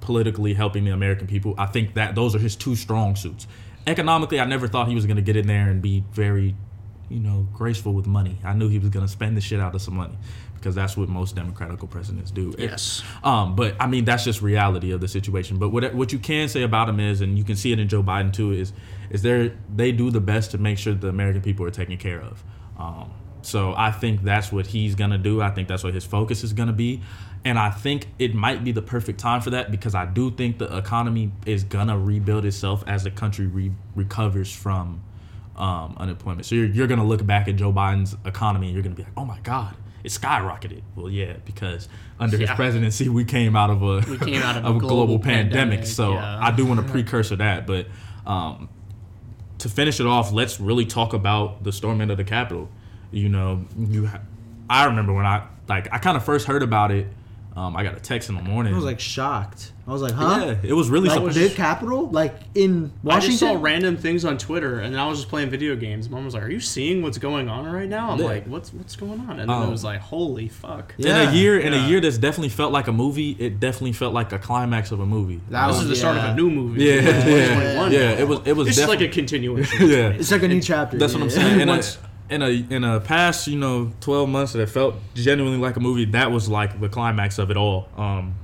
politically 0.00 0.54
helping 0.54 0.84
the 0.84 0.90
American 0.90 1.26
people. 1.26 1.54
I 1.58 1.66
think 1.66 1.94
that 1.94 2.14
those 2.14 2.34
are 2.34 2.38
his 2.38 2.56
two 2.56 2.74
strong 2.76 3.14
suits. 3.16 3.46
Economically, 3.86 4.40
I 4.40 4.44
never 4.44 4.66
thought 4.68 4.88
he 4.88 4.94
was 4.94 5.06
going 5.06 5.16
to 5.16 5.22
get 5.22 5.36
in 5.36 5.46
there 5.46 5.68
and 5.68 5.80
be 5.82 6.04
very, 6.12 6.54
you 7.08 7.20
know, 7.20 7.46
graceful 7.52 7.94
with 7.94 8.06
money. 8.06 8.38
I 8.44 8.52
knew 8.52 8.68
he 8.68 8.78
was 8.78 8.90
going 8.90 9.06
to 9.06 9.10
spend 9.10 9.36
the 9.36 9.40
shit 9.40 9.60
out 9.60 9.74
of 9.74 9.82
some 9.82 9.96
money 9.96 10.16
because 10.54 10.74
that's 10.74 10.96
what 10.96 11.08
most 11.08 11.36
Democratical 11.36 11.88
presidents 11.88 12.30
do. 12.30 12.54
Yes. 12.58 13.02
Um, 13.22 13.56
but 13.56 13.76
I 13.80 13.86
mean, 13.86 14.04
that's 14.04 14.24
just 14.24 14.42
reality 14.42 14.90
of 14.90 15.00
the 15.00 15.08
situation. 15.08 15.58
But 15.58 15.70
what 15.70 15.94
what 15.94 16.12
you 16.12 16.18
can 16.18 16.48
say 16.48 16.62
about 16.62 16.88
him 16.88 17.00
is, 17.00 17.20
and 17.20 17.38
you 17.38 17.44
can 17.44 17.56
see 17.56 17.72
it 17.72 17.78
in 17.78 17.88
Joe 17.88 18.02
Biden 18.02 18.32
too, 18.32 18.52
is 18.52 18.72
is 19.10 19.22
they 19.22 19.52
they 19.74 19.92
do 19.92 20.10
the 20.10 20.20
best 20.20 20.50
to 20.52 20.58
make 20.58 20.78
sure 20.78 20.94
the 20.94 21.08
American 21.08 21.42
people 21.42 21.64
are 21.66 21.70
taken 21.70 21.96
care 21.96 22.20
of. 22.20 22.44
Um, 22.78 23.12
so 23.42 23.74
I 23.76 23.92
think 23.92 24.22
that's 24.22 24.52
what 24.52 24.66
he's 24.66 24.94
gonna 24.94 25.18
do. 25.18 25.40
I 25.40 25.50
think 25.50 25.68
that's 25.68 25.84
what 25.84 25.94
his 25.94 26.04
focus 26.04 26.44
is 26.44 26.52
gonna 26.52 26.72
be, 26.72 27.02
and 27.44 27.58
I 27.58 27.70
think 27.70 28.08
it 28.18 28.34
might 28.34 28.64
be 28.64 28.72
the 28.72 28.82
perfect 28.82 29.20
time 29.20 29.40
for 29.40 29.50
that 29.50 29.70
because 29.70 29.94
I 29.94 30.06
do 30.06 30.30
think 30.30 30.58
the 30.58 30.76
economy 30.76 31.32
is 31.46 31.64
gonna 31.64 31.98
rebuild 31.98 32.44
itself 32.44 32.84
as 32.86 33.04
the 33.04 33.10
country 33.10 33.46
re- 33.46 33.72
recovers 33.94 34.52
from 34.52 35.02
um, 35.58 35.94
unemployment. 35.98 36.46
So 36.46 36.54
you're, 36.54 36.66
you're 36.66 36.86
gonna 36.86 37.04
look 37.04 37.24
back 37.26 37.48
at 37.48 37.56
Joe 37.56 37.72
Biden's 37.72 38.16
economy 38.24 38.68
and 38.68 38.74
you're 38.74 38.82
gonna 38.82 38.94
be 38.94 39.02
like, 39.02 39.12
oh 39.16 39.24
my 39.24 39.38
god. 39.40 39.74
It 40.04 40.08
skyrocketed. 40.12 40.82
Well, 40.94 41.10
yeah, 41.10 41.34
because 41.44 41.88
under 42.20 42.36
his 42.38 42.48
presidency, 42.50 43.08
we 43.08 43.24
came 43.24 43.56
out 43.56 43.68
of 43.68 43.82
a 43.82 44.08
We 44.08 44.16
came 44.18 44.42
out 44.42 44.56
of 44.64 44.64
a 44.64 44.78
global, 44.78 44.88
global 44.88 45.18
pandemic. 45.18 45.52
pandemic, 45.80 45.86
So 45.86 46.12
yeah. 46.12 46.38
I 46.40 46.52
do 46.52 46.64
want 46.64 46.80
to 46.86 46.90
precursor 46.90 47.34
that, 47.36 47.66
but 47.66 47.86
um, 48.24 48.68
to 49.58 49.68
finish 49.68 49.98
it 49.98 50.06
off, 50.06 50.32
let's 50.32 50.60
really 50.60 50.84
talk 50.86 51.14
about 51.14 51.64
the 51.64 51.72
storming 51.72 52.10
of 52.10 52.16
the 52.16 52.24
Capitol. 52.24 52.68
You 53.10 53.28
know, 53.28 53.64
you. 53.76 54.06
Ha- 54.06 54.20
I 54.70 54.84
remember 54.84 55.12
when 55.12 55.26
I 55.26 55.46
like 55.68 55.88
I 55.92 55.98
kind 55.98 56.16
of 56.16 56.24
first 56.24 56.46
heard 56.46 56.62
about 56.62 56.92
it. 56.92 57.08
Um, 57.56 57.76
I 57.76 57.82
got 57.82 57.96
a 57.96 58.00
text 58.00 58.28
in 58.28 58.36
the 58.36 58.42
morning. 58.42 58.72
I 58.72 58.76
was 58.76 58.84
like 58.84 59.00
shocked. 59.00 59.72
I 59.88 59.92
was 59.92 60.02
like, 60.02 60.12
huh? 60.12 60.44
yeah, 60.62 60.68
it 60.70 60.74
was 60.74 60.90
really 60.90 61.08
Like 61.08 61.16
something. 61.16 61.42
the 61.42 61.48
capital, 61.48 62.10
like 62.10 62.34
in 62.54 62.92
Washington. 63.02 63.10
I 63.10 63.20
just 63.20 63.38
saw 63.38 63.56
random 63.58 63.96
things 63.96 64.22
on 64.26 64.36
Twitter, 64.36 64.80
and 64.80 64.92
then 64.94 65.00
I 65.00 65.06
was 65.08 65.18
just 65.20 65.30
playing 65.30 65.48
video 65.48 65.74
games. 65.76 66.10
Mom 66.10 66.26
was 66.26 66.34
like, 66.34 66.42
"Are 66.42 66.50
you 66.50 66.60
seeing 66.60 67.00
what's 67.02 67.16
going 67.16 67.48
on 67.48 67.64
right 67.72 67.88
now?" 67.88 68.10
I'm 68.10 68.18
Yeah. 68.18 68.26
like, 68.26 68.46
"What's 68.46 68.72
what's 68.74 68.96
going 68.96 69.18
on?" 69.20 69.40
And 69.40 69.48
then 69.48 69.50
Um, 69.50 69.68
it 69.68 69.70
was 69.70 69.84
like, 69.84 70.00
"Holy 70.00 70.48
fuck!" 70.48 70.92
Yeah. 70.98 71.22
in 71.22 71.28
a 71.30 71.32
year, 71.32 71.58
in 71.58 71.72
a 71.72 71.88
year 71.88 72.00
that's 72.00 72.18
definitely 72.18 72.50
felt 72.50 72.70
like 72.70 72.86
a 72.86 72.92
movie. 72.92 73.34
It 73.38 73.60
definitely 73.60 73.92
felt 73.92 74.12
like 74.12 74.30
a 74.32 74.38
climax 74.38 74.92
of 74.92 75.00
a 75.00 75.06
movie. 75.06 75.40
That 75.48 75.68
This 75.68 75.76
was 75.76 75.84
is 75.84 75.88
the 75.88 75.96
start 75.96 76.18
of 76.18 76.24
a 76.24 76.34
new 76.34 76.50
movie. 76.50 76.84
Yeah, 76.84 76.92
It's 77.00 77.06
yeah, 77.06 77.22
2021 77.24 77.92
yeah. 77.92 77.98
It 78.10 78.28
was, 78.28 78.40
it 78.44 78.52
was 78.56 78.68
It's 78.68 78.76
just 78.76 78.88
like 78.90 79.00
a 79.00 79.08
continuation. 79.08 79.88
yeah. 79.88 80.08
It's 80.10 80.30
like 80.30 80.42
a 80.42 80.48
new 80.48 80.60
chapter. 80.60 80.98
That's 80.98 81.14
what 81.14 81.22
I'm 81.22 81.30
saying. 81.30 81.60
In 81.60 81.68
a, 81.70 81.72
Once- 81.72 81.96
in 82.28 82.42
a 82.42 82.48
in 82.68 82.84
a 82.84 83.00
past, 83.00 83.46
you 83.46 83.58
know, 83.58 83.90
twelve 84.00 84.28
months 84.28 84.52
that 84.52 84.68
felt 84.68 84.96
genuinely 85.14 85.58
like 85.58 85.76
a 85.76 85.80
movie. 85.80 86.04
That 86.04 86.30
was 86.30 86.46
like 86.46 86.78
the 86.78 86.90
climax 86.90 87.38
of 87.38 87.50
it 87.50 87.56
all. 87.56 87.88
Um, 87.96 88.34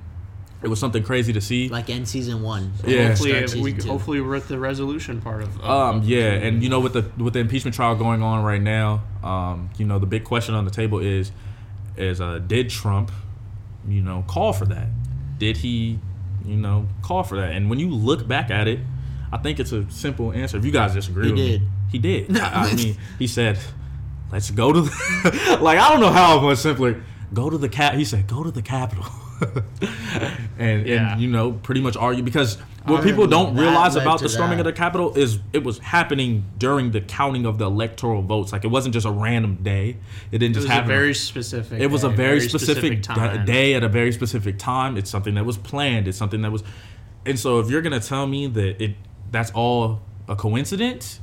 it 0.65 0.69
was 0.69 0.81
something 0.81 1.03
crazy 1.03 1.33
to 1.35 1.41
see. 1.41 1.69
Like 1.69 1.91
end 1.91 2.09
season 2.09 2.43
one. 2.43 2.73
Yeah. 2.87 3.09
Hopefully, 3.09 3.47
Start 3.47 3.63
we, 3.63 3.73
two. 3.75 3.89
hopefully 3.89 4.21
we're 4.21 4.37
at 4.37 4.49
the 4.49 4.59
resolution 4.59 5.21
part 5.21 5.43
of. 5.43 5.61
of- 5.61 5.65
Um, 5.71 5.97
of- 5.99 6.09
yeah, 6.09 6.33
and 6.33 6.63
you 6.63 6.69
know, 6.69 6.81
with 6.81 6.95
the 6.95 7.05
with 7.23 7.35
the 7.35 7.41
impeachment 7.41 7.75
trial 7.77 7.95
going 7.95 8.23
on 8.23 8.43
right 8.43 8.63
now, 8.63 9.03
um, 9.23 9.71
you 9.77 9.87
know, 9.87 9.99
the 9.99 10.07
big 10.07 10.25
question 10.25 10.55
on 10.55 10.65
the 10.65 10.71
table 10.71 10.99
is, 10.99 11.31
is 11.97 12.21
uh, 12.21 12.39
did 12.39 12.71
Trump, 12.71 13.13
you 13.89 14.01
know, 14.03 14.25
call 14.27 14.53
for 14.53 14.65
that? 14.67 14.89
Did 15.39 15.59
he, 15.59 15.99
you 16.45 16.57
know, 16.57 16.89
call 17.03 17.23
for 17.25 17.37
that? 17.37 17.53
And 17.53 17.69
when 17.69 17.79
you 17.79 17.91
look 17.91 18.27
back 18.27 18.51
at 18.51 18.67
it, 18.69 18.81
I 19.33 19.37
think 19.39 19.61
it's 19.61 19.73
a 19.73 19.89
simple 19.91 20.33
answer. 20.33 20.57
If 20.57 20.65
you 20.65 20.71
guys 20.73 20.95
disagree, 20.95 21.27
He 21.27 21.33
with 21.33 21.41
did. 21.41 21.61
Me, 21.63 21.69
he 21.93 21.99
did. 21.99 22.39
I, 22.41 22.71
I 22.71 22.75
mean, 22.75 22.97
he 23.19 23.27
said, 23.27 23.59
"Let's 24.33 24.51
go 24.51 24.73
to 24.73 24.81
the." 24.83 25.59
like 25.63 25.79
I 25.79 25.91
don't 25.91 26.01
know 26.01 26.11
how 26.11 26.41
much 26.41 26.59
simpler. 26.59 27.03
Go 27.33 27.51
to 27.51 27.59
the 27.59 27.69
cap. 27.69 27.95
He 27.95 28.05
said, 28.05 28.27
"Go 28.29 28.43
to 28.45 28.51
the 28.51 28.63
Capitol." 28.63 29.05
and 30.59 30.87
Yeah. 30.87 31.13
and 31.13 31.21
you 31.21 31.29
know 31.31 31.53
pretty 31.53 31.81
much 31.81 31.97
argue 31.97 32.23
because 32.23 32.57
what 32.87 33.01
I 33.01 33.05
people 33.05 33.27
don't 33.27 33.57
realize 33.57 33.97
about 33.97 34.21
the 34.21 34.29
storming 34.29 34.59
that. 34.59 34.67
of 34.67 34.75
the 34.75 34.79
Capitol 34.79 35.15
is 35.17 35.39
it 35.53 35.65
was 35.65 35.79
happening 35.79 36.45
during 36.59 36.91
the 36.91 37.01
counting 37.01 37.47
of 37.47 37.57
the 37.59 37.65
electoral 37.65 38.21
votes. 38.23 38.53
Like 38.53 38.65
it 38.65 38.69
wasn't 38.69 38.93
just 38.93 39.07
a 39.07 39.11
random 39.11 39.57
day. 39.63 39.97
It 40.31 40.39
didn't 40.39 40.57
It 40.57 40.61
just 40.61 40.69
happen. 40.69 40.89
very 40.89 41.15
specific. 41.15 41.81
it 41.81 41.87
was 41.87 42.05
a 42.05 42.11
day, 42.11 42.15
very, 42.17 42.41
specific, 42.41 43.03
time. 43.03 43.45
day 43.47 43.75
at 43.75 43.83
a 43.83 43.89
very 43.89 44.13
specific 44.13 44.59
time. 44.59 44.97
It's 44.99 45.09
something 45.11 45.35
that 45.35 45.47
was 45.47 45.57
planned. 45.57 46.07
It's 46.09 46.19
something 46.19 46.43
that 46.43 46.53
was, 46.53 46.63
and 47.25 47.39
so 47.39 47.59
if 47.61 47.71
you're 47.71 47.83
gonna 47.83 48.01
tell 48.01 48.27
me 48.27 48.47
that 48.49 48.83
it 48.83 48.97
that's 49.31 49.51
all 49.53 50.03
a 50.29 50.37
coincidence, 50.37 51.21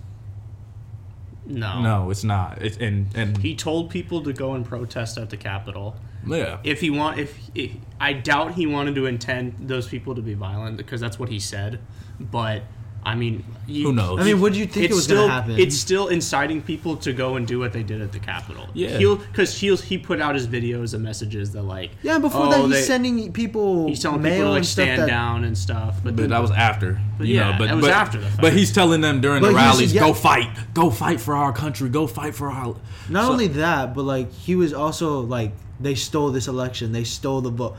No, 1.45 1.81
no, 1.81 2.09
it's 2.09 2.23
not. 2.23 2.61
It's 2.61 2.77
and 2.77 3.07
and 3.15 3.37
He 3.37 3.55
told 3.55 3.89
people 3.91 4.23
to 4.23 4.33
go 4.33 4.53
and 4.53 4.65
protest 4.65 5.17
at 5.17 5.29
the 5.29 5.37
Capitol. 5.37 5.95
Yeah. 6.25 6.57
If 6.63 6.81
he 6.81 6.89
want, 6.89 7.19
if, 7.19 7.37
if 7.55 7.71
I 7.99 8.13
doubt 8.13 8.53
he 8.53 8.65
wanted 8.65 8.95
to 8.95 9.05
intend 9.05 9.55
those 9.59 9.87
people 9.87 10.15
to 10.15 10.21
be 10.21 10.33
violent 10.33 10.77
because 10.77 11.01
that's 11.01 11.19
what 11.19 11.29
he 11.29 11.39
said. 11.39 11.79
But 12.19 12.63
I 13.03 13.15
mean, 13.15 13.43
you, 13.65 13.87
Who 13.87 13.93
knows? 13.93 14.19
I 14.19 14.23
mean, 14.25 14.39
what 14.39 14.53
do 14.53 14.59
you 14.59 14.67
think 14.67 14.85
it's 14.85 14.91
it 14.91 14.95
was 14.95 15.03
still 15.05 15.27
gonna 15.27 15.33
happen? 15.33 15.59
it's 15.59 15.75
still 15.75 16.09
inciting 16.09 16.61
people 16.61 16.97
to 16.97 17.13
go 17.13 17.35
and 17.35 17.47
do 17.47 17.57
what 17.57 17.73
they 17.73 17.81
did 17.81 17.99
at 17.99 18.11
the 18.11 18.19
Capitol. 18.19 18.67
Yeah. 18.75 18.97
he'll 18.97 19.15
because 19.15 19.57
he'll 19.59 19.77
he 19.77 19.97
put 19.97 20.21
out 20.21 20.35
his 20.35 20.47
videos 20.47 20.93
and 20.93 21.03
messages 21.03 21.51
that 21.53 21.63
like 21.63 21.89
yeah. 22.03 22.19
Before 22.19 22.45
oh, 22.45 22.49
that, 22.51 22.61
he's 22.61 22.69
they- 22.71 22.81
sending 22.83 23.33
people 23.33 23.87
he's 23.87 24.01
telling 24.01 24.21
mail 24.21 24.33
people 24.33 24.45
to 24.49 24.51
like 24.51 24.63
stand 24.65 25.01
that, 25.01 25.07
down 25.07 25.43
and 25.45 25.57
stuff. 25.57 25.95
But, 26.03 26.15
But 26.15 26.17
then, 26.17 26.29
that 26.29 26.41
was 26.41 26.51
after, 26.51 27.01
But 27.17 27.25
you 27.25 27.35
yeah, 27.37 27.51
know. 27.51 27.57
But 27.57 27.67
that 27.69 27.75
was 27.77 27.85
but, 27.85 27.91
after 27.91 28.19
the 28.19 28.27
fact. 28.27 28.41
But 28.41 28.53
he's 28.53 28.71
telling 28.71 29.01
them 29.01 29.19
during 29.19 29.41
But 29.41 29.53
the 29.53 29.57
he's- 29.57 29.73
rallies, 29.73 29.93
yeah. 29.95 30.01
"Go 30.01 30.13
fight, 30.13 30.49
go 30.75 30.91
fight 30.91 31.19
for 31.19 31.35
our 31.35 31.53
country, 31.53 31.89
go 31.89 32.05
fight 32.05 32.35
for 32.35 32.51
our." 32.51 32.75
Not 33.09 33.25
So- 33.25 33.31
only 33.31 33.47
that, 33.47 33.95
but 33.95 34.03
like 34.03 34.31
he 34.31 34.55
was 34.55 34.73
also 34.73 35.21
like 35.21 35.53
they 35.81 35.95
stole 35.95 36.29
this 36.31 36.47
election. 36.47 36.91
They 36.91 37.03
stole 37.03 37.41
the 37.41 37.49
vote. 37.49 37.75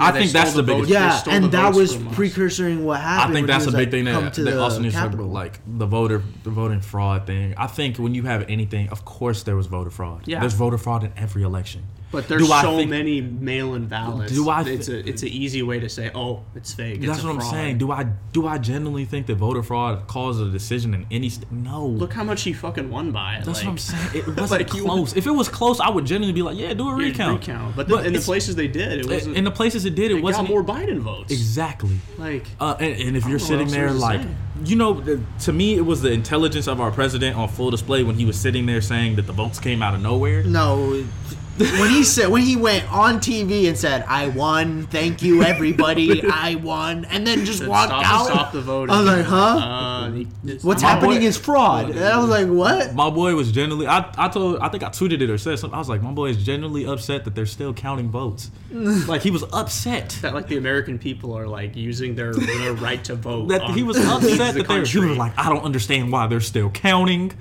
I 0.00 0.10
they 0.10 0.20
think 0.20 0.32
that's 0.32 0.52
the 0.52 0.62
the 0.62 0.66
biggest. 0.66 0.90
votes. 0.90 0.90
Yeah, 0.90 1.10
stole 1.16 1.34
and 1.34 1.44
the 1.44 1.48
that 1.48 1.74
was 1.74 1.94
from 1.94 2.08
precursoring 2.10 2.82
what 2.82 3.00
happened. 3.00 3.30
I 3.30 3.34
think 3.34 3.46
that's 3.46 3.64
he 3.64 3.70
the 3.70 3.76
was 3.76 3.84
big 3.84 3.90
thing 3.92 4.04
like, 4.04 4.14
that, 4.14 4.20
come 4.20 4.30
to 4.32 4.44
that 4.44 4.50
the 4.50 4.60
also 4.60 4.80
needs 4.80 4.94
to 4.94 5.06
like 5.08 5.60
the 5.66 5.86
voter 5.86 6.22
the 6.42 6.50
voting 6.50 6.80
fraud 6.80 7.26
thing. 7.26 7.54
I 7.56 7.66
think 7.66 7.98
when 7.98 8.14
you 8.14 8.24
have 8.24 8.44
anything, 8.48 8.88
of 8.88 9.04
course 9.04 9.42
there 9.44 9.56
was 9.56 9.66
voter 9.66 9.90
fraud. 9.90 10.22
Yeah. 10.26 10.40
there's 10.40 10.54
voter 10.54 10.78
fraud 10.78 11.04
in 11.04 11.12
every 11.16 11.42
election. 11.42 11.84
But 12.12 12.28
there's 12.28 12.42
Do 12.42 12.46
so 12.48 12.76
think- 12.76 12.88
many 12.90 13.20
mail-in 13.20 13.86
ballots. 13.88 14.32
Do 14.32 14.48
I 14.48 14.62
It's 14.62 14.88
a 14.88 15.06
it's 15.08 15.22
an 15.22 15.28
easy 15.28 15.62
way 15.62 15.80
to 15.80 15.88
say, 15.88 16.10
oh, 16.14 16.42
it's 16.54 16.72
fake. 16.72 16.98
It's 16.98 17.06
That's 17.06 17.24
a 17.24 17.26
what 17.26 17.34
I'm 17.36 17.40
saying. 17.50 17.78
Do 17.78 17.90
I 17.90 18.04
do 18.32 18.46
I 18.46 18.58
genuinely 18.58 19.04
think 19.04 19.26
that 19.26 19.34
voter 19.34 19.62
fraud 19.62 20.06
caused 20.06 20.40
a 20.40 20.48
decision 20.50 20.94
in 20.94 21.04
any? 21.10 21.28
St- 21.28 21.50
no. 21.50 21.84
Look 21.86 22.12
how 22.12 22.22
much 22.22 22.42
he 22.42 22.52
fucking 22.52 22.90
won 22.90 23.10
by. 23.10 23.42
that's 23.44 23.58
like, 23.58 23.64
what 23.66 23.70
I'm 23.72 23.78
saying. 23.78 24.08
It 24.14 24.26
wasn't 24.36 24.50
like, 24.62 24.72
you- 24.74 24.84
close. 24.84 25.16
if 25.16 25.26
it 25.26 25.32
was 25.32 25.48
close, 25.48 25.80
I 25.80 25.90
would 25.90 26.06
genuinely 26.06 26.32
be 26.32 26.42
like, 26.42 26.56
yeah, 26.56 26.74
do 26.74 26.88
a 26.88 26.94
recount. 26.94 27.40
recount. 27.40 27.74
But, 27.74 27.88
the, 27.88 27.96
in 27.98 28.12
the 28.12 28.20
places 28.20 28.54
they 28.54 28.68
did, 28.68 29.00
it 29.00 29.06
wasn't. 29.10 29.36
in 29.36 29.42
the 29.44 29.50
places 29.50 29.84
it 29.84 29.94
did, 29.96 30.12
it, 30.12 30.18
it 30.18 30.22
wasn't 30.22 30.46
got 30.46 30.52
more 30.54 30.62
Biden 30.64 31.00
votes. 31.00 31.32
exactly. 31.32 31.96
Like 32.18 32.46
Uh, 32.60 32.76
and, 32.78 33.00
and 33.00 33.16
if 33.16 33.26
you're 33.26 33.38
sitting 33.40 33.66
there 33.68 33.86
there 33.86 33.86
is 33.88 33.94
to 33.94 33.98
like, 34.00 34.22
say. 34.22 34.28
you 34.64 34.76
know, 34.76 34.94
the, 34.94 35.20
to 35.40 35.52
me, 35.52 35.74
it 35.74 35.84
was 35.84 36.02
the 36.02 36.12
intelligence 36.12 36.68
of 36.68 36.80
our 36.80 36.92
president 36.92 37.36
on 37.36 37.48
full 37.48 37.70
display 37.72 38.04
when 38.04 38.14
he 38.14 38.24
was 38.24 38.38
sitting 38.38 38.64
there 38.66 38.80
saying 38.80 39.16
that 39.16 39.26
the 39.26 39.32
votes 39.32 39.58
came 39.58 39.82
out 39.82 39.94
of 39.94 40.00
nowhere. 40.00 40.44
No, 40.44 41.04
when 41.58 41.90
he 41.90 42.04
said 42.04 42.28
when 42.28 42.42
he 42.42 42.56
went 42.56 42.90
on 42.92 43.18
TV 43.18 43.68
and 43.68 43.76
said, 43.76 44.04
"I 44.08 44.28
won, 44.28 44.86
thank 44.86 45.22
you 45.22 45.42
everybody, 45.42 46.22
I 46.30 46.56
won," 46.56 47.04
and 47.06 47.26
then 47.26 47.44
just 47.44 47.60
said, 47.60 47.68
walked 47.68 47.88
stop, 47.90 48.04
out. 48.04 48.26
stop 48.26 48.52
the 48.52 48.60
voting. 48.60 48.94
I 48.94 48.98
was 49.00 49.06
like, 49.06 49.24
huh? 49.24 49.36
Uh, 49.36 50.10
he- 50.12 50.26
What's 50.62 50.82
happening 50.82 51.20
boy- 51.20 51.26
is 51.26 51.36
fraud. 51.36 51.90
And 51.90 51.98
I 52.00 52.18
was 52.18 52.28
like, 52.28 52.46
what? 52.48 52.94
My 52.94 53.10
boy 53.10 53.34
was 53.34 53.52
genuinely. 53.52 53.86
I, 53.86 54.12
I 54.16 54.28
told. 54.28 54.58
I 54.60 54.68
think 54.68 54.82
I 54.82 54.88
tweeted 54.88 55.20
it 55.20 55.30
or 55.30 55.38
said 55.38 55.58
something. 55.58 55.74
I 55.74 55.78
was 55.78 55.88
like, 55.88 56.02
my 56.02 56.12
boy 56.12 56.30
is 56.30 56.42
genuinely 56.44 56.86
upset 56.86 57.24
that 57.24 57.34
they're 57.34 57.46
still 57.46 57.72
counting 57.74 58.10
votes. 58.10 58.50
like 58.70 59.22
he 59.22 59.30
was 59.30 59.44
upset 59.52 60.10
that 60.22 60.34
like 60.34 60.48
the 60.48 60.56
American 60.56 60.98
people 60.98 61.32
are 61.36 61.46
like 61.46 61.76
using 61.76 62.14
their, 62.14 62.34
their 62.34 62.74
right 62.74 63.02
to 63.04 63.14
vote. 63.14 63.48
that 63.48 63.62
he 63.70 63.82
was 63.82 63.96
upset 64.04 64.54
the 64.54 64.62
that 64.62 64.68
they're. 64.68 64.80
Was 64.80 64.94
like, 65.18 65.38
I 65.38 65.48
don't 65.48 65.64
understand 65.64 66.12
why 66.12 66.26
they're 66.26 66.40
still 66.40 66.70
counting. 66.70 67.32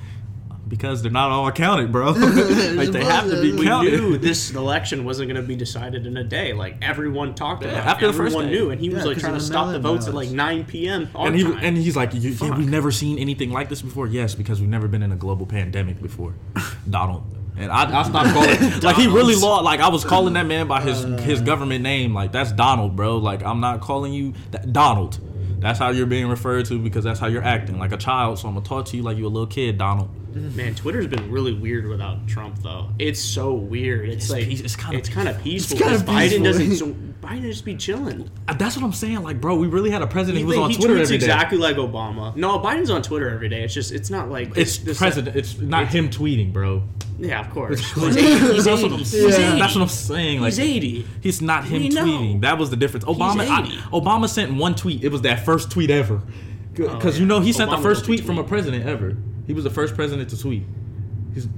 Because 0.68 1.04
they're 1.04 1.12
not 1.12 1.30
all 1.30 1.52
counted, 1.52 1.92
bro. 1.92 2.12
like 2.12 2.90
they 2.90 3.04
have 3.04 3.30
to 3.30 3.40
be 3.40 3.52
We 3.52 3.70
we 3.70 3.82
knew 3.92 4.18
this 4.18 4.52
election 4.52 5.06
wasn't 5.06 5.30
going 5.30 5.40
to 5.40 5.48
be 5.48 5.56
decided 5.56 6.08
in 6.08 6.18
a 6.18 6.24
day. 6.24 6.54
Like 6.54 6.78
everyone 6.82 7.36
talked 7.36 7.62
Yeah, 7.64 7.70
about. 7.70 7.82
it. 7.86 7.90
after 7.92 8.08
the 8.08 8.14
first 8.14 8.36
everyone 8.36 8.52
day. 8.52 8.60
knew, 8.60 8.70
and 8.72 8.82
he 8.82 8.90
was 8.90 9.06
like 9.06 9.20
trying 9.20 9.36
to 9.36 9.40
stop 9.40 9.68
the 9.68 9.80
mail-in 9.80 9.84
votes 9.84 10.08
at 10.08 10.16
like 10.16 10.30
9 10.32 10.66
p.m. 10.66 11.08
And 11.14 11.36
he 11.36 11.44
time. 11.44 11.60
and 11.62 11.78
he's 11.78 11.96
like, 11.96 12.16
you, 12.16 12.32
yeah, 12.32 12.58
we've 12.58 12.68
never 12.70 12.92
seen 12.92 13.20
anything 13.20 13.52
like 13.52 13.70
this 13.70 13.84
before. 13.84 14.08
Yes, 14.08 14.34
because 14.34 14.60
we've 14.60 14.70
never 14.70 14.88
been 14.88 15.04
in 15.04 15.12
a 15.12 15.16
global 15.16 15.46
pandemic 15.46 16.02
before, 16.02 16.34
Donald. 16.90 17.24
And 17.58 17.72
I, 17.72 18.00
I 18.00 18.04
stopped 18.04 18.30
calling 18.32 18.80
like 18.82 18.96
he 18.96 19.06
really 19.06 19.36
Donald's. 19.36 19.44
lost. 19.44 19.64
Like 19.66 19.80
I 19.82 19.90
was 19.90 20.04
calling 20.04 20.34
that 20.34 20.48
man 20.48 20.68
by 20.68 20.82
his 20.82 21.04
his 21.22 21.42
government 21.42 21.84
name. 21.84 22.14
Like 22.16 22.32
that's 22.32 22.52
Donald, 22.52 22.96
bro. 22.96 23.18
Like 23.20 23.44
I'm 23.44 23.60
not 23.60 23.82
calling 23.82 24.14
you 24.14 24.34
that, 24.50 24.74
Donald. 24.74 25.20
That's 25.60 25.78
how 25.80 25.90
you're 25.92 26.06
being 26.06 26.28
referred 26.28 26.66
to 26.66 26.80
because 26.80 27.04
that's 27.04 27.20
how 27.20 27.28
you're 27.28 27.44
acting 27.44 27.78
like 27.80 27.92
a 27.92 27.98
child. 27.98 28.40
So 28.40 28.48
I'm 28.48 28.56
gonna 28.56 28.66
talk 28.66 28.88
to 28.88 28.98
you 28.98 29.04
like 29.04 29.18
you 29.18 29.28
a 29.28 29.30
little 29.30 29.48
kid, 29.48 29.78
Donald. 29.78 30.10
Man, 30.36 30.76
Twitter's 30.76 31.08
been 31.08 31.32
really 31.32 31.54
weird 31.54 31.88
without 31.88 32.28
Trump, 32.28 32.62
though. 32.62 32.90
It's 33.00 33.22
so 33.22 33.54
weird. 33.54 34.10
It's, 34.10 34.26
It's 34.26 34.32
like 34.32 34.44
peace- 34.46 34.60
it's 34.62 34.76
kinda 34.76 34.98
it's 34.98 35.08
kind 35.10 35.30
of 35.30 35.42
peaceful. 35.42 35.78
kinda 35.80 35.98
Biden 36.00 36.44
doesn't. 36.44 36.76
So 36.76 36.88
Biden 37.24 37.42
just 37.44 37.64
be 37.64 37.76
chilling. 37.76 38.30
Uh, 38.48 38.54
That's 38.54 38.76
what 38.76 38.84
I'm 38.84 38.92
saying. 38.94 39.24
Like, 39.24 39.40
bro, 39.40 39.56
we 39.56 39.68
really 39.68 39.90
had 39.90 40.02
a 40.02 40.08
president 40.08 40.38
He, 40.40 40.42
who 40.44 40.50
was 40.50 40.58
on 40.58 40.74
Twitter 40.74 40.94
every 40.98 41.08
day. 41.08 41.16
exactly 41.16 41.58
like 41.58 41.78
Obama. 41.78 42.36
No, 42.36 42.60
Biden's 42.60 42.90
on 42.90 43.02
Twitter 43.02 43.30
every 43.30 43.48
day. 43.50 43.64
It's 43.64 43.74
just 43.74 43.92
it's 43.94 44.10
not 44.10 44.30
like 44.30 44.58
It's 44.58 44.78
this- 44.80 44.98
president. 44.98 45.36
It's 45.38 45.58
not 45.58 45.88
him 45.88 46.10
tweeting, 46.10 46.52
bro. 46.52 46.84
Yeah, 47.18 47.40
of 47.40 47.50
course. 47.52 47.80
He's 47.94 48.18
80. 48.18 48.54
He's 48.54 48.66
that's, 48.66 48.82
what 48.84 48.92
I'm, 48.92 49.00
Yeah. 49.00 49.56
that's 49.58 49.74
what 49.76 49.82
I'm 49.84 49.88
saying. 49.88 50.42
Like, 50.42 50.48
He's 50.52 50.60
80. 50.60 51.08
He's 51.22 51.42
not 51.42 51.64
him 51.64 51.82
We 51.84 51.88
know. 51.90 52.04
tweeting. 52.04 52.42
That 52.42 52.58
was 52.58 52.70
the 52.70 52.76
difference. 52.76 53.06
Obama, 53.06 53.48
I, 53.48 53.62
Obama 53.98 54.28
sent 54.28 54.54
one 54.56 54.76
tweet. 54.76 55.02
It 55.02 55.14
was 55.14 55.22
that 55.22 55.46
first 55.46 55.72
tweet 55.72 55.90
ever. 55.90 56.22
Because 56.74 57.06
Oh, 57.06 57.10
yeah. 57.10 57.20
you 57.22 57.26
know 57.26 57.40
he 57.40 57.54
sent 57.54 57.72
Obama 57.72 57.78
the 57.78 57.82
first 57.84 58.04
tweet 58.04 58.26
from 58.26 58.38
a 58.38 58.44
president 58.44 58.86
ever. 58.86 59.16
He 59.48 59.54
was 59.54 59.64
the 59.64 59.70
first 59.70 59.96
president 59.96 60.30
to 60.30 60.40
tweet. 60.40 60.64
He's, 61.34 61.46
Is 61.46 61.50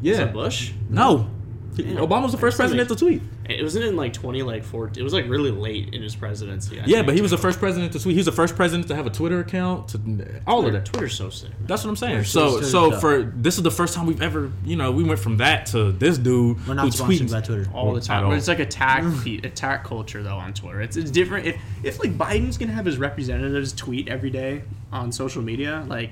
yeah. 0.00 0.16
that 0.18 0.32
Bush? 0.32 0.72
No. 0.88 1.28
Damn. 1.74 1.96
Obama 1.96 2.24
was 2.24 2.32
the 2.32 2.38
first 2.38 2.58
That's 2.58 2.68
president 2.70 2.90
to 2.90 2.96
tweet. 2.96 3.22
It 3.48 3.62
wasn't 3.62 3.86
in 3.86 3.96
like 3.96 4.12
20 4.12 4.42
like 4.42 4.62
14. 4.62 5.00
It 5.00 5.02
was 5.02 5.14
like 5.14 5.26
really 5.26 5.50
late 5.50 5.94
in 5.94 6.02
his 6.02 6.14
presidency. 6.14 6.78
I 6.78 6.84
Yeah, 6.84 6.96
think, 6.96 7.06
but 7.06 7.14
he 7.14 7.22
was 7.22 7.30
the 7.30 7.38
first 7.38 7.58
president 7.58 7.94
to 7.94 7.98
tweet. 7.98 8.12
He 8.12 8.18
was 8.18 8.26
the 8.26 8.32
first 8.32 8.56
president 8.56 8.88
to 8.88 8.94
have 8.94 9.06
a 9.06 9.10
Twitter 9.10 9.40
account. 9.40 9.88
To 9.88 10.42
all 10.46 10.66
of 10.66 10.72
that. 10.74 10.84
Twitter's 10.84 11.14
so 11.16 11.30
sick. 11.30 11.50
That's 11.66 11.82
what 11.82 11.88
I'm 11.88 11.96
saying. 11.96 12.12
Twitter's 12.12 12.30
So, 12.30 12.50
Twitter's 12.50 12.70
so 12.70 12.90
tough. 12.90 13.00
for 13.00 13.22
this 13.34 13.56
is 13.56 13.62
the 13.62 13.70
first 13.70 13.94
time 13.94 14.04
we've 14.04 14.20
ever, 14.20 14.52
you 14.66 14.76
know, 14.76 14.92
we 14.92 15.02
went 15.02 15.18
from 15.18 15.38
that 15.38 15.64
to 15.66 15.92
this 15.92 16.18
dude 16.18 16.58
We're 16.58 16.62
who 16.62 16.74
not 16.74 16.92
sponsored 16.92 17.28
tweets 17.28 17.32
by 17.32 17.40
Twitter. 17.40 17.66
all 17.72 17.94
the 17.94 18.02
time. 18.02 18.28
But 18.28 18.36
it's 18.36 18.48
like 18.48 18.58
attack 18.58 19.04
mm. 19.04 19.42
attack 19.42 19.84
culture 19.84 20.22
though 20.22 20.36
on 20.36 20.52
Twitter. 20.52 20.82
It's 20.82 20.98
it's 20.98 21.10
different. 21.10 21.46
If 21.46 21.56
if 21.82 21.98
like 22.00 22.18
Biden's 22.18 22.58
gonna 22.58 22.72
have 22.72 22.84
his 22.84 22.98
representatives 22.98 23.72
tweet 23.72 24.08
every 24.08 24.30
day 24.30 24.62
on 24.92 25.10
social 25.10 25.40
media, 25.40 25.86
like, 25.88 26.10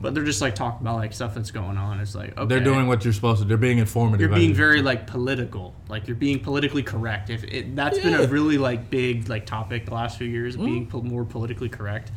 but 0.00 0.14
they're 0.14 0.24
just 0.24 0.40
like 0.40 0.54
talking 0.54 0.86
about 0.86 0.96
like 0.96 1.12
stuff 1.12 1.34
that's 1.34 1.50
going 1.50 1.76
on. 1.76 2.00
It's 2.00 2.14
like 2.14 2.36
okay, 2.36 2.46
They're 2.46 2.64
doing 2.64 2.86
what 2.86 3.04
you're 3.04 3.12
supposed 3.12 3.42
to. 3.42 3.48
They're 3.48 3.56
being 3.56 3.78
informative. 3.78 4.20
You're 4.20 4.36
being 4.36 4.54
very 4.54 4.82
like 4.82 5.06
political. 5.06 5.74
Like 5.88 6.06
you're 6.06 6.16
being 6.16 6.40
politically 6.40 6.82
correct. 6.82 7.30
If 7.30 7.44
it, 7.44 7.74
that's 7.74 7.98
been 7.98 8.14
a 8.14 8.26
really 8.26 8.58
like 8.58 8.90
big 8.90 9.28
like 9.28 9.46
topic 9.46 9.86
the 9.86 9.94
last 9.94 10.18
few 10.18 10.28
years, 10.28 10.56
being 10.56 10.86
mm. 10.86 10.90
po- 10.90 11.02
more 11.02 11.24
politically 11.24 11.68
correct. 11.68 12.12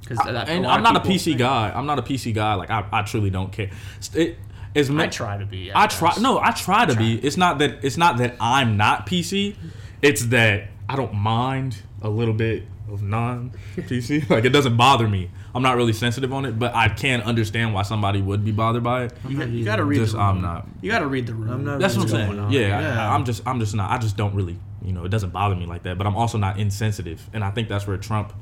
Because 0.00 0.18
and 0.26 0.66
I'm 0.66 0.82
not 0.82 0.96
a 0.96 1.00
PC 1.00 1.38
guy. 1.38 1.70
I'm 1.74 1.86
not 1.86 1.98
a 1.98 2.02
PC 2.02 2.34
guy. 2.34 2.54
Like 2.54 2.70
I, 2.70 2.86
I 2.90 3.02
truly 3.02 3.30
don't 3.30 3.52
care. 3.52 3.70
It, 4.14 4.36
it's 4.74 4.88
I 4.88 5.06
try 5.08 5.36
to 5.36 5.46
be. 5.46 5.70
I 5.74 5.86
try. 5.86 6.14
No, 6.20 6.38
I 6.38 6.52
try 6.52 6.86
to 6.86 6.94
be. 6.94 7.18
It's 7.18 7.36
not 7.36 7.58
that. 7.58 7.84
It's 7.84 7.96
not 7.96 8.18
that 8.18 8.36
I'm 8.40 8.76
not 8.76 9.06
PC. 9.06 9.56
It's 10.00 10.26
that 10.26 10.68
I 10.88 10.96
don't 10.96 11.14
mind 11.14 11.76
a 12.02 12.08
little 12.08 12.34
bit 12.34 12.64
of 12.90 13.02
non 13.02 13.52
PC. 13.76 14.28
like 14.30 14.44
it 14.44 14.50
doesn't 14.50 14.76
bother 14.76 15.08
me. 15.08 15.30
I'm 15.54 15.62
not 15.62 15.76
really 15.76 15.92
sensitive 15.92 16.32
on 16.32 16.44
it, 16.44 16.58
but 16.58 16.74
I 16.74 16.88
can 16.88 17.22
understand 17.22 17.74
why 17.74 17.82
somebody 17.82 18.22
would 18.22 18.44
be 18.44 18.52
bothered 18.52 18.84
by 18.84 19.04
it. 19.04 19.12
You, 19.28 19.42
you 19.44 19.64
got 19.64 19.76
to 19.76 19.84
read 19.84 19.98
Just 19.98 20.12
the 20.12 20.18
room. 20.18 20.26
I'm 20.26 20.42
not. 20.42 20.66
You 20.80 20.90
got 20.90 21.00
to 21.00 21.06
read 21.06 21.26
the 21.26 21.34
room. 21.34 21.50
I'm 21.50 21.64
not 21.64 21.80
That's 21.80 21.96
what 21.96 22.04
I'm 22.04 22.08
saying. 22.08 22.38
on. 22.38 22.52
Yeah, 22.52 22.80
Yeah. 22.80 23.08
I, 23.08 23.14
I'm 23.14 23.24
just. 23.24 23.42
I'm 23.46 23.58
just 23.58 23.74
not. 23.74 23.90
I 23.90 23.98
just 23.98 24.16
don't 24.16 24.34
really. 24.34 24.58
You 24.82 24.92
know, 24.92 25.04
it 25.04 25.10
doesn't 25.10 25.30
bother 25.30 25.56
me 25.56 25.66
like 25.66 25.82
that. 25.82 25.98
But 25.98 26.06
I'm 26.06 26.16
also 26.16 26.38
not 26.38 26.58
insensitive, 26.58 27.28
and 27.32 27.42
I 27.42 27.50
think 27.50 27.68
that's 27.68 27.86
where 27.86 27.96
Trump. 27.96 28.32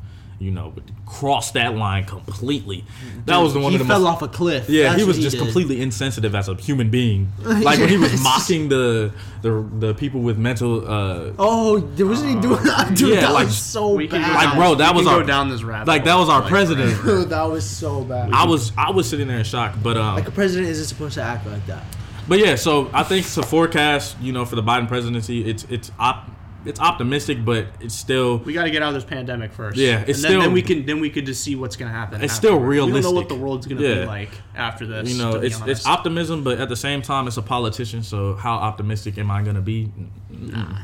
You 0.40 0.52
know, 0.52 0.72
crossed 1.04 1.54
that 1.54 1.74
line 1.74 2.04
completely. 2.04 2.84
That 3.26 3.38
was 3.38 3.54
the 3.54 3.58
one 3.58 3.72
he 3.72 3.76
of 3.76 3.80
the 3.80 3.88
fell 3.92 4.02
most 4.02 4.08
off 4.08 4.22
a 4.22 4.28
cliff. 4.28 4.68
yeah, 4.70 4.84
That's 4.84 4.98
he 4.98 5.02
what 5.02 5.08
was 5.16 5.18
just 5.18 5.34
did. 5.36 5.42
completely 5.42 5.80
insensitive 5.80 6.32
as 6.36 6.48
a 6.48 6.54
human 6.54 6.90
being. 6.90 7.32
Like 7.44 7.80
when 7.80 7.88
he 7.88 7.96
was 7.96 8.22
mocking 8.22 8.68
the 8.68 9.12
the 9.42 9.66
the 9.80 9.94
people 9.94 10.20
with 10.20 10.38
mental 10.38 10.88
uh 10.88 11.32
Oh, 11.40 11.80
wasn't 11.98 12.36
he 12.36 12.40
doing 12.40 12.62
that? 12.64 12.94
Dude, 12.96 13.14
yeah, 13.16 13.22
that 13.22 13.32
like- 13.32 13.46
was 13.46 13.58
so 13.58 13.90
We 13.94 14.06
can 14.06 14.22
bad. 14.22 14.32
Like, 14.34 14.46
down- 14.50 14.56
bro, 14.56 14.70
we 14.70 14.76
that 14.76 14.86
can 14.88 14.96
was 14.96 15.04
go 15.06 15.10
our- 15.18 15.24
down 15.24 15.48
this 15.48 15.64
rabbit. 15.64 15.88
like 15.88 16.04
that 16.04 16.14
was 16.14 16.28
our 16.28 16.40
like, 16.42 16.50
president. 16.50 16.92
forever. 16.98 17.24
that 17.24 17.42
was 17.50 17.68
so 17.68 18.04
bad. 18.04 18.30
I 18.32 18.44
was 18.46 18.70
I 18.78 18.90
was 18.92 19.08
sitting 19.08 19.26
there 19.26 19.38
in 19.38 19.44
shock, 19.44 19.74
but 19.82 19.96
um 19.96 20.14
like 20.14 20.28
a 20.28 20.30
president 20.30 20.70
isn't 20.70 20.84
supposed 20.86 21.14
to 21.14 21.22
act 21.22 21.48
like 21.48 21.66
that. 21.66 21.82
but 22.28 22.38
yeah, 22.38 22.54
so 22.54 22.88
I 22.92 23.02
think 23.02 23.26
to 23.32 23.42
forecast, 23.42 24.16
you 24.20 24.32
know, 24.32 24.44
for 24.44 24.54
the 24.54 24.62
Biden 24.62 24.86
presidency, 24.86 25.44
it's 25.50 25.64
it's 25.68 25.90
op- 25.98 26.30
it's 26.64 26.80
optimistic, 26.80 27.44
but 27.44 27.66
it's 27.80 27.94
still 27.94 28.38
We 28.38 28.52
got 28.52 28.64
to 28.64 28.70
get 28.70 28.82
out 28.82 28.88
of 28.88 28.94
this 28.94 29.04
pandemic 29.04 29.52
first. 29.52 29.76
Yeah, 29.76 29.98
and 30.00 30.08
it's 30.08 30.20
then, 30.22 30.30
still- 30.30 30.40
then 30.42 30.52
we 30.52 30.62
can 30.62 30.86
then 30.86 31.00
we 31.00 31.10
could 31.10 31.24
just 31.26 31.42
see 31.42 31.54
what's 31.56 31.76
gonna 31.76 31.90
happen. 31.92 32.20
It's 32.22 32.34
still 32.34 32.54
afterwards. 32.54 32.86
We 32.86 32.92
don't 32.92 33.02
know 33.02 33.12
what 33.12 33.28
the 33.28 33.34
world's 33.34 33.66
gonna 33.66 33.80
be 33.80 34.04
like 34.04 34.30
after 34.54 34.86
this. 34.86 35.10
you 35.10 35.22
know 35.22 35.36
it's 35.36 35.60
it's 35.66 35.86
optimism, 35.86 36.42
but 36.42 36.58
at 36.58 36.68
the 36.68 36.76
same 36.76 37.02
time, 37.02 37.26
it's 37.26 37.36
a 37.36 37.42
politician. 37.42 38.02
So 38.02 38.34
how 38.34 38.54
optimistic 38.54 39.18
am 39.18 39.30
I 39.30 39.42
gonna 39.42 39.60
be? 39.62 39.92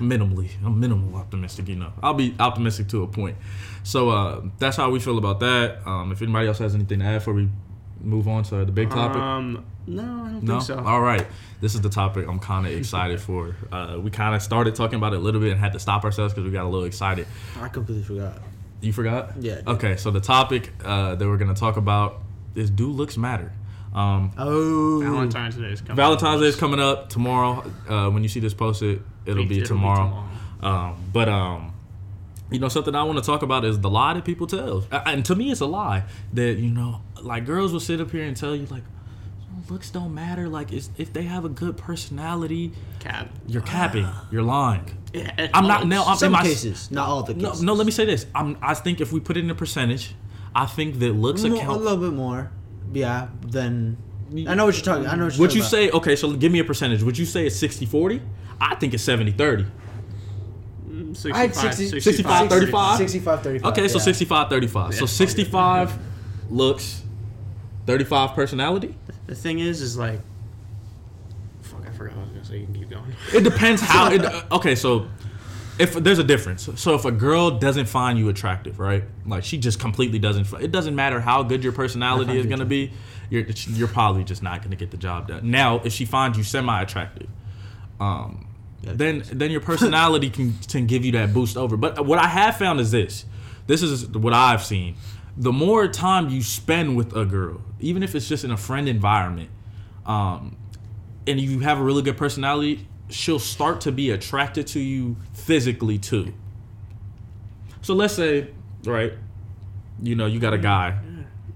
Minimally, 0.01 0.51
I'm 0.65 0.79
minimal 0.81 1.17
optimistic. 1.19 1.69
You 1.69 1.77
know, 1.77 1.93
I'll 2.03 2.15
be 2.15 2.35
optimistic 2.39 2.89
to 2.89 3.03
a 3.03 3.07
point. 3.07 3.37
So 3.83 4.11
uh, 4.11 4.43
that's 4.59 4.77
how 4.77 4.91
we 4.91 4.99
feel 5.01 5.19
about 5.19 5.41
that. 5.41 5.87
Um, 5.87 6.13
if 6.13 6.23
anybody 6.23 6.49
else 6.49 6.59
has 6.59 6.75
anything 6.75 7.01
to 7.01 7.05
add 7.05 7.19
before 7.19 7.35
we 7.35 7.49
move 8.05 8.29
on 8.29 8.43
to 8.45 8.65
the 8.65 8.73
big 8.73 8.91
topic. 8.91 9.21
Um, 9.21 9.65
no, 9.87 10.03
I 10.03 10.07
don't 10.07 10.43
No. 10.45 10.53
think 10.61 10.63
so. 10.63 10.79
All 10.85 11.01
right. 11.01 11.27
This 11.61 11.75
is 11.75 11.81
the 11.81 11.89
topic 11.89 12.27
I'm 12.29 12.39
kind 12.39 12.67
of 12.67 12.73
excited 12.73 13.21
for. 13.21 13.55
Uh, 13.73 13.97
we 14.01 14.11
kind 14.11 14.35
of 14.35 14.43
started 14.43 14.75
talking 14.75 14.97
about 14.97 15.13
it 15.13 15.17
a 15.17 15.21
little 15.21 15.41
bit 15.41 15.51
and 15.53 15.61
had 15.61 15.73
to 15.75 15.79
stop 15.79 16.05
ourselves 16.05 16.33
because 16.35 16.45
we 16.47 16.53
got 16.53 16.65
a 16.65 16.69
little 16.69 16.87
excited. 16.87 17.27
I 17.61 17.69
completely 17.69 18.05
forgot. 18.05 18.39
You 18.81 18.93
forgot? 18.93 19.33
Yeah, 19.41 19.61
Okay. 19.67 19.97
So 19.97 20.11
the 20.11 20.21
topic 20.21 20.73
uh, 20.85 21.15
that 21.15 21.27
we're 21.27 21.39
gonna 21.39 21.55
talk 21.55 21.77
about 21.77 22.21
is 22.55 22.71
do 22.71 22.89
looks 22.91 23.17
matter. 23.17 23.53
Um, 23.95 24.33
Oh, 24.37 25.01
Valentine's 25.03 25.55
Day 25.57 25.67
is 25.67 25.81
coming. 25.81 25.97
Valentine's 25.97 26.41
Day 26.41 26.49
is 26.49 26.57
coming 26.57 26.81
up 26.81 27.09
tomorrow. 27.11 27.65
Uh, 27.89 28.11
when 28.11 28.23
you 28.23 28.29
see 28.29 28.41
this 28.41 28.53
posted, 28.55 29.03
it'll 29.25 29.45
be 29.45 29.59
It'll 29.59 29.63
be 29.63 29.67
tomorrow. 29.67 30.25
Um, 30.63 30.97
but 31.13 31.29
um, 31.29 31.74
you 32.55 32.61
know 32.61 32.69
something 32.69 32.95
I 32.95 33.03
want 33.03 33.19
to 33.19 33.25
talk 33.25 33.43
about 33.43 33.65
is 33.65 33.81
the 33.81 33.91
lie 33.91 34.15
that 34.15 34.25
people 34.25 34.47
tell, 34.47 34.85
and 34.93 35.25
to 35.27 35.35
me 35.35 35.51
it's 35.51 35.61
a 35.61 35.67
lie 35.67 36.05
that 36.33 36.59
you 36.59 36.71
know 36.71 37.03
like 37.21 37.45
girls 37.47 37.73
will 37.73 37.81
sit 37.81 38.01
up 38.01 38.11
here 38.11 38.25
and 38.25 38.37
tell 38.37 38.55
you 38.57 38.67
like 38.67 38.85
"Oh, 39.53 39.73
looks 39.73 39.91
don't 39.91 40.15
matter. 40.15 40.49
Like 40.49 40.73
it's, 40.73 40.91
if 40.97 41.13
they 41.13 41.23
have 41.25 41.45
a 41.45 41.49
good 41.49 41.77
personality, 41.77 42.73
Cap. 43.01 43.29
you're 43.47 43.63
capping, 43.63 44.09
you're 44.31 44.43
lying. 44.43 44.85
Yeah, 45.13 45.49
I'm 45.55 45.67
not 45.67 45.87
now. 45.87 46.05
I'm, 46.05 46.17
some 46.17 46.35
am 46.35 46.41
I- 46.41 46.45
cases, 46.45 46.91
not 46.91 47.09
all 47.09 47.23
the 47.23 47.35
No, 47.35 47.49
cases. 47.51 47.63
no. 47.63 47.73
Let 47.75 47.87
me 47.87 47.93
say 47.93 48.05
this. 48.05 48.27
I'm. 48.35 48.57
I 48.63 48.75
think 48.75 49.01
if 49.01 49.13
we 49.13 49.21
put 49.21 49.37
it 49.37 49.45
in 49.45 49.51
a 49.51 49.55
percentage, 49.55 50.15
I 50.55 50.67
think 50.67 50.99
that 51.01 51.13
looks 51.13 51.43
Mo- 51.43 51.49
a 51.55 51.77
little 51.77 51.97
bit 51.99 52.13
more. 52.13 52.51
Yeah, 52.93 53.29
then 53.43 53.97
I 54.47 54.55
know 54.55 54.67
what 54.67 54.75
you're 54.77 54.85
talking. 54.85 55.07
I 55.07 55.15
know 55.17 55.25
what 55.27 55.35
you're 55.35 55.41
Would 55.41 55.51
talking 55.51 55.57
you 55.57 55.63
about. 55.63 55.71
say 55.71 55.91
okay? 55.91 56.17
So 56.17 56.33
give 56.33 56.51
me 56.53 56.59
a 56.61 56.65
percentage. 56.65 57.03
Would 57.03 57.17
you 57.19 57.25
say 57.27 57.47
it's 57.47 57.61
60-40? 57.61 58.21
I 58.61 58.75
think 58.77 58.95
it's 58.95 59.05
70-30. 59.05 59.35
Mm, 59.37 59.71
65, 61.15 61.35
I 61.37 61.67
had 61.67 61.75
60 61.75 62.01
65, 62.01 62.49
35? 62.49 62.99
65, 62.99 63.43
35. 63.43 63.73
Okay, 63.73 63.89
so 63.89 63.99
yeah. 63.99 64.05
65 64.05 64.49
35. 64.49 64.95
So 64.95 65.01
Yeah. 65.01 65.07
65 65.07 65.99
looks, 66.51 67.03
35 67.87 68.35
personality. 68.35 68.97
The 69.27 69.35
thing 69.35 69.59
is, 69.59 69.81
is 69.81 69.97
like, 69.97 70.21
fuck, 71.63 71.87
I 71.87 71.91
forgot 71.93 72.17
what 72.17 72.23
I 72.23 72.25
was 72.25 72.33
gonna 72.33 72.45
say. 72.45 72.59
You 72.59 72.67
can 72.67 72.75
keep 72.75 72.91
going. 72.91 73.15
It 73.35 73.43
depends 73.43 73.81
how. 73.81 74.11
It, 74.11 74.25
uh, 74.25 74.43
okay, 74.53 74.75
so 74.75 75.09
if 75.79 75.95
there's 75.95 76.19
a 76.19 76.25
difference, 76.25 76.69
so 76.77 76.95
if 76.95 77.05
a 77.05 77.11
girl 77.11 77.51
doesn't 77.53 77.87
find 77.87 78.19
you 78.19 78.29
attractive, 78.29 78.79
right? 78.79 79.05
Like 79.27 79.45
she 79.45 79.59
just 79.59 79.81
completely 79.81 80.19
doesn't. 80.19 80.53
It 80.61 80.71
doesn't 80.71 80.95
matter 80.95 81.21
how 81.21 81.43
good 81.43 81.65
your 81.65 81.73
personality 81.73 82.39
is 82.39 82.47
gonna 82.47 82.65
be. 82.65 82.93
You're 83.31 83.43
you're 83.43 83.89
probably 83.89 84.25
just 84.25 84.43
not 84.43 84.63
gonna 84.63 84.77
get 84.77 84.91
the 84.91 84.97
job 84.97 85.29
done. 85.29 85.51
Now, 85.51 85.81
if 85.85 85.93
she 85.93 86.05
finds 86.05 86.39
you 86.39 86.45
semi 86.45 86.81
attractive, 86.83 87.29
um, 87.99 88.47
then 88.93 89.23
then 89.33 89.51
your 89.51 89.61
personality 89.61 90.31
can 90.31 90.55
can 90.69 90.87
give 90.87 91.05
you 91.05 91.13
that 91.13 91.33
boost 91.33 91.57
over. 91.57 91.77
But 91.77 92.05
what 92.05 92.19
I 92.19 92.27
have 92.29 92.57
found 92.57 92.81
is 92.81 92.91
this. 92.91 93.25
This 93.67 93.83
is 93.83 94.07
what 94.09 94.33
I've 94.33 94.65
seen. 94.65 94.97
The 95.37 95.53
more 95.53 95.89
time 95.89 96.29
you 96.29 96.43
spend 96.43 96.97
with 96.97 97.17
a 97.17 97.25
girl, 97.25 97.61
even 97.81 98.03
if 98.03 98.15
it's 98.15 98.29
just 98.29 98.45
in 98.45 98.51
a 98.51 98.57
friend 98.57 98.89
environment, 98.89 99.51
um, 100.07 100.57
and 101.27 101.41
you 101.41 101.61
have 101.61 101.81
a 101.81 101.83
really 101.83 102.03
good 102.03 102.17
personality, 102.17 102.87
she'll 103.09 103.39
start 103.39 103.81
to 103.83 103.93
be 103.93 104.11
attracted 104.11 104.67
to 104.69 104.81
you 104.81 105.17
physically 105.33 105.99
too. 105.99 106.33
So 107.83 107.95
let's 107.95 108.15
say, 108.15 108.49
right, 108.85 109.13
you 110.03 110.15
know, 110.15 110.27
you 110.27 110.39
got 110.41 110.55
a 110.55 110.59
guy. 110.59 110.99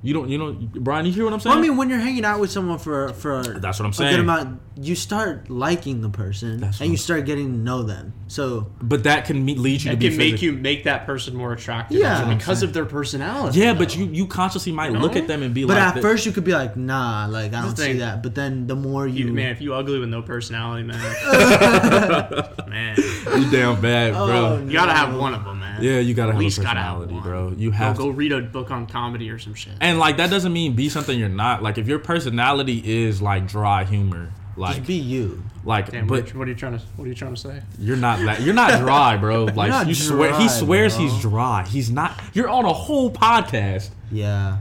You 0.00 0.14
don't, 0.14 0.28
you 0.28 0.38
know, 0.38 0.52
Brian, 0.52 1.06
you 1.06 1.12
hear 1.12 1.24
what 1.24 1.32
I'm 1.32 1.40
saying? 1.40 1.56
Well, 1.56 1.58
I 1.58 1.68
mean, 1.68 1.76
when 1.76 1.90
you're 1.90 1.98
hanging 1.98 2.24
out 2.24 2.38
with 2.38 2.52
someone 2.52 2.78
for 2.78 3.12
for 3.14 3.42
That's 3.42 3.80
what 3.80 3.86
I'm 3.86 3.90
a 3.90 3.94
saying. 3.94 4.12
good 4.12 4.20
amount, 4.20 4.60
you 4.80 4.94
start 4.94 5.50
liking 5.50 6.00
the 6.02 6.08
person 6.08 6.60
That's 6.60 6.80
and 6.80 6.90
you 6.90 6.96
start 6.96 7.24
getting 7.26 7.50
to 7.52 7.58
know 7.58 7.82
them. 7.82 8.12
So 8.28 8.70
but 8.80 9.04
that 9.04 9.24
can 9.24 9.44
me- 9.44 9.54
lead 9.56 9.82
you 9.82 9.90
to 9.90 9.96
It 9.96 9.98
be 9.98 10.08
can 10.08 10.16
make 10.18 10.34
physi- 10.36 10.42
you 10.42 10.52
make 10.52 10.84
that 10.84 11.04
person 11.06 11.34
more 11.34 11.52
attractive. 11.52 11.98
Yeah. 11.98 12.20
also 12.22 12.34
because 12.36 12.62
of 12.62 12.72
their 12.72 12.84
personality. 12.84 13.58
Yeah, 13.60 13.74
but 13.74 13.88
though. 13.90 13.94
you 13.96 14.06
you 14.06 14.26
consciously 14.26 14.70
might 14.72 14.92
You 14.92 14.98
look 14.98 15.16
at 15.16 15.26
them 15.26 15.42
and 15.42 15.52
be 15.54 15.64
like 15.64 15.68
But 15.76 15.80
like, 15.80 15.88
at 15.88 15.94
that- 15.94 16.00
first, 16.02 16.26
you 16.26 16.32
could 16.32 16.44
be 16.44 16.52
like, 16.52 16.76
"Nah, 16.76 17.26
like 17.30 17.54
I 17.54 17.62
don't 17.62 17.76
see 17.76 17.82
thing. 17.84 17.98
that." 17.98 18.22
But 18.22 18.34
then 18.34 18.66
the 18.66 18.76
more 18.76 19.06
you, 19.06 19.26
You, 19.26 19.32
man, 19.32 19.50
if 19.50 19.60
you 19.60 19.74
ugly 19.74 19.98
with 19.98 20.08
no 20.10 20.22
personality, 20.22 20.84
man, 20.84 20.98
man, 22.68 22.96
you 22.96 23.50
damn 23.50 23.80
bad, 23.80 24.12
bro. 24.12 24.58
Oh, 24.60 24.64
you 24.64 24.72
gotta 24.72 24.92
have 24.92 25.16
one 25.16 25.34
of 25.34 25.44
them, 25.44 25.60
man. 25.60 25.82
Yeah, 25.82 25.98
you 26.00 26.14
gotta 26.14 26.30
At 26.30 26.34
have 26.34 26.40
a 26.40 26.44
least 26.44 26.60
gotta 26.62 26.80
have 26.80 26.98
personality, 26.98 27.14
one. 27.14 27.22
bro. 27.22 27.54
You 27.56 27.70
Go, 27.70 27.76
have 27.76 27.96
go 27.96 28.06
to. 28.06 28.12
read 28.12 28.32
a 28.32 28.40
book 28.42 28.70
on 28.70 28.86
comedy 28.86 29.30
or 29.30 29.38
some 29.38 29.54
shit. 29.54 29.72
And 29.80 29.98
like 29.98 30.16
that 30.18 30.30
doesn't 30.30 30.52
mean 30.52 30.74
be 30.74 30.88
something 30.88 31.18
you're 31.18 31.28
not. 31.28 31.62
Like 31.62 31.78
if 31.78 31.86
your 31.88 31.98
personality 31.98 32.82
is 33.04 33.22
like 33.22 33.46
dry 33.48 33.84
humor, 33.84 34.30
like 34.58 34.76
just 34.76 34.86
be 34.86 34.94
you. 34.94 35.42
like, 35.64 35.90
Damn, 35.90 36.06
but 36.06 36.24
what, 36.24 36.34
what 36.34 36.48
are 36.48 36.50
you 36.50 36.56
trying 36.56 36.78
to 36.78 36.84
What 36.96 37.04
are 37.04 37.08
you 37.08 37.14
trying 37.14 37.34
to 37.34 37.40
say? 37.40 37.62
You're 37.78 37.96
not 37.96 38.18
that. 38.26 38.42
You're 38.42 38.54
not 38.54 38.80
dry, 38.80 39.16
bro. 39.20 39.44
Like 39.44 39.86
you 39.86 39.94
swear, 39.94 40.38
he 40.38 40.48
swears 40.48 40.96
bro. 40.96 41.04
he's 41.06 41.20
dry. 41.20 41.66
He's 41.66 41.90
not. 41.90 42.20
You're 42.34 42.48
on 42.48 42.64
a 42.64 42.72
whole 42.72 43.10
podcast. 43.10 43.90
Yeah. 44.10 44.58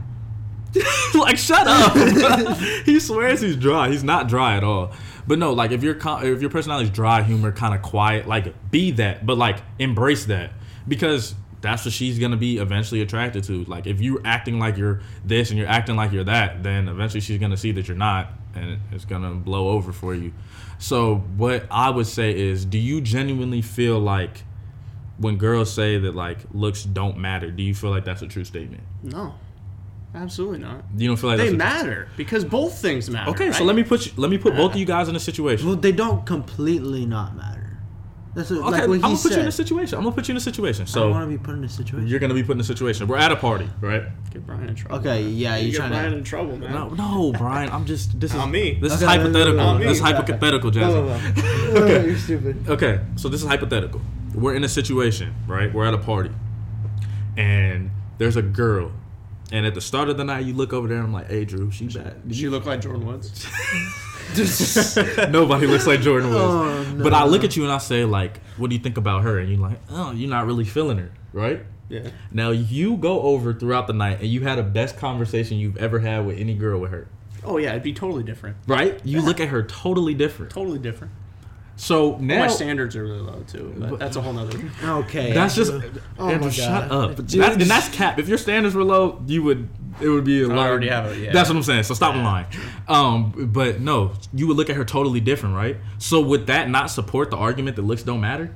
like 1.15 1.38
shut 1.38 1.65
up. 1.67 2.57
he 2.86 2.99
swears 2.99 3.41
he's 3.41 3.55
dry. 3.55 3.89
He's 3.89 4.03
not 4.03 4.27
dry 4.27 4.57
at 4.57 4.63
all. 4.63 4.91
But 5.25 5.39
no, 5.39 5.53
like 5.53 5.71
if 5.71 5.83
your 5.83 5.95
co- 5.95 6.19
if 6.19 6.41
your 6.41 6.49
personality 6.49 6.86
is 6.86 6.91
dry 6.93 7.21
humor, 7.21 7.51
kind 7.51 7.73
of 7.73 7.81
quiet, 7.81 8.27
like 8.27 8.71
be 8.71 8.91
that, 8.91 9.25
but 9.25 9.38
like 9.38 9.57
embrace 9.79 10.25
that 10.25 10.51
because 10.88 11.36
that's 11.60 11.83
what 11.86 11.93
she's 11.93 12.19
gonna 12.19 12.38
be 12.38 12.57
eventually 12.57 13.01
attracted 13.01 13.43
to. 13.45 13.63
Like 13.65 13.88
if 13.88 13.99
you're 13.99 14.21
acting 14.23 14.60
like 14.60 14.77
you're 14.77 15.01
this 15.25 15.49
and 15.49 15.60
you're 15.60 15.67
acting 15.67 15.95
like 15.95 16.12
you're 16.12 16.23
that, 16.23 16.63
then 16.63 16.88
eventually 16.88 17.21
she's 17.21 17.39
gonna 17.39 17.57
see 17.57 17.71
that 17.73 17.88
you're 17.88 17.97
not, 17.97 18.31
and 18.58 18.80
it's 18.91 19.06
gonna 19.06 19.32
blow 19.34 19.70
over 19.70 19.91
for 19.93 20.13
you. 20.15 20.34
So 20.80 21.17
what 21.38 21.65
I 21.72 21.89
would 21.89 22.08
say 22.08 22.38
is, 22.38 22.65
do 22.65 22.78
you 22.78 23.02
genuinely 23.02 23.62
feel 23.62 24.00
like 24.00 24.43
when 25.17 25.38
girls 25.38 25.74
say 25.74 25.98
that 25.98 26.15
like 26.15 26.39
looks 26.54 26.84
don't 26.84 27.17
matter, 27.17 27.50
do 27.52 27.63
you 27.63 27.74
feel 27.74 27.89
like 27.89 28.06
that's 28.06 28.22
a 28.22 28.28
true 28.28 28.43
statement? 28.43 28.84
No, 29.04 29.34
absolutely 30.13 30.60
not. 30.60 30.84
You 30.96 31.08
don't 31.08 31.17
feel 31.17 31.30
like 31.32 31.38
They 31.39 31.46
that's 31.50 31.54
a- 31.56 31.58
matter 31.58 32.08
because 32.17 32.46
both 32.46 32.78
things 32.80 33.10
matter. 33.10 33.32
Okay, 33.32 33.52
so 33.52 33.63
let 33.63 33.76
me 33.76 33.84
put 33.84 34.06
you, 34.06 34.12
let 34.17 34.30
me 34.30 34.38
put 34.38 34.56
both 34.56 34.74
of 34.74 34.78
you 34.78 34.86
guys 34.86 35.10
in 35.10 35.15
a 35.15 35.20
situation. 35.20 35.67
Well, 35.67 35.76
they 35.76 35.91
don't 35.91 36.26
completely 36.26 37.06
not 37.06 37.36
matter. 37.36 37.57
That's 38.35 38.51
what, 38.51 38.59
Okay, 38.59 38.69
like 38.69 38.81
I'm 38.81 38.93
he 38.95 38.99
gonna 39.01 39.17
put 39.17 39.31
you 39.31 39.39
in 39.39 39.47
a 39.47 39.51
situation. 39.51 39.97
I'm 39.97 40.03
gonna 40.03 40.15
put 40.15 40.27
you 40.27 40.33
in 40.33 40.37
a 40.37 40.41
situation. 40.41 40.85
So 40.85 40.99
I 40.99 41.03
don't 41.03 41.11
want 41.11 41.31
to 41.31 41.37
be 41.37 41.43
put 41.43 41.55
in 41.55 41.63
a 41.63 41.69
situation. 41.69 42.07
you're 42.07 42.19
gonna 42.19 42.33
be 42.35 42.43
put 42.43 42.51
in 42.53 42.59
a 42.59 42.63
situation. 42.63 43.07
We're 43.07 43.17
at 43.17 43.31
a 43.31 43.35
party, 43.35 43.67
right? 43.81 44.03
get 44.31 44.45
Brian 44.45 44.69
in 44.69 44.75
trouble. 44.75 44.97
Okay, 44.99 45.23
yeah, 45.23 45.55
you 45.55 45.65
you 45.65 45.71
get 45.71 45.77
trying 45.77 45.89
Brian 45.91 46.11
to. 46.11 46.17
in 46.19 46.23
trouble, 46.23 46.55
man. 46.57 46.71
No, 46.71 46.89
no, 46.89 47.31
Brian. 47.31 47.69
I'm 47.71 47.85
just. 47.85 48.19
This 48.19 48.31
is 48.31 48.37
Not 48.37 48.51
me. 48.51 48.75
This 48.81 48.93
is 48.93 49.01
hypothetical. 49.01 49.55
not 49.55 49.79
me. 49.79 49.85
This 49.85 49.97
is 49.97 50.03
hypothetical, 50.03 50.69
Jazzy. 50.71 51.37
okay. 51.75 52.05
You're 52.07 52.17
stupid. 52.17 52.69
Okay, 52.69 52.99
so 53.15 53.27
this 53.29 53.41
is 53.41 53.47
hypothetical. 53.47 54.01
We're 54.35 54.53
in 54.55 54.63
a 54.63 54.69
situation, 54.69 55.33
right? 55.47 55.73
We're 55.73 55.85
at 55.85 55.93
a 55.95 55.97
party, 55.97 56.31
and 57.35 57.89
there's 58.19 58.35
a 58.35 58.41
girl, 58.43 58.91
and 59.51 59.65
at 59.65 59.73
the 59.73 59.81
start 59.81 60.09
of 60.09 60.17
the 60.17 60.23
night, 60.23 60.45
you 60.45 60.53
look 60.53 60.73
over 60.73 60.87
there, 60.87 60.97
and 60.97 61.07
I'm 61.07 61.13
like, 61.13 61.27
"Hey, 61.29 61.45
Drew, 61.45 61.71
she 61.71 61.87
bad." 61.87 62.27
Did 62.27 62.37
you 62.37 62.51
look 62.51 62.65
like 62.65 62.81
Jordyn 62.81 63.03
Woods? 63.03 63.47
Nobody 65.29 65.67
looks 65.67 65.87
like 65.87 66.01
Jordyn 66.01 66.29
Woods. 66.29 66.35
Oh, 66.35 66.93
no. 66.93 67.03
But 67.03 67.13
I 67.13 67.25
look 67.25 67.43
at 67.43 67.55
you 67.55 67.63
and 67.63 67.71
I 67.71 67.77
say, 67.77 68.05
like, 68.05 68.39
"What 68.57 68.69
do 68.69 68.75
you 68.75 68.81
think 68.81 68.97
about 68.97 69.23
her?" 69.23 69.39
And 69.39 69.49
you're 69.49 69.59
like, 69.59 69.79
"Oh, 69.89 70.11
you're 70.11 70.29
not 70.29 70.45
really 70.45 70.65
feeling 70.65 70.97
her, 70.97 71.11
right?" 71.33 71.65
yeah. 71.89 72.09
Now 72.31 72.51
you 72.51 72.97
go 72.97 73.21
over 73.21 73.53
throughout 73.53 73.87
the 73.87 73.93
night 73.93 74.19
and 74.19 74.27
you 74.27 74.41
had 74.41 74.59
a 74.59 74.63
best 74.63 74.97
conversation 74.97 75.57
you've 75.57 75.77
ever 75.77 75.99
had 75.99 76.25
with 76.25 76.37
any 76.37 76.53
girl 76.53 76.79
with 76.79 76.91
her. 76.91 77.07
Oh 77.43 77.57
yeah, 77.57 77.71
it'd 77.71 77.83
be 77.83 77.93
totally 77.93 78.23
different. 78.23 78.57
Right? 78.67 78.99
You 79.05 79.21
look 79.21 79.39
at 79.39 79.49
her 79.49 79.63
totally 79.63 80.13
different. 80.13 80.51
Totally 80.51 80.79
different. 80.79 81.13
So 81.79 82.17
now 82.19 82.39
My 82.39 82.47
standards 82.47 82.95
are 82.95 83.03
really 83.03 83.19
low 83.19 83.43
too, 83.47 83.71
but 83.77 83.99
that's 83.99 84.15
a 84.15 84.21
whole 84.21 84.33
nother. 84.33 84.59
Okay. 84.83 85.31
that's 85.33 85.53
just 85.55 85.71
Andrew. 85.71 85.87
Andrew, 85.87 86.01
Oh 86.17 86.37
my 86.45 86.49
shut 86.49 86.89
God. 86.89 87.11
up. 87.11 87.15
Dude, 87.17 87.39
That's, 87.41 87.53
and 87.57 87.61
that's 87.69 87.89
cap. 87.89 88.17
If 88.17 88.27
your 88.27 88.39
standards 88.39 88.73
were 88.73 88.83
low, 88.83 89.21
you 89.27 89.43
would 89.43 89.69
it 90.01 90.09
would 90.09 90.23
be 90.23 90.41
a 90.41 90.47
lot. 90.47 90.67
already 90.67 90.89
have 90.89 91.11
it, 91.11 91.19
yeah. 91.19 91.31
That's 91.31 91.49
what 91.49 91.55
I'm 91.55 91.61
saying. 91.63 91.83
So 91.83 91.93
stop 91.93 92.15
Yeah. 92.15 92.23
lying. 92.23 92.45
Um, 92.87 93.49
but 93.53 93.79
no, 93.79 94.13
you 94.33 94.47
would 94.47 94.57
look 94.57 94.71
at 94.71 94.75
her 94.75 94.85
totally 94.85 95.19
different, 95.19 95.55
right? 95.55 95.77
So 95.99 96.19
would 96.21 96.47
that 96.47 96.67
not 96.69 96.89
support 96.89 97.29
the 97.29 97.37
argument 97.37 97.75
that 97.75 97.83
looks 97.83 98.01
don't 98.01 98.21
matter? 98.21 98.55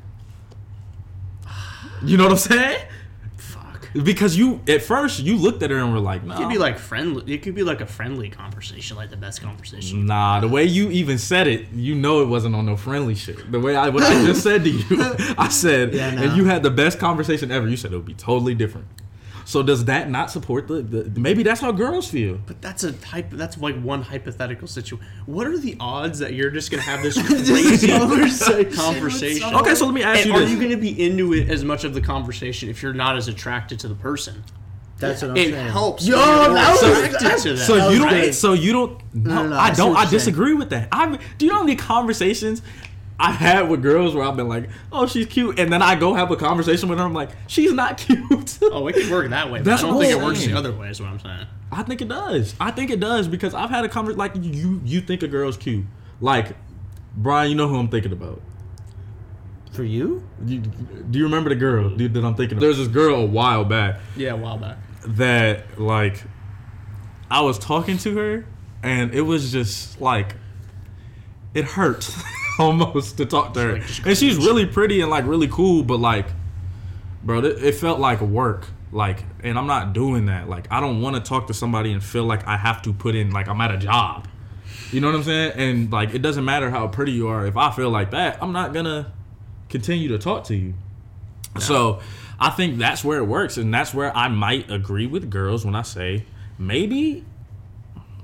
You 2.04 2.18
know 2.18 2.24
what 2.24 2.32
I'm 2.32 2.38
saying? 2.40 2.80
Because 3.94 4.38
you 4.38 4.62
at 4.68 4.82
first 4.82 5.20
you 5.20 5.36
looked 5.36 5.64
at 5.64 5.70
her 5.70 5.78
and 5.78 5.92
were 5.92 6.00
like, 6.00 6.24
no. 6.24 6.34
It 6.34 6.38
could 6.38 6.50
be 6.50 6.58
like 6.58 6.78
friendly. 6.78 7.34
It 7.34 7.40
could 7.40 7.56
be 7.56 7.64
like 7.64 7.82
a 7.82 7.86
friendly 7.86 8.30
conversation, 8.30 8.96
like 8.98 9.10
the 9.10 9.18
best 9.18 9.42
conversation. 9.42 10.06
Nah, 10.06 10.40
the 10.40 10.48
way 10.48 10.64
you 10.64 10.90
even 10.92 11.18
said 11.18 11.48
it, 11.48 11.70
you 11.74 11.96
know 11.96 12.22
it 12.22 12.28
wasn't 12.28 12.56
on 12.56 12.66
no 12.66 12.78
friendly 12.78 13.16
shit. 13.16 13.52
The 13.52 13.60
way 13.60 13.76
I 13.76 13.90
what 13.90 14.04
I 14.04 14.26
just 14.26 14.44
said 14.44 14.64
to 14.64 14.70
you, 14.70 14.86
I 15.38 15.50
said, 15.50 15.94
Yeah, 15.94 16.12
nah. 16.12 16.22
and 16.24 16.38
you 16.38 16.46
had 16.46 16.64
the 16.64 16.72
best 16.72 17.00
conversation 17.00 17.52
ever. 17.52 17.68
You 17.68 17.78
said 17.78 17.92
it 17.92 17.96
would 17.96 18.06
be 18.06 18.14
totally 18.14 18.56
different. 18.56 18.88
So 19.52 19.62
does 19.62 19.84
that 19.86 20.10
not 20.10 20.32
support 20.32 20.70
the, 20.70 20.82
the? 20.82 21.20
Maybe 21.20 21.44
that's 21.44 21.60
how 21.60 21.74
girls 21.74 22.08
feel. 22.10 22.40
But 22.48 22.62
that's 22.62 22.86
a 22.86 22.94
type. 22.94 23.32
That's 23.32 23.58
like 23.58 23.78
one 23.82 24.02
hypothetical 24.02 24.66
situation. 24.66 25.06
What 25.26 25.46
are 25.46 25.58
the 25.58 25.76
odds 25.78 26.20
that 26.20 26.34
you're 26.34 26.52
just 26.52 26.72
gonna 26.72 26.84
have 26.84 27.02
this 27.04 27.22
crazy 27.28 27.88
conversation 28.00 28.72
conversation? 28.72 29.54
Okay, 29.56 29.76
so 29.76 29.86
let 29.86 29.94
me 29.94 30.04
ask 30.04 30.20
And 30.22 30.28
you 30.30 30.34
are 30.36 30.40
this. 30.40 30.52
you 30.52 30.56
gonna 30.62 30.78
be 30.78 31.04
into 31.06 31.34
it 31.34 31.50
as 31.50 31.66
much 31.66 31.84
of 31.84 31.94
the 31.94 32.00
conversation 32.00 32.70
if 32.70 32.82
you're 32.82 32.94
not 32.94 33.18
as 33.18 33.28
attracted 33.28 33.78
to 33.82 33.90
the 33.90 33.96
person? 33.96 34.42
That's 35.00 35.22
what 35.22 35.32
I'm 35.32 35.38
It 35.38 35.52
saying. 35.52 35.68
helps. 35.68 36.08
Yo, 36.08 36.16
you're 36.16 36.54
that 36.54 36.72
was- 36.72 36.84
attracted 36.84 37.20
that's- 37.20 37.44
to 37.44 37.50
them. 37.56 37.58
So 37.58 37.76
That 37.76 37.92
you 37.92 38.00
don't. 38.00 38.08
great. 38.08 38.34
So 38.34 38.54
you 38.54 38.72
don't. 38.72 39.02
No, 39.14 39.34
No, 39.36 39.44
no, 39.44 39.50
no, 39.50 39.56
I 39.58 39.66
I 39.66 39.72
don't. 39.74 39.96
I 39.98 40.02
you're 40.04 40.08
saying. 40.12 40.12
disagree 40.12 40.54
with 40.54 40.70
that. 40.70 40.88
I. 40.94 41.18
Do 41.38 41.46
you 41.46 41.52
know 41.52 41.58
how 41.58 41.64
many 41.64 41.76
conversations 41.76 42.62
I've 43.22 43.36
had 43.36 43.70
with 43.70 43.82
girls 43.82 44.16
where 44.16 44.24
I've 44.24 44.36
been 44.36 44.48
like, 44.50 44.70
"Oh, 44.92 45.06
she's 45.06 45.28
cute," 45.28 45.60
and 45.60 45.72
then 45.72 45.82
I 45.82 45.96
go 45.96 46.14
have 46.14 46.32
a 46.32 46.36
conversation 46.36 46.90
with 46.90 46.98
her. 46.98 47.06
I'm 47.06 47.14
like, 47.14 47.30
"She's 47.48 47.72
not 47.72 47.98
cute." 48.00 48.58
oh, 48.64 48.88
it 48.88 48.96
can 48.96 49.10
work 49.12 49.30
that 49.30 49.52
way. 49.52 49.60
But 49.60 49.66
That's 49.66 49.84
I 49.84 49.88
don't 49.88 50.00
think 50.02 50.14
I'm 50.16 50.22
it 50.22 50.26
works 50.26 50.40
saying. 50.40 50.52
the 50.52 50.58
other 50.58 50.72
way. 50.74 50.90
Is 50.90 51.00
what 51.00 51.10
I'm 51.10 51.20
saying. 51.20 51.46
I 51.72 51.84
think 51.84 52.02
it 52.02 52.08
does. 52.10 52.56
I 52.60 52.72
think 52.72 52.90
it 52.90 53.00
does 53.00 53.28
because 53.28 53.54
I've 53.54 53.70
had 53.70 53.86
a 53.86 53.90
conversation 53.90 54.18
like 54.18 54.34
you. 54.36 54.82
You 54.84 55.02
think 55.02 55.24
a 55.24 55.28
girl's 55.28 55.56
cute, 55.58 55.86
like 56.20 56.56
Brian. 57.16 57.50
You 57.52 57.56
know 57.56 57.68
who 57.68 57.78
I'm 57.78 57.88
thinking 57.90 58.12
about. 58.12 58.42
For 59.72 59.84
you? 59.86 60.28
You, 60.46 60.60
do 60.60 61.18
you 61.18 61.24
remember 61.24 61.50
the 61.50 61.56
girl 61.56 61.90
that 61.92 62.26
I'm 62.26 62.36
thinking 62.36 62.58
of? 62.58 62.60
There's 62.62 62.78
this 62.78 62.90
girl 62.90 63.16
a 63.22 63.26
while 63.26 63.64
back 63.64 64.02
Yeah, 64.18 64.32
a 64.32 64.36
while 64.36 64.58
back. 64.58 64.78
that 65.08 65.80
like 65.80 66.24
I 67.30 67.40
was 67.40 67.58
talking 67.58 67.98
to 68.00 68.18
her 68.18 68.46
and 68.84 69.14
it 69.14 69.22
was 69.22 69.50
just 69.54 70.02
like 70.02 70.36
it 71.54 71.64
hurt 71.64 72.10
almost 72.60 73.18
to 73.18 73.26
talk 73.26 73.54
to 73.54 73.62
her. 73.62 73.74
Like, 73.74 74.06
and 74.06 74.18
she's 74.18 74.38
really 74.38 74.66
pretty 74.66 75.02
and 75.02 75.10
like 75.10 75.26
really 75.26 75.48
cool, 75.48 75.84
but 75.84 76.00
like 76.00 76.28
bro, 77.24 77.40
it, 77.40 77.64
it 77.64 77.76
felt 77.76 78.00
like 78.00 78.22
work. 78.22 78.68
Like 78.92 79.24
and 79.44 79.58
I'm 79.58 79.68
not 79.68 79.94
doing 79.94 80.26
that. 80.26 80.50
Like 80.50 80.68
I 80.70 80.80
don't 80.80 81.02
want 81.02 81.16
to 81.16 81.22
talk 81.22 81.48
to 81.48 81.54
somebody 81.54 81.92
and 81.94 82.04
feel 82.04 82.26
like 82.26 82.46
I 82.48 82.58
have 82.58 82.82
to 82.84 82.94
put 82.94 83.16
in 83.16 83.32
like 83.32 83.48
I'm 83.48 83.62
at 83.62 83.72
a 83.72 83.78
job. 83.78 84.28
You 84.92 85.00
know 85.00 85.08
what 85.08 85.16
I'm 85.16 85.24
saying? 85.24 85.54
And 85.56 85.92
like 85.92 86.14
it 86.14 86.22
doesn't 86.22 86.44
matter 86.44 86.70
how 86.70 86.88
pretty 86.88 87.14
you 87.14 87.30
are. 87.30 87.46
If 87.46 87.56
I 87.56 87.72
feel 87.72 87.90
like 87.90 88.12
that, 88.12 88.38
I'm 88.42 88.52
not 88.52 88.74
gonna 88.74 89.14
continue 89.70 90.10
to 90.10 90.20
talk 90.20 90.44
to 90.46 90.56
you. 90.56 90.74
So 91.60 92.00
I 92.40 92.50
think 92.50 92.80
that's 92.80 93.04
where 93.04 93.20
it 93.20 93.26
works, 93.26 93.58
and 93.58 93.74
that's 93.74 93.94
where 93.94 94.16
I 94.16 94.28
might 94.28 94.72
agree 94.72 95.06
with 95.06 95.30
girls 95.30 95.66
when 95.66 95.76
I 95.76 95.84
say 95.84 96.26
maybe 96.58 97.26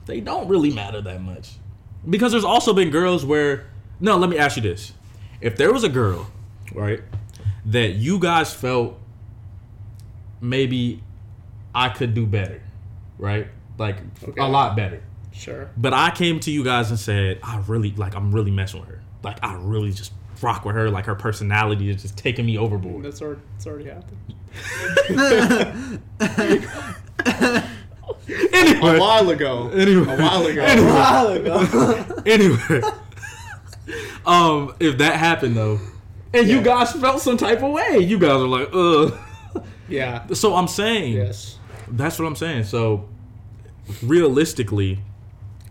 they 0.06 0.22
don't 0.22 0.48
really 0.48 0.74
matter 0.74 1.02
that 1.02 1.22
much. 1.22 1.56
Because 2.10 2.32
there's 2.32 2.44
also 2.44 2.74
been 2.74 2.90
girls 2.90 3.26
where 3.26 3.66
no, 4.00 4.18
let 4.18 4.30
me 4.30 4.38
ask 4.38 4.56
you 4.58 4.64
this. 4.64 4.94
If 5.42 5.56
there 5.58 5.72
was 5.74 5.84
a 5.84 5.90
girl, 5.90 6.30
right, 6.74 7.02
that 7.66 7.90
you 7.96 8.20
guys 8.20 8.54
felt 8.54 8.98
maybe 10.42 11.04
I 11.76 11.90
could 11.90 12.14
do 12.14 12.26
better, 12.26 12.62
right? 13.18 13.48
Like 13.78 13.98
Okay. 14.24 14.42
a 14.42 14.48
lot 14.48 14.76
better. 14.76 15.02
Sure. 15.32 15.70
But 15.78 15.94
I 15.94 16.10
came 16.12 16.40
to 16.42 16.52
you 16.52 16.64
guys 16.64 16.90
and 16.90 17.00
said, 17.00 17.40
I 17.44 17.58
really 17.68 17.92
like 17.92 18.16
I'm 18.16 18.32
really 18.34 18.50
messing 18.52 18.80
with 18.80 18.90
her. 18.90 19.02
Like 19.24 19.38
I 19.44 19.56
really 19.56 19.92
just 19.92 20.12
rock 20.42 20.66
with 20.66 20.76
her. 20.76 20.90
Like 20.90 21.06
her 21.06 21.14
personality 21.16 21.90
is 21.92 22.02
just 22.02 22.18
taking 22.18 22.46
me 22.46 22.58
overboard. 22.58 23.04
That's 23.06 23.22
already, 23.22 23.42
that's 23.54 23.68
already 23.68 23.86
happened. 23.86 24.18
Anyway, 28.54 28.98
A 28.98 29.00
while 29.00 29.30
ago. 29.30 29.70
Anyway. 29.70 30.04
A 30.14 30.18
while 30.22 30.46
ago. 30.46 30.62
A 30.66 30.84
while 30.86 31.28
ago. 31.30 32.22
anyway, 32.26 32.82
um, 34.26 34.76
if 34.80 34.98
that 35.00 35.16
happened 35.16 35.56
though, 35.56 35.80
and 36.34 36.48
you 36.48 36.62
guys 36.62 36.92
felt 36.94 37.22
some 37.22 37.38
type 37.38 37.62
of 37.64 37.72
way, 37.72 38.00
you 38.00 38.20
guys 38.20 38.32
are 38.42 38.48
like, 38.48 38.70
ugh. 38.74 39.18
Yeah. 39.90 40.26
So 40.34 40.54
I'm 40.56 40.68
saying, 40.68 41.14
Yes. 41.14 41.58
that's 41.88 42.20
what 42.20 42.26
I'm 42.26 42.36
saying. 42.36 42.66
So 42.66 43.08
realistically, 44.04 45.00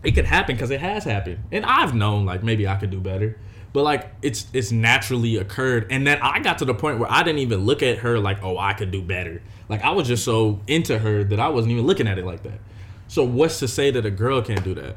it 0.03 0.11
could 0.13 0.25
happen 0.25 0.55
because 0.55 0.71
it 0.71 0.79
has 0.79 1.03
happened, 1.03 1.39
and 1.51 1.65
I've 1.65 1.93
known 1.93 2.25
like 2.25 2.43
maybe 2.43 2.67
I 2.67 2.75
could 2.75 2.89
do 2.89 2.99
better. 2.99 3.39
But 3.73 3.83
like 3.83 4.09
it's 4.21 4.47
it's 4.53 4.71
naturally 4.71 5.37
occurred, 5.37 5.87
and 5.91 6.05
then 6.07 6.19
I 6.21 6.39
got 6.39 6.57
to 6.59 6.65
the 6.65 6.73
point 6.73 6.99
where 6.99 7.11
I 7.11 7.21
didn't 7.23 7.39
even 7.39 7.65
look 7.65 7.83
at 7.83 7.99
her 7.99 8.17
like, 8.17 8.43
oh, 8.43 8.57
I 8.57 8.73
could 8.73 8.91
do 8.91 9.01
better. 9.01 9.41
Like 9.69 9.83
I 9.83 9.91
was 9.91 10.07
just 10.07 10.23
so 10.23 10.61
into 10.67 10.97
her 10.97 11.23
that 11.25 11.39
I 11.39 11.49
wasn't 11.49 11.73
even 11.73 11.85
looking 11.85 12.07
at 12.07 12.17
it 12.17 12.25
like 12.25 12.43
that. 12.43 12.59
So 13.07 13.23
what's 13.23 13.59
to 13.59 13.67
say 13.67 13.91
that 13.91 14.05
a 14.05 14.11
girl 14.11 14.41
can't 14.41 14.63
do 14.63 14.73
that? 14.75 14.95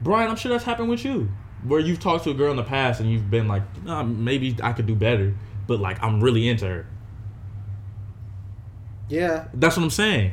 Brian, 0.00 0.28
I'm 0.28 0.36
sure 0.36 0.50
that's 0.50 0.64
happened 0.64 0.88
with 0.88 1.04
you, 1.04 1.28
where 1.64 1.80
you've 1.80 2.00
talked 2.00 2.24
to 2.24 2.30
a 2.30 2.34
girl 2.34 2.50
in 2.50 2.56
the 2.56 2.62
past 2.64 3.00
and 3.00 3.10
you've 3.10 3.30
been 3.30 3.48
like, 3.48 3.62
nah, 3.84 4.02
maybe 4.02 4.56
I 4.62 4.72
could 4.72 4.86
do 4.86 4.94
better, 4.94 5.34
but 5.66 5.80
like 5.80 6.02
I'm 6.02 6.20
really 6.22 6.48
into 6.48 6.66
her. 6.66 6.86
Yeah. 9.08 9.48
That's 9.54 9.76
what 9.76 9.82
I'm 9.84 9.90
saying. 9.90 10.32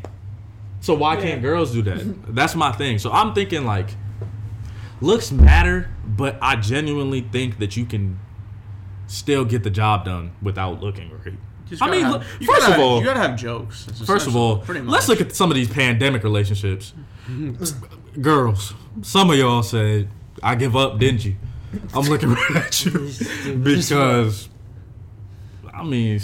So 0.81 0.93
why 0.93 1.15
can't 1.15 1.41
girls 1.41 1.71
do 1.71 1.81
that? 1.83 2.33
That's 2.35 2.55
my 2.55 2.71
thing. 2.71 2.99
So 2.99 3.11
I'm 3.11 3.33
thinking 3.33 3.65
like 3.65 3.89
looks 5.01 5.31
matter, 5.31 5.89
but 6.05 6.37
I 6.41 6.55
genuinely 6.57 7.21
think 7.21 7.59
that 7.59 7.75
you 7.75 7.85
can 7.85 8.19
still 9.07 9.45
get 9.45 9.63
the 9.63 9.69
job 9.69 10.05
done 10.05 10.33
without 10.41 10.81
looking 10.81 11.09
great. 11.09 11.35
I 11.81 11.89
mean, 11.89 12.01
have- 12.01 12.23
first 12.23 12.45
gotta- 12.47 12.73
of 12.75 12.79
all, 12.79 12.99
you 12.99 13.05
gotta 13.05 13.19
have 13.19 13.35
jokes. 13.35 13.85
First 14.05 14.27
of 14.27 14.35
all, 14.35 14.63
let's 14.67 15.07
look 15.07 15.21
at 15.21 15.35
some 15.35 15.49
of 15.49 15.55
these 15.55 15.69
pandemic 15.69 16.23
relationships. 16.23 16.93
Girls, 18.21 18.73
some 19.01 19.29
of 19.31 19.37
y'all 19.37 19.63
said, 19.63 20.09
"I 20.45 20.55
give 20.55 20.75
up," 20.75 20.99
didn't 20.99 21.25
you? 21.25 21.35
I'm 21.93 22.05
looking 22.05 22.29
right 22.29 22.55
at 22.55 22.85
you 22.85 23.11
because, 23.63 24.47
I 25.73 25.83
mean, 25.83 26.21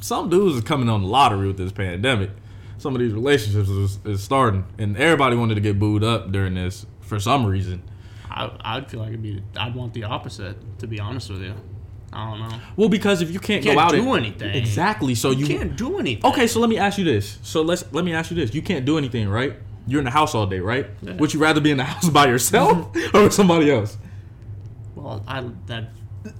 some 0.00 0.30
dudes 0.30 0.58
are 0.58 0.62
coming 0.62 0.88
on 0.88 1.02
the 1.02 1.08
lottery 1.08 1.46
with 1.46 1.58
this 1.58 1.72
pandemic. 1.72 2.30
Some 2.78 2.94
of 2.94 3.00
these 3.00 3.12
relationships 3.12 3.68
is, 3.68 3.98
is 4.04 4.22
starting, 4.22 4.64
and 4.78 4.96
everybody 4.96 5.36
wanted 5.36 5.56
to 5.56 5.60
get 5.60 5.78
booed 5.78 6.04
up 6.04 6.30
during 6.32 6.54
this 6.54 6.86
for 7.00 7.18
some 7.20 7.44
reason. 7.44 7.82
I, 8.30 8.50
I'd 8.60 8.88
feel 8.90 9.00
like 9.00 9.08
it'd 9.10 9.22
be. 9.22 9.42
I'd 9.56 9.74
want 9.74 9.92
the 9.94 10.04
opposite. 10.04 10.56
To 10.78 10.86
be 10.86 11.00
honest 11.00 11.28
with 11.28 11.42
you, 11.42 11.54
I 12.12 12.30
don't 12.30 12.48
know. 12.48 12.60
Well, 12.76 12.88
because 12.88 13.20
if 13.20 13.30
you 13.32 13.40
can't, 13.40 13.64
You 13.64 13.72
go 13.72 13.76
can't 13.76 13.92
out 13.92 13.96
do 13.96 14.14
and- 14.14 14.24
anything. 14.26 14.54
exactly, 14.54 15.14
so 15.16 15.32
you, 15.32 15.44
You 15.46 15.58
can't 15.58 15.76
do 15.76 15.98
anything. 15.98 16.24
Okay, 16.30 16.46
so 16.46 16.60
let 16.60 16.70
me 16.70 16.78
ask 16.78 16.96
you 16.98 17.04
this. 17.04 17.38
So 17.42 17.62
let's 17.62 17.84
let 17.92 18.04
me 18.04 18.14
ask 18.14 18.30
you 18.30 18.36
this. 18.36 18.54
You 18.54 18.62
can't 18.62 18.84
do 18.86 18.96
anything, 18.96 19.28
right? 19.28 19.54
You're 19.88 20.00
in 20.00 20.04
the 20.04 20.10
house 20.10 20.34
all 20.34 20.46
day, 20.46 20.60
right? 20.60 20.86
Yeah. 21.02 21.14
Would 21.14 21.32
you 21.34 21.40
rather 21.40 21.60
be 21.60 21.70
in 21.70 21.78
the 21.78 21.84
house 21.84 22.08
by 22.20 22.26
yourself 22.26 22.94
or 23.14 23.24
with 23.24 23.34
somebody 23.34 23.70
else? 23.70 23.96
Well, 24.94 25.24
I 25.26 25.44
that 25.66 25.90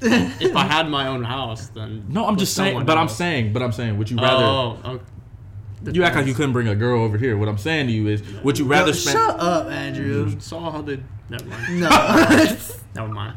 if 0.01 0.55
I 0.55 0.65
had 0.65 0.89
my 0.89 1.07
own 1.07 1.25
house, 1.25 1.69
then 1.69 2.05
No, 2.09 2.27
I'm 2.27 2.37
just 2.37 2.55
saying. 2.55 2.71
someone 2.71 2.87
But 2.87 2.99
I'm 2.99 3.09
saying. 3.09 3.53
But 3.53 3.63
I'm 3.63 3.73
saying. 3.73 3.97
Would 3.99 4.11
you 4.11 4.17
rather? 4.19 4.45
Oh, 4.45 4.79
okay. 4.85 5.93
you 5.93 6.03
act 6.05 6.17
like 6.17 6.27
you 6.27 6.35
couldn't 6.35 6.53
bring 6.53 6.69
a 6.69 6.75
girl 6.75 7.03
over 7.03 7.17
here. 7.17 7.37
What 7.39 7.49
I'm 7.49 7.59
saying 7.59 7.87
to 7.87 7.93
you 7.93 8.09
is, 8.09 8.23
would 8.43 8.59
you 8.59 8.67
rather 8.67 8.93
spend? 8.93 9.19
Shut 9.19 9.41
up, 9.41 9.69
Andrew. 9.69 10.27
Mm-hmm. 10.27 10.41
Saw 10.41 10.71
how 10.71 10.83
they. 10.83 11.01
Never 11.31 11.45
mind. 11.45 11.81
No. 11.81 11.89
Never 12.95 13.09
mind. 13.09 13.37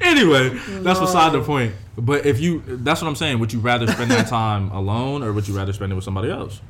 Anyway, 0.00 0.50
that's 0.82 1.00
beside 1.00 1.32
the 1.32 1.42
point. 1.42 1.74
But 1.96 2.26
if 2.26 2.40
you, 2.40 2.62
that's 2.66 3.02
what 3.02 3.08
I'm 3.08 3.16
saying. 3.16 3.38
Would 3.40 3.52
you 3.52 3.60
rather 3.60 3.86
spend 3.88 4.10
that 4.10 4.28
time 4.28 4.70
alone 4.70 5.22
or 5.22 5.32
would 5.32 5.48
you 5.48 5.56
rather 5.56 5.72
spend 5.72 5.90
it 5.90 5.94
with 5.94 6.04
somebody 6.04 6.30
else? 6.30 6.60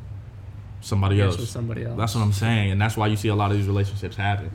Somebody 0.85 1.21
else. 1.21 1.39
with 1.39 1.49
somebody 1.49 1.85
else. 1.85 1.97
That's 1.97 2.15
what 2.15 2.21
I'm 2.21 2.33
saying, 2.33 2.73
and 2.73 2.81
that's 2.81 2.97
why 2.97 3.07
you 3.07 3.17
see 3.17 3.29
a 3.29 3.35
lot 3.35 3.51
of 3.51 3.57
these 3.57 3.67
relationships 3.67 4.17
happen. 4.17 4.51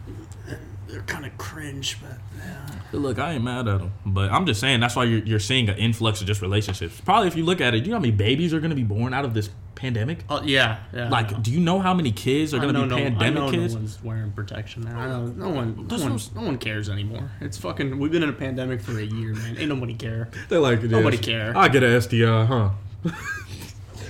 They're 0.88 1.02
kind 1.02 1.26
of 1.26 1.38
cringe, 1.38 1.98
but 2.02 2.18
yeah. 2.38 2.70
Look, 2.92 3.20
I 3.20 3.34
ain't 3.34 3.44
mad 3.44 3.68
at 3.68 3.80
them, 3.80 3.94
but 4.06 4.32
I'm 4.32 4.46
just 4.46 4.60
saying 4.60 4.80
that's 4.80 4.96
why 4.96 5.04
you're, 5.04 5.20
you're 5.20 5.40
seeing 5.40 5.70
an 5.70 5.78
influx 5.78 6.22
of 6.22 6.28
just 6.28 6.42
relationships. 6.42 7.00
Probably 7.02 7.28
if 7.28 7.36
you 7.36 7.46
look 7.46 7.62
at 7.62 7.74
it, 7.76 7.86
you 7.86 7.92
know 7.92 7.98
how 7.98 8.02
many 8.02 8.12
babies 8.12 8.54
are 8.54 8.60
going 8.60 8.72
to 8.72 8.76
be 8.76 8.84
born 8.84 9.14
out 9.14 9.26
of 9.26 9.34
this 9.34 9.50
pandemic? 9.76 10.24
Oh 10.30 10.42
yeah, 10.44 10.80
yeah. 10.94 11.10
Like, 11.10 11.42
do 11.42 11.52
you 11.52 11.60
know 11.60 11.80
how 11.80 11.94
many 11.94 12.12
kids 12.12 12.54
are 12.54 12.60
going 12.60 12.74
to 12.74 12.82
know 12.82 12.84
be 12.84 12.90
no, 12.90 12.96
I 12.96 13.02
pandemic 13.02 13.34
know 13.36 13.52
kids? 13.52 13.74
no 13.74 13.80
one's 13.80 14.04
wearing 14.04 14.32
protection 14.32 14.84
now. 14.84 15.00
I 15.00 15.08
know 15.08 15.26
no 15.28 15.50
one, 15.50 15.88
no 15.88 15.98
one, 15.98 16.20
no 16.36 16.42
one 16.42 16.58
cares 16.58 16.90
anymore. 16.90 17.32
It's 17.42 17.58
fucking. 17.58 17.98
We've 17.98 18.12
been 18.12 18.24
in 18.24 18.30
a 18.30 18.34
pandemic 18.34 18.82
for 18.82 19.00
a 19.00 19.04
year, 19.04 19.34
man. 19.34 19.58
Ain't 19.58 19.70
nobody 19.70 19.94
care. 19.94 20.30
They're 20.48 20.60
like, 20.60 20.82
Nobody 20.84 21.18
yes, 21.18 21.26
care. 21.26 21.58
I 21.58 21.68
get 21.68 21.84
an 21.84 22.02
STI, 22.02 22.46
huh? 22.46 22.70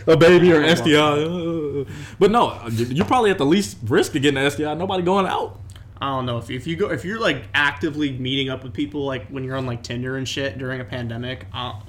a 0.10 0.18
baby 0.18 0.52
or 0.52 0.62
an 0.62 0.76
STI, 0.76 1.86
but 2.20 2.32
no, 2.32 2.60
you're 2.70 3.06
probably 3.06 3.32
at 3.32 3.38
the 3.38 3.46
least 3.46 3.78
risk 3.84 4.16
of 4.16 4.22
getting 4.22 4.44
an 4.44 4.50
STI. 4.50 4.74
Nobody 4.74 5.04
going 5.04 5.26
out. 5.26 5.60
I 6.02 6.08
don't 6.08 6.26
know 6.26 6.38
if 6.38 6.50
if 6.50 6.66
you 6.66 6.76
go 6.76 6.90
if 6.92 7.04
you're 7.04 7.20
like 7.20 7.44
actively 7.54 8.12
meeting 8.18 8.50
up 8.50 8.64
with 8.64 8.74
people 8.74 9.06
like 9.06 9.28
when 9.28 9.44
you're 9.44 9.58
on 9.58 9.66
like 9.66 9.84
Tinder 9.84 10.18
and 10.18 10.28
shit 10.28 10.58
during 10.58 10.82
a 10.82 10.86
pandemic. 10.86 11.46
Uh, 11.54 11.80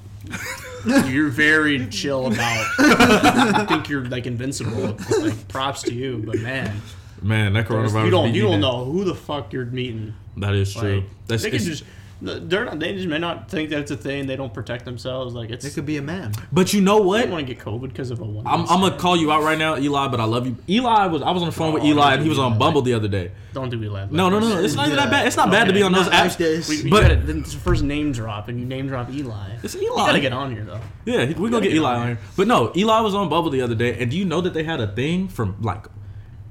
you're 1.07 1.29
very 1.29 1.87
chill 1.87 2.27
about. 2.27 2.65
I 2.79 3.65
think 3.67 3.89
you're 3.89 4.05
like 4.05 4.27
invincible. 4.27 4.97
Like 5.19 5.47
props 5.47 5.83
to 5.83 5.93
you, 5.93 6.23
but 6.25 6.39
man, 6.39 6.81
Man, 7.21 7.53
that 7.53 7.67
coronavirus. 7.67 8.05
you 8.05 8.11
don't 8.11 8.33
you 8.33 8.41
don't 8.43 8.59
know 8.61 8.85
who 8.85 9.03
the 9.03 9.15
fuck 9.15 9.53
you're 9.53 9.65
meeting. 9.65 10.13
That 10.37 10.55
is 10.55 10.73
true. 10.73 11.01
Like, 11.01 11.09
That's 11.27 11.43
they 11.43 11.51
can 11.51 11.59
just 11.59 11.83
They're 12.21 12.65
not. 12.65 12.79
They 12.79 12.93
just 12.93 13.07
may 13.07 13.17
not 13.17 13.49
think 13.49 13.71
that 13.71 13.79
it's 13.79 13.89
a 13.89 13.97
thing. 13.97 14.27
They 14.27 14.35
don't 14.35 14.53
protect 14.53 14.85
themselves. 14.85 15.33
Like 15.33 15.49
it's. 15.49 15.65
It 15.65 15.73
could 15.73 15.87
be 15.87 15.97
a 15.97 16.01
man. 16.03 16.33
But 16.51 16.71
you 16.71 16.79
know 16.81 17.01
I 17.01 17.05
what? 17.05 17.21
don't 17.23 17.31
want 17.31 17.47
to 17.47 17.53
get 17.53 17.63
COVID 17.63 17.89
because 17.89 18.11
of 18.11 18.19
a 18.21 18.25
one. 18.25 18.45
I'm, 18.45 18.61
I'm 18.69 18.79
gonna 18.79 18.97
call 18.97 19.17
you 19.17 19.31
out 19.31 19.41
right 19.41 19.57
now, 19.57 19.75
Eli. 19.77 20.07
But 20.07 20.19
I 20.19 20.25
love 20.25 20.45
you. 20.45 20.55
Eli 20.69 21.07
was 21.07 21.23
I 21.23 21.31
was 21.31 21.41
on 21.41 21.47
the 21.49 21.51
phone 21.55 21.73
with 21.73 21.81
oh, 21.81 21.87
Eli 21.87 22.13
and 22.13 22.23
he 22.23 22.29
was 22.29 22.37
on 22.37 22.59
Bumble 22.59 22.83
the 22.83 22.93
other 22.93 23.07
day. 23.07 23.31
Don't 23.53 23.69
do 23.69 23.83
Eli. 23.83 24.05
No, 24.11 24.29
no, 24.29 24.39
no. 24.39 24.61
It's 24.61 24.75
not 24.75 24.85
even 24.85 24.97
that 24.97 25.09
bad. 25.09 25.25
It's 25.25 25.35
not 25.35 25.49
bad 25.49 25.65
to 25.67 25.73
be 25.73 25.81
on 25.81 25.91
those 25.91 26.05
Not 26.05 26.13
like 26.13 26.31
apps. 26.31 26.37
this. 26.37 26.69
We, 26.69 26.83
we 26.83 26.89
But- 26.91 27.01
gotta, 27.01 27.15
then 27.15 27.39
it's 27.39 27.53
the 27.53 27.59
first 27.59 27.83
name 27.83 28.11
drop, 28.11 28.47
and 28.49 28.59
you 28.59 28.65
name 28.65 28.87
drop 28.87 29.09
Eli. 29.09 29.55
It's 29.63 29.73
You 29.73 29.91
Eli. 29.91 30.05
gotta 30.07 30.19
get 30.19 30.31
on 30.31 30.51
here 30.53 30.63
though. 30.63 30.79
Yeah, 31.05 31.25
we're 31.37 31.49
gonna 31.49 31.61
get 31.65 31.73
Eli 31.73 31.95
on 31.95 32.07
here. 32.07 32.19
But 32.37 32.47
no, 32.47 32.71
Eli 32.75 33.01
was 33.01 33.15
on 33.15 33.29
Bumble 33.29 33.49
the 33.49 33.61
other 33.61 33.75
day, 33.75 33.99
and 33.99 34.11
do 34.11 34.17
you 34.17 34.25
know 34.25 34.41
that 34.41 34.53
they 34.53 34.63
had 34.63 34.79
a 34.79 34.87
thing 34.87 35.27
from 35.27 35.57
like, 35.61 35.85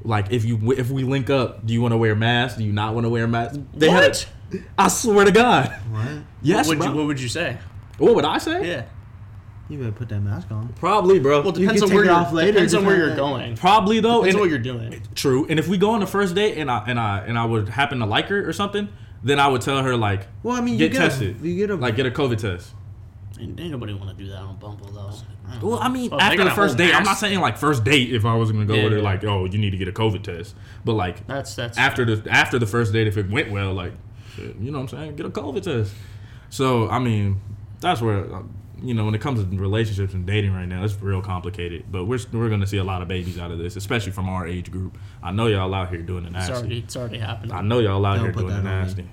like 0.03 0.33
if 0.33 0.45
you 0.45 0.73
if 0.73 0.91
we 0.91 1.05
link 1.05 1.31
up, 1.31 1.65
do 1.65 1.73
you 1.73 1.81
want 1.81 1.93
to 1.93 1.97
wear 1.99 2.13
a 2.13 2.17
mask? 2.17 2.57
Do 2.59 2.65
you 2.65 2.73
not 2.73 2.95
want 2.95 3.05
to 3.05 3.09
wear 3.11 3.25
a 3.25 3.29
mask? 3.29 3.61
They 3.75 3.89
had 3.89 4.03
What? 4.11 4.29
A- 4.53 4.59
I 4.79 4.89
swear 4.89 5.25
to 5.25 5.33
God. 5.33 5.69
What? 5.91 6.09
Yes, 6.43 6.67
what 6.69 6.79
would 6.79 6.85
bro. 6.85 6.93
you 6.93 6.99
What 6.99 7.07
would 7.07 7.21
you 7.21 7.29
say? 7.29 7.59
what 7.99 8.15
would 8.15 8.25
I 8.25 8.39
say? 8.39 8.67
Yeah. 8.69 8.85
You 9.69 9.79
better 9.79 9.93
put 9.93 10.09
that 10.09 10.21
mask 10.21 10.51
on. 10.51 10.69
Probably, 10.81 11.21
bro. 11.21 11.43
Well, 11.43 11.57
You 11.57 11.67
depends 11.67 11.81
can 11.81 11.83
on 11.85 11.89
take 11.91 11.95
where 11.95 12.05
it 12.05 12.07
you're. 12.09 12.15
off 12.17 12.33
later, 12.33 12.53
Depends 12.53 12.75
on 12.75 12.85
where 12.85 12.97
you're 12.97 13.05
depends- 13.15 13.21
going. 13.21 13.57
Probably 13.57 14.01
though. 14.01 14.17
Depends 14.25 14.35
and- 14.35 14.41
what 14.41 14.51
you're 14.51 14.59
doing. 14.59 15.03
True. 15.15 15.47
And 15.49 15.59
if 15.61 15.69
we 15.69 15.79
go 15.79 15.91
on 15.93 16.01
the 16.01 16.07
first 16.09 16.35
date 16.35 16.59
and 16.59 16.69
I 16.71 16.83
and 16.89 16.99
I 16.99 17.19
and 17.21 17.39
I 17.39 17.45
would 17.45 17.69
happen 17.69 18.01
to 18.01 18.07
like 18.07 18.27
her 18.29 18.49
or 18.49 18.53
something, 18.53 18.89
then 19.23 19.39
I 19.39 19.47
would 19.47 19.61
tell 19.61 19.81
her 19.83 19.97
like, 19.97 20.27
Well, 20.43 20.57
I 20.57 20.61
mean, 20.61 20.77
get 20.77 20.93
you 20.93 20.99
get 20.99 20.99
tested. 21.11 21.41
A, 21.41 21.47
you 21.47 21.57
get 21.57 21.71
a 21.71 21.77
like 21.77 21.95
get 21.95 22.07
a 22.07 22.11
COVID 22.11 22.39
test. 22.39 22.75
Ain't 23.39 23.61
ain't 23.61 23.71
nobody 23.71 23.95
want 23.95 24.11
to 24.17 24.25
do 24.25 24.29
that 24.31 24.39
on 24.39 24.57
Bumble 24.57 24.87
though. 24.93 25.13
Well, 25.67 25.79
I 25.81 25.89
mean, 25.89 26.11
Well, 26.11 26.21
after 26.21 26.43
the 26.45 26.51
first 26.51 26.77
whole 26.79 26.87
date, 26.87 26.95
I'm 26.95 27.03
not 27.05 27.19
saying 27.19 27.41
like 27.41 27.57
first 27.57 27.85
date 27.85 28.13
if 28.13 28.25
I 28.25 28.35
was 28.35 28.51
gonna 28.53 28.67
go 28.67 28.75
Yeah, 28.75 28.85
with 28.85 28.93
her 28.93 28.99
yeah. 28.99 29.05
like, 29.05 29.25
oh, 29.25 29.45
you 29.47 29.59
need 29.59 29.71
to 29.71 29.77
get 29.77 29.87
a 29.89 29.93
COVID 29.93 30.23
test. 30.23 30.55
But 30.85 30.95
like 30.95 31.27
That's 31.29 31.55
that's 31.55 31.79
after 31.79 32.05
the 32.05 32.29
after 32.31 32.59
the 32.59 32.67
first 32.67 32.93
date, 32.93 33.07
if 33.07 33.17
it 33.17 33.31
went 33.31 33.51
well, 33.53 33.73
like, 33.73 33.93
shit, 34.37 34.57
you 34.57 34.71
know 34.71 34.79
what 34.81 34.93
I'm 34.93 34.99
saying, 34.99 35.17
get 35.17 35.27
a 35.27 35.31
COVID 35.31 35.63
test. 35.63 35.93
So 36.51 36.89
I 36.89 36.99
mean, 36.99 37.41
that's 37.81 38.01
where 38.01 38.33
uh, 38.35 38.43
you 38.83 38.95
know 38.95 39.05
when 39.05 39.15
it 39.15 39.21
comes 39.21 39.43
to 39.45 39.57
relationships 39.59 40.15
and 40.15 40.27
dating 40.27 40.53
right 40.53 40.67
now, 40.67 40.83
it's 40.85 41.01
real 41.01 41.23
complicated. 41.23 41.85
But 41.91 42.07
we're 42.07 42.19
we're 42.33 42.49
gonna 42.49 42.67
see 42.67 42.79
a 42.79 42.85
lot 42.85 43.03
of 43.03 43.09
babies 43.09 43.39
out 43.39 43.51
of 43.51 43.59
this, 43.59 43.77
especially 43.77 44.13
from 44.13 44.29
our 44.29 44.47
age 44.47 44.71
group. 44.71 44.97
I 45.23 45.33
know 45.33 45.47
y'all 45.49 45.75
out 45.75 45.91
here 45.91 46.03
doing 46.03 46.23
the 46.25 46.29
It's 46.31 46.49
nasty. 46.49 46.53
already 46.55 46.79
it's 46.79 46.97
already 46.97 47.19
happening. 47.19 47.53
I 47.53 47.61
know 47.63 47.79
y'all 47.79 48.05
out 48.07 48.17
Don't 48.17 48.25
here 48.25 48.33
doing 48.33 48.47
the 48.49 48.53
that 48.55 48.65
me. 48.65 48.71
nasty. 48.71 49.09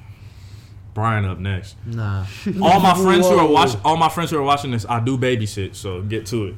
Brian 0.93 1.25
up 1.25 1.37
next. 1.37 1.75
Nah. 1.85 2.25
All 2.61 2.79
my 2.79 2.95
friends 2.95 3.27
who 3.27 3.35
are 3.37 3.45
Whoa. 3.45 3.51
watching, 3.51 3.79
all 3.83 3.97
my 3.97 4.09
friends 4.09 4.31
who 4.31 4.37
are 4.39 4.43
watching 4.43 4.71
this, 4.71 4.83
I 4.89 4.99
do 4.99 5.15
babysit. 5.15 5.75
So 5.75 6.01
get 6.01 6.25
to 6.27 6.47
it. 6.47 6.55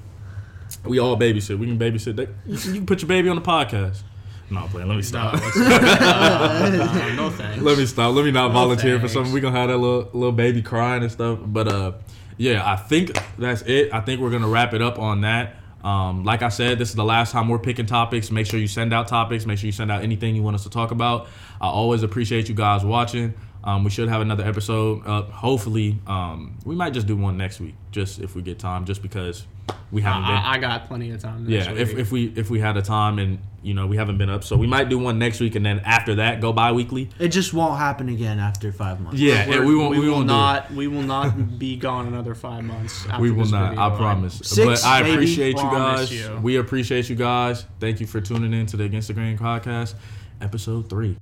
We 0.85 0.97
all 0.99 1.17
babysit. 1.17 1.57
We 1.59 1.65
can 1.67 1.77
babysit. 1.77 2.15
They, 2.15 2.27
you, 2.45 2.57
can- 2.57 2.69
you 2.73 2.77
can 2.79 2.85
put 2.85 3.01
your 3.01 3.09
baby 3.09 3.27
on 3.27 3.35
the 3.35 3.41
podcast. 3.41 4.03
No, 4.51 4.61
I'm 4.61 4.69
playing. 4.69 4.87
Let 4.87 4.95
me 4.95 5.03
stop. 5.03 5.33
no, 5.55 6.69
no, 6.69 7.13
no 7.15 7.29
thanks. 7.29 7.61
Let 7.61 7.77
me 7.77 7.85
stop. 7.85 8.15
Let 8.15 8.25
me 8.25 8.31
not 8.31 8.51
volunteer 8.51 8.99
for 8.99 9.07
something. 9.07 9.31
We 9.31 9.41
gonna 9.41 9.57
have 9.57 9.69
that 9.69 9.77
little 9.77 10.09
little 10.13 10.31
baby 10.31 10.61
crying 10.61 11.03
and 11.03 11.11
stuff. 11.11 11.39
But 11.45 11.67
uh, 11.67 11.91
yeah, 12.37 12.69
I 12.69 12.75
think 12.75 13.17
that's 13.37 13.61
it. 13.63 13.93
I 13.93 14.01
think 14.01 14.21
we're 14.21 14.31
gonna 14.31 14.47
wrap 14.47 14.73
it 14.73 14.81
up 14.81 14.97
on 14.97 15.21
that. 15.21 15.55
Um, 15.83 16.23
like 16.23 16.41
I 16.41 16.49
said, 16.49 16.77
this 16.77 16.89
is 16.89 16.95
the 16.95 17.05
last 17.05 17.31
time 17.31 17.47
we're 17.47 17.59
picking 17.59 17.85
topics. 17.85 18.31
Make 18.31 18.47
sure 18.47 18.59
you 18.59 18.67
send 18.67 18.91
out 18.91 19.07
topics. 19.07 19.45
Make 19.45 19.59
sure 19.59 19.67
you 19.67 19.71
send 19.71 19.91
out 19.91 20.03
anything 20.03 20.35
you 20.35 20.43
want 20.43 20.55
us 20.55 20.63
to 20.63 20.69
talk 20.69 20.91
about. 20.91 21.27
I 21.61 21.67
always 21.67 22.03
appreciate 22.03 22.49
you 22.49 22.55
guys 22.55 22.83
watching. 22.83 23.33
Um, 23.63 23.83
we 23.83 23.89
should 23.89 24.07
have 24.07 24.21
another 24.21 24.45
episode 24.45 25.05
up. 25.05 25.31
Hopefully, 25.31 25.99
um, 26.07 26.57
we 26.63 26.75
might 26.75 26.93
just 26.93 27.07
do 27.07 27.17
one 27.17 27.37
next 27.37 27.59
week, 27.59 27.75
just 27.91 28.19
if 28.19 28.33
we 28.35 28.41
get 28.41 28.57
time, 28.57 28.85
just 28.85 29.01
because 29.01 29.45
we 29.91 30.01
haven't 30.01 30.21
been. 30.23 30.31
I, 30.31 30.53
I 30.53 30.57
got 30.59 30.87
plenty 30.87 31.11
of 31.11 31.21
time. 31.21 31.45
Yeah, 31.49 31.69
if, 31.73 31.89
week. 31.89 31.97
if 31.97 32.11
we 32.11 32.25
if 32.37 32.49
we 32.49 32.59
had 32.61 32.77
a 32.77 32.81
time 32.81 33.19
and 33.19 33.39
you 33.61 33.73
know 33.73 33.85
we 33.85 33.97
haven't 33.97 34.17
been 34.17 34.29
up, 34.29 34.45
so 34.45 34.55
we 34.55 34.65
might 34.65 34.87
do 34.87 34.97
one 34.97 35.19
next 35.19 35.41
week, 35.41 35.55
and 35.55 35.65
then 35.65 35.79
after 35.81 36.15
that 36.15 36.39
go 36.39 36.53
bi-weekly. 36.53 37.09
It 37.19 37.27
just 37.29 37.53
won't 37.53 37.77
happen 37.77 38.07
again 38.07 38.39
after 38.39 38.71
five 38.71 39.01
months. 39.01 39.19
Yeah, 39.19 39.45
We're- 39.49 39.65
we 39.65 39.75
won't 39.75 39.91
we, 39.97 40.07
will 40.07 40.15
won't 40.15 40.27
not 40.27 40.71
we 40.71 40.87
will 40.87 41.03
not 41.03 41.59
be 41.59 41.75
gone 41.75 42.07
another 42.07 42.35
five 42.35 42.63
months. 42.63 43.05
After 43.09 43.21
We 43.21 43.31
will 43.31 43.43
this 43.43 43.51
not. 43.51 43.71
video. 43.71 43.83
I 43.83 43.95
promise. 43.97 44.35
Six, 44.41 44.81
but 44.81 44.85
I 44.87 45.01
maybe. 45.01 45.13
appreciate 45.15 45.57
you 45.57 45.61
Promise 45.69 46.09
guys. 46.09 46.13
you. 46.13 46.39
We 46.41 46.55
appreciate 46.55 47.09
you 47.09 47.15
guys. 47.17 47.65
Thank 47.81 47.99
you 47.99 48.07
for 48.07 48.21
tuning 48.21 48.53
in 48.53 48.65
to 48.67 48.77
the 48.77 48.85
Against 48.85 49.09
the 49.09 49.13
Grain 49.15 49.37
podcast, 49.37 49.95
episode 50.39 50.89
three. 50.89 51.17